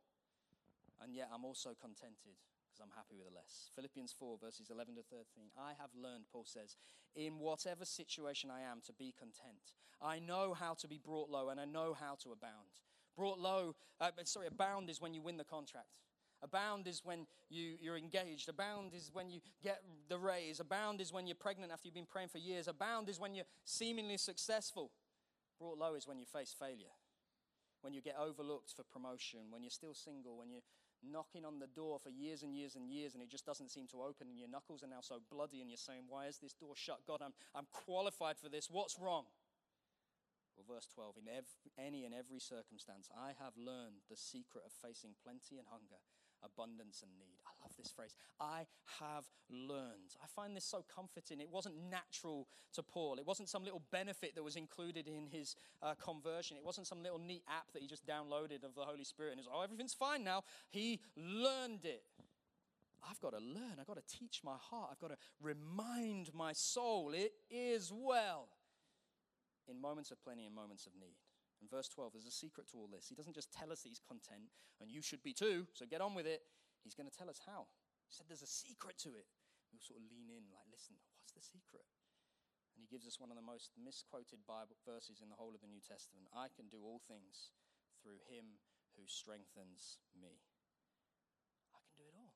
and 1.02 1.12
yet 1.12 1.28
I'm 1.34 1.44
also 1.44 1.70
contented 1.78 2.40
because 2.74 2.90
I'm 2.90 2.96
happy 2.96 3.14
with 3.14 3.28
the 3.28 3.34
less. 3.34 3.70
Philippians 3.76 4.14
4, 4.18 4.38
verses 4.42 4.70
11 4.70 4.96
to 4.96 5.02
13. 5.02 5.46
I 5.56 5.72
have 5.78 5.90
learned, 5.94 6.24
Paul 6.32 6.44
says, 6.44 6.76
in 7.14 7.38
whatever 7.38 7.84
situation 7.84 8.50
I 8.50 8.62
am, 8.62 8.80
to 8.86 8.92
be 8.92 9.14
content. 9.16 9.78
I 10.02 10.18
know 10.18 10.54
how 10.54 10.74
to 10.74 10.88
be 10.88 10.98
brought 10.98 11.30
low 11.30 11.50
and 11.50 11.60
I 11.60 11.66
know 11.66 11.94
how 11.94 12.16
to 12.24 12.32
abound. 12.32 12.74
Brought 13.16 13.38
low, 13.38 13.76
uh, 14.00 14.10
sorry, 14.24 14.48
abound 14.48 14.90
is 14.90 15.00
when 15.00 15.14
you 15.14 15.22
win 15.22 15.36
the 15.36 15.44
contract. 15.44 15.86
Abound 16.42 16.88
is 16.88 17.02
when 17.04 17.26
you, 17.48 17.76
you're 17.80 17.96
engaged. 17.96 18.48
Abound 18.48 18.92
is 18.92 19.10
when 19.12 19.30
you 19.30 19.40
get 19.62 19.82
the 20.08 20.18
raise. 20.18 20.58
Abound 20.58 21.00
is 21.00 21.12
when 21.12 21.28
you're 21.28 21.36
pregnant 21.36 21.70
after 21.70 21.86
you've 21.86 21.94
been 21.94 22.06
praying 22.06 22.28
for 22.28 22.38
years. 22.38 22.66
Abound 22.66 23.08
is 23.08 23.20
when 23.20 23.34
you're 23.34 23.46
seemingly 23.64 24.16
successful. 24.16 24.90
Brought 25.60 25.78
low 25.78 25.94
is 25.94 26.08
when 26.08 26.18
you 26.18 26.26
face 26.26 26.54
failure, 26.58 26.92
when 27.82 27.94
you 27.94 28.02
get 28.02 28.16
overlooked 28.18 28.72
for 28.74 28.82
promotion, 28.82 29.40
when 29.50 29.62
you're 29.62 29.70
still 29.70 29.94
single, 29.94 30.36
when 30.36 30.50
you're 30.50 30.60
knocking 31.10 31.44
on 31.44 31.58
the 31.58 31.68
door 31.68 31.98
for 31.98 32.10
years 32.10 32.42
and 32.42 32.56
years 32.56 32.76
and 32.76 32.90
years 32.90 33.14
and 33.14 33.22
it 33.22 33.30
just 33.30 33.46
doesn't 33.46 33.70
seem 33.70 33.86
to 33.88 34.02
open 34.02 34.28
and 34.28 34.38
your 34.38 34.48
knuckles 34.48 34.82
are 34.82 34.90
now 34.90 35.00
so 35.00 35.20
bloody 35.30 35.60
and 35.60 35.70
you're 35.70 35.76
saying, 35.76 36.04
Why 36.08 36.26
is 36.26 36.38
this 36.38 36.52
door 36.52 36.74
shut? 36.74 37.00
God, 37.06 37.20
I'm, 37.22 37.32
I'm 37.54 37.66
qualified 37.72 38.38
for 38.38 38.48
this. 38.48 38.68
What's 38.70 38.98
wrong? 38.98 39.24
Well, 40.56 40.76
verse 40.76 40.86
12, 40.94 41.18
in 41.18 41.26
any 41.78 42.04
and 42.04 42.14
every 42.14 42.38
circumstance, 42.38 43.10
I 43.10 43.34
have 43.42 43.58
learned 43.58 44.06
the 44.06 44.16
secret 44.16 44.62
of 44.64 44.70
facing 44.70 45.18
plenty 45.18 45.58
and 45.58 45.66
hunger, 45.66 45.98
abundance 46.44 47.02
and 47.02 47.10
need. 47.18 47.38
I 47.46 47.50
love 47.62 47.72
this 47.76 47.90
phrase. 47.90 48.14
I 48.40 48.66
have 49.00 49.24
learned. 49.50 50.16
I 50.22 50.26
find 50.26 50.56
this 50.56 50.64
so 50.64 50.84
comforting. 50.94 51.40
It 51.40 51.50
wasn't 51.50 51.76
natural 51.90 52.48
to 52.74 52.82
Paul. 52.82 53.16
It 53.18 53.26
wasn't 53.26 53.48
some 53.48 53.64
little 53.64 53.82
benefit 53.90 54.34
that 54.34 54.42
was 54.42 54.56
included 54.56 55.08
in 55.08 55.26
his 55.26 55.56
uh, 55.82 55.94
conversion. 55.94 56.56
It 56.56 56.64
wasn't 56.64 56.86
some 56.86 57.02
little 57.02 57.18
neat 57.18 57.42
app 57.48 57.72
that 57.72 57.82
he 57.82 57.88
just 57.88 58.06
downloaded 58.06 58.64
of 58.64 58.74
the 58.74 58.82
Holy 58.82 59.04
Spirit 59.04 59.32
and 59.32 59.40
he's, 59.40 59.48
oh, 59.52 59.62
everything's 59.62 59.94
fine 59.94 60.24
now. 60.24 60.42
He 60.70 61.00
learned 61.16 61.84
it. 61.84 62.04
I've 63.08 63.20
got 63.20 63.30
to 63.30 63.38
learn. 63.38 63.76
I've 63.78 63.86
got 63.86 63.96
to 63.96 64.18
teach 64.18 64.40
my 64.44 64.56
heart. 64.70 64.88
I've 64.92 65.00
got 65.00 65.10
to 65.10 65.16
remind 65.40 66.32
my 66.34 66.52
soul 66.52 67.12
it 67.14 67.32
is 67.50 67.92
well 67.94 68.48
in 69.68 69.80
moments 69.80 70.10
of 70.10 70.22
plenty 70.22 70.44
and 70.44 70.54
moments 70.54 70.86
of 70.86 70.92
need. 70.98 71.16
In 71.62 71.68
verse 71.70 71.88
12, 71.88 72.12
there's 72.12 72.28
a 72.28 72.34
secret 72.34 72.68
to 72.72 72.76
all 72.76 72.90
this. 72.90 73.08
He 73.08 73.14
doesn't 73.14 73.34
just 73.34 73.52
tell 73.52 73.70
us 73.70 73.82
that 73.82 73.90
he's 73.90 74.02
content, 74.02 74.52
and 74.80 74.90
you 74.90 75.00
should 75.00 75.22
be 75.22 75.32
too, 75.32 75.66
so 75.72 75.86
get 75.86 76.02
on 76.02 76.14
with 76.14 76.26
it. 76.26 76.42
He's 76.82 76.94
going 76.94 77.08
to 77.08 77.14
tell 77.14 77.30
us 77.30 77.40
how. 77.46 77.70
He 78.04 78.12
said 78.12 78.28
there's 78.28 78.44
a 78.44 78.50
secret 78.50 79.00
to 79.06 79.16
it. 79.16 79.24
We'll 79.72 79.80
sort 79.80 80.02
of 80.02 80.06
lean 80.10 80.28
in, 80.28 80.44
like, 80.52 80.68
listen, 80.68 80.98
what's 81.18 81.32
the 81.32 81.42
secret? 81.42 81.86
And 82.76 82.82
he 82.82 82.90
gives 82.90 83.06
us 83.06 83.22
one 83.22 83.30
of 83.30 83.38
the 83.38 83.46
most 83.46 83.72
misquoted 83.78 84.42
Bible 84.44 84.76
verses 84.84 85.22
in 85.22 85.30
the 85.30 85.38
whole 85.38 85.54
of 85.54 85.62
the 85.62 85.70
New 85.70 85.80
Testament. 85.80 86.26
I 86.34 86.50
can 86.52 86.66
do 86.68 86.82
all 86.82 87.00
things 87.06 87.54
through 88.02 88.18
him 88.26 88.60
who 88.98 89.06
strengthens 89.06 90.02
me. 90.12 90.42
I 91.72 91.80
can 91.86 91.94
do 91.96 92.06
it 92.06 92.18
all. 92.18 92.34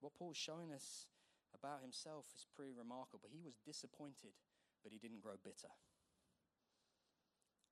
What 0.00 0.14
Paul's 0.14 0.38
showing 0.38 0.70
us 0.70 1.10
about 1.50 1.82
himself 1.82 2.30
is 2.32 2.46
pretty 2.54 2.72
remarkable. 2.72 3.28
He 3.28 3.42
was 3.42 3.58
disappointed, 3.66 4.38
but 4.86 4.94
he 4.94 5.02
didn't 5.02 5.20
grow 5.20 5.34
bitter 5.36 5.74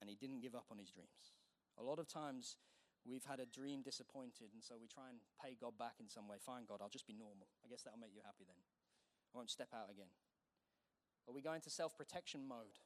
and 0.01 0.11
he 0.11 0.17
didn't 0.17 0.41
give 0.41 0.55
up 0.55 0.67
on 0.71 0.79
his 0.79 0.91
dreams. 0.91 1.37
A 1.79 1.85
lot 1.85 1.99
of 1.99 2.09
times 2.09 2.57
we've 3.05 3.25
had 3.25 3.41
a 3.41 3.47
dream 3.47 3.83
disappointed, 3.83 4.51
and 4.53 4.63
so 4.65 4.75
we 4.81 4.89
try 4.89 5.09
and 5.09 5.21
pay 5.39 5.57
God 5.57 5.79
back 5.79 6.01
in 6.01 6.09
some 6.09 6.27
way. 6.29 6.37
Fine, 6.41 6.65
God, 6.69 6.81
I'll 6.81 6.93
just 6.93 7.07
be 7.07 7.17
normal. 7.17 7.49
I 7.65 7.69
guess 7.69 7.83
that'll 7.85 8.01
make 8.01 8.15
you 8.15 8.25
happy 8.25 8.45
then. 8.45 8.59
I 8.59 9.33
won't 9.39 9.51
step 9.51 9.71
out 9.73 9.93
again. 9.93 10.11
Or 11.27 11.35
we 11.35 11.43
go 11.43 11.53
into 11.53 11.71
self 11.71 11.97
protection 11.97 12.47
mode. 12.47 12.79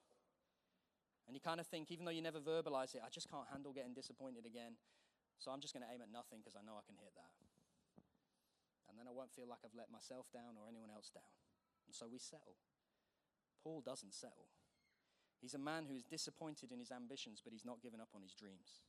And 1.29 1.37
you 1.37 1.41
kind 1.41 1.61
of 1.63 1.69
think, 1.69 1.95
even 1.95 2.03
though 2.03 2.15
you 2.15 2.25
never 2.25 2.43
verbalize 2.43 2.99
it, 2.99 3.07
I 3.07 3.11
just 3.13 3.31
can't 3.31 3.47
handle 3.53 3.71
getting 3.71 3.95
disappointed 3.95 4.49
again. 4.49 4.75
So 5.39 5.55
I'm 5.55 5.63
just 5.63 5.73
going 5.73 5.87
to 5.87 5.91
aim 5.93 6.03
at 6.03 6.11
nothing 6.11 6.43
because 6.43 6.59
I 6.59 6.65
know 6.67 6.75
I 6.75 6.83
can 6.83 6.99
hit 6.99 7.15
that. 7.15 7.33
And 8.91 8.99
then 8.99 9.07
I 9.07 9.15
won't 9.15 9.31
feel 9.31 9.47
like 9.47 9.63
I've 9.63 9.77
let 9.79 9.87
myself 9.95 10.27
down 10.35 10.59
or 10.59 10.67
anyone 10.67 10.91
else 10.91 11.07
down. 11.15 11.31
And 11.87 11.95
so 11.95 12.11
we 12.11 12.19
settle. 12.19 12.59
Paul 13.63 13.79
doesn't 13.79 14.11
settle. 14.11 14.51
He's 15.41 15.55
a 15.55 15.59
man 15.59 15.87
who 15.89 15.97
is 15.97 16.05
disappointed 16.05 16.71
in 16.73 16.79
his 16.79 16.91
ambitions, 16.91 17.41
but 17.43 17.53
he's 17.53 17.65
not 17.65 17.83
given 17.83 18.01
up 18.01 18.11
on 18.15 18.23
his 18.23 18.35
dreams. 18.35 18.83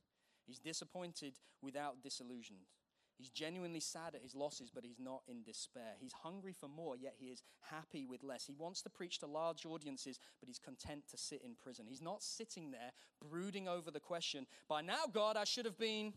He's 0.46 0.58
disappointed 0.58 1.38
without 1.62 2.02
disillusioned. 2.02 2.68
He's 3.16 3.30
genuinely 3.30 3.80
sad 3.80 4.14
at 4.14 4.22
his 4.22 4.34
losses, 4.34 4.70
but 4.74 4.84
he's 4.84 4.98
not 4.98 5.22
in 5.28 5.44
despair. 5.44 5.94
He's 6.00 6.12
hungry 6.12 6.52
for 6.52 6.68
more, 6.68 6.96
yet 6.96 7.14
he 7.18 7.26
is 7.26 7.42
happy 7.70 8.04
with 8.04 8.22
less. 8.22 8.46
He 8.46 8.54
wants 8.54 8.82
to 8.82 8.90
preach 8.90 9.18
to 9.20 9.26
large 9.26 9.64
audiences, 9.64 10.18
but 10.40 10.48
he's 10.48 10.58
content 10.58 11.04
to 11.10 11.16
sit 11.16 11.42
in 11.44 11.54
prison. 11.54 11.86
He's 11.88 12.02
not 12.02 12.22
sitting 12.22 12.72
there 12.72 12.90
brooding 13.30 13.68
over 13.68 13.90
the 13.90 14.00
question, 14.00 14.46
by 14.68 14.82
now, 14.82 15.04
God, 15.12 15.36
I 15.36 15.44
should 15.44 15.66
have 15.66 15.78
been, 15.78 16.14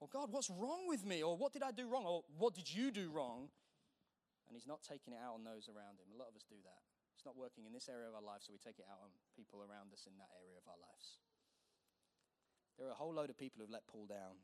or 0.00 0.08
God, 0.08 0.32
what's 0.32 0.50
wrong 0.50 0.88
with 0.88 1.04
me? 1.04 1.22
Or 1.22 1.36
what 1.36 1.52
did 1.52 1.62
I 1.62 1.70
do 1.70 1.86
wrong? 1.86 2.04
Or 2.06 2.24
what 2.38 2.54
did 2.54 2.72
you 2.72 2.90
do 2.90 3.10
wrong? 3.10 3.50
And 4.48 4.56
he's 4.56 4.66
not 4.66 4.82
taking 4.82 5.12
it 5.12 5.18
out 5.24 5.34
on 5.34 5.44
those 5.44 5.68
around 5.68 6.00
him. 6.00 6.10
A 6.14 6.18
lot 6.18 6.28
of 6.28 6.34
us 6.34 6.44
do 6.48 6.56
that 6.64 6.89
It's 7.20 7.28
not 7.28 7.36
working 7.36 7.68
in 7.68 7.76
this 7.76 7.92
area 7.92 8.08
of 8.08 8.16
our 8.16 8.24
life, 8.24 8.40
so 8.40 8.48
we 8.48 8.56
take 8.56 8.80
it 8.80 8.88
out 8.88 9.04
on 9.04 9.12
people 9.36 9.60
around 9.60 9.92
us 9.92 10.08
in 10.08 10.16
that 10.16 10.32
area 10.40 10.56
of 10.56 10.64
our 10.64 10.80
lives. 10.80 11.20
There 12.80 12.88
are 12.88 12.96
a 12.96 13.02
whole 13.04 13.12
load 13.12 13.28
of 13.28 13.36
people 13.36 13.60
who've 13.60 13.68
let 13.68 13.84
Paul 13.84 14.08
down. 14.08 14.40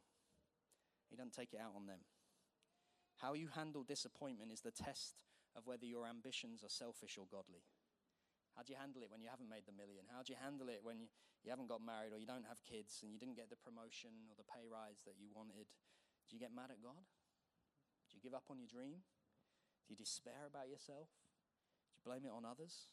He 1.09 1.16
doesn't 1.16 1.33
take 1.33 1.57
it 1.57 1.64
out 1.64 1.72
on 1.72 1.89
them. 1.89 2.05
How 3.24 3.33
you 3.33 3.49
handle 3.49 3.81
disappointment 3.81 4.53
is 4.53 4.61
the 4.61 4.77
test 4.77 5.24
of 5.57 5.64
whether 5.64 5.89
your 5.89 6.05
ambitions 6.05 6.61
are 6.61 6.68
selfish 6.68 7.16
or 7.16 7.24
godly. 7.24 7.64
How 8.53 8.61
do 8.61 8.77
you 8.77 8.81
handle 8.81 9.01
it 9.01 9.09
when 9.09 9.24
you 9.24 9.33
haven't 9.33 9.49
made 9.49 9.64
the 9.64 9.72
million? 9.72 10.12
How 10.12 10.20
do 10.20 10.37
you 10.37 10.41
handle 10.45 10.68
it 10.68 10.85
when 10.85 11.01
you, 11.01 11.09
you 11.41 11.49
haven't 11.49 11.72
got 11.72 11.81
married 11.81 12.12
or 12.12 12.20
you 12.20 12.29
don't 12.29 12.45
have 12.45 12.61
kids 12.61 13.01
and 13.01 13.09
you 13.09 13.16
didn't 13.16 13.41
get 13.41 13.49
the 13.49 13.57
promotion 13.57 14.29
or 14.29 14.37
the 14.37 14.45
pay 14.45 14.68
rise 14.68 15.01
that 15.09 15.16
you 15.16 15.33
wanted? 15.33 15.64
Do 16.29 16.37
you 16.37 16.45
get 16.45 16.53
mad 16.53 16.68
at 16.68 16.85
God? 16.85 17.09
Do 18.12 18.12
you 18.12 18.20
give 18.20 18.37
up 18.37 18.53
on 18.53 18.61
your 18.61 18.68
dream? 18.68 19.01
Do 19.89 19.97
you 19.97 19.97
despair 19.97 20.45
about 20.45 20.68
yourself? 20.68 21.09
Blame 22.07 22.23
it 22.23 22.31
on 22.31 22.47
others? 22.47 22.87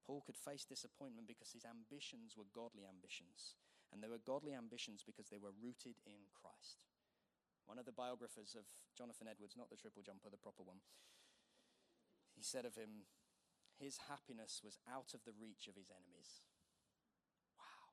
Paul 0.00 0.24
could 0.24 0.40
face 0.40 0.64
disappointment 0.64 1.28
because 1.28 1.52
his 1.52 1.68
ambitions 1.68 2.32
were 2.32 2.48
godly 2.56 2.88
ambitions. 2.88 3.60
And 3.92 4.00
they 4.00 4.08
were 4.08 4.24
godly 4.24 4.56
ambitions 4.56 5.04
because 5.04 5.28
they 5.28 5.36
were 5.36 5.52
rooted 5.52 6.00
in 6.08 6.32
Christ. 6.32 6.88
One 7.68 7.76
of 7.76 7.84
the 7.84 7.92
biographers 7.92 8.56
of 8.56 8.64
Jonathan 8.96 9.28
Edwards, 9.28 9.60
not 9.60 9.68
the 9.68 9.76
triple 9.76 10.00
jumper, 10.00 10.32
the 10.32 10.40
proper 10.40 10.64
one, 10.64 10.80
he 12.32 12.40
said 12.40 12.64
of 12.64 12.80
him, 12.80 13.04
his 13.76 14.08
happiness 14.08 14.64
was 14.64 14.80
out 14.88 15.12
of 15.12 15.28
the 15.28 15.36
reach 15.36 15.68
of 15.68 15.76
his 15.76 15.92
enemies. 15.92 16.48
Wow. 17.60 17.92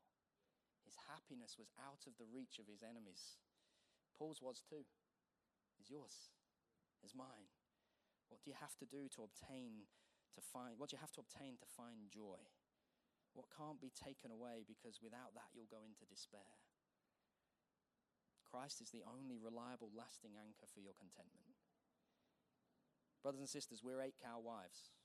His 0.87 0.95
happiness 1.11 1.59
was 1.59 1.67
out 1.75 2.07
of 2.07 2.15
the 2.15 2.31
reach 2.31 2.55
of 2.55 2.71
his 2.71 2.79
enemies. 2.79 3.35
Paul's 4.15 4.39
was 4.39 4.63
too. 4.63 4.87
Is 5.75 5.91
yours, 5.91 6.31
is 7.03 7.11
mine. 7.11 7.51
What 8.31 8.39
do 8.39 8.47
you 8.47 8.57
have 8.63 8.79
to 8.79 8.87
do 8.87 9.11
to 9.19 9.27
obtain 9.27 9.91
to 10.35 10.43
find 10.43 10.77
what 10.77 10.91
you 10.91 10.99
have 10.99 11.11
to 11.15 11.23
obtain 11.23 11.57
to 11.57 11.67
find 11.75 12.11
joy? 12.11 12.39
What 13.33 13.51
can't 13.51 13.79
be 13.79 13.91
taken 13.91 14.31
away 14.31 14.63
because 14.67 15.03
without 15.03 15.35
that 15.35 15.51
you'll 15.51 15.71
go 15.71 15.83
into 15.83 16.07
despair. 16.07 16.55
Christ 18.47 18.79
is 18.79 18.91
the 18.91 19.03
only 19.03 19.35
reliable, 19.35 19.91
lasting 19.91 20.39
anchor 20.39 20.67
for 20.71 20.79
your 20.79 20.95
contentment. 20.95 21.59
Brothers 23.19 23.43
and 23.43 23.49
sisters, 23.49 23.83
we're 23.83 23.99
eight 23.99 24.15
cow 24.21 24.39
wives. 24.39 24.95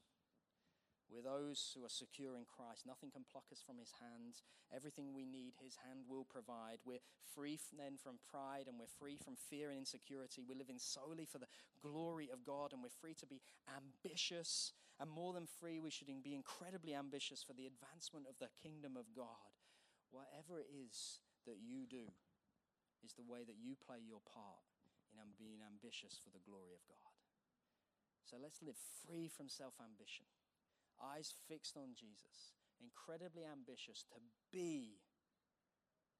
We're 1.10 1.26
those 1.26 1.74
who 1.74 1.82
are 1.82 1.90
secure 1.90 2.38
in 2.38 2.46
Christ. 2.46 2.86
Nothing 2.86 3.10
can 3.10 3.26
pluck 3.26 3.50
us 3.50 3.58
from 3.58 3.82
his 3.82 3.90
hands. 3.98 4.46
Everything 4.70 5.10
we 5.10 5.26
need, 5.26 5.58
his 5.58 5.74
hand 5.82 6.06
will 6.06 6.22
provide. 6.22 6.78
We're 6.86 7.02
free 7.34 7.58
then 7.74 7.98
from 7.98 8.22
pride 8.30 8.70
and 8.70 8.78
we're 8.78 8.94
free 8.94 9.18
from 9.18 9.34
fear 9.34 9.74
and 9.74 9.78
insecurity. 9.82 10.46
We're 10.46 10.62
living 10.62 10.78
solely 10.78 11.26
for 11.26 11.42
the 11.42 11.50
glory 11.82 12.30
of 12.30 12.46
God 12.46 12.70
and 12.70 12.78
we're 12.78 12.94
free 13.02 13.18
to 13.18 13.26
be 13.26 13.42
ambitious. 13.66 14.70
And 15.02 15.10
more 15.10 15.34
than 15.34 15.50
free, 15.50 15.82
we 15.82 15.90
should 15.90 16.06
be 16.06 16.34
incredibly 16.34 16.94
ambitious 16.94 17.42
for 17.42 17.58
the 17.58 17.66
advancement 17.66 18.30
of 18.30 18.38
the 18.38 18.54
kingdom 18.62 18.94
of 18.94 19.10
God. 19.10 19.50
Whatever 20.14 20.62
it 20.62 20.70
is 20.70 21.18
that 21.46 21.58
you 21.58 21.90
do 21.90 22.06
is 23.02 23.18
the 23.18 23.26
way 23.26 23.42
that 23.42 23.58
you 23.58 23.74
play 23.74 23.98
your 23.98 24.22
part 24.22 24.62
in 25.18 25.34
being 25.34 25.66
ambitious 25.66 26.22
for 26.22 26.30
the 26.30 26.42
glory 26.46 26.70
of 26.70 26.82
God. 26.86 27.14
So 28.22 28.38
let's 28.38 28.62
live 28.62 28.78
free 29.02 29.26
from 29.26 29.50
self 29.50 29.74
ambition 29.82 30.26
eyes 31.00 31.32
fixed 31.48 31.76
on 31.76 31.96
Jesus, 31.96 32.54
incredibly 32.78 33.44
ambitious 33.44 34.04
to 34.12 34.20
be 34.52 35.00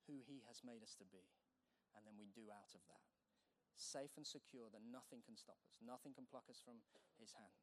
who 0.08 0.24
He 0.24 0.42
has 0.48 0.64
made 0.64 0.82
us 0.82 0.96
to 0.98 1.06
be. 1.06 1.24
And 1.94 2.02
then 2.06 2.16
we 2.16 2.32
do 2.32 2.48
out 2.48 2.72
of 2.72 2.82
that. 2.88 3.04
Safe 3.76 4.12
and 4.16 4.26
secure 4.26 4.68
that 4.72 4.84
nothing 4.84 5.24
can 5.24 5.36
stop 5.36 5.60
us, 5.68 5.80
nothing 5.80 6.12
can 6.12 6.28
pluck 6.28 6.48
us 6.50 6.60
from 6.60 6.80
His 7.16 7.32
hand. 7.32 7.60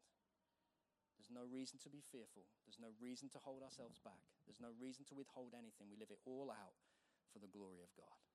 There's 1.18 1.34
no 1.34 1.50
reason 1.50 1.82
to 1.82 1.90
be 1.90 2.06
fearful. 2.14 2.46
There's 2.64 2.78
no 2.78 2.94
reason 3.02 3.28
to 3.34 3.42
hold 3.42 3.66
ourselves 3.66 3.98
back. 4.06 4.22
There's 4.46 4.62
no 4.62 4.70
reason 4.78 5.02
to 5.10 5.18
withhold 5.18 5.58
anything. 5.58 5.90
We 5.90 5.98
live 5.98 6.14
it 6.14 6.22
all 6.30 6.54
out 6.54 6.78
for 7.34 7.42
the 7.42 7.50
glory 7.50 7.82
of 7.82 7.90
God. 7.98 8.27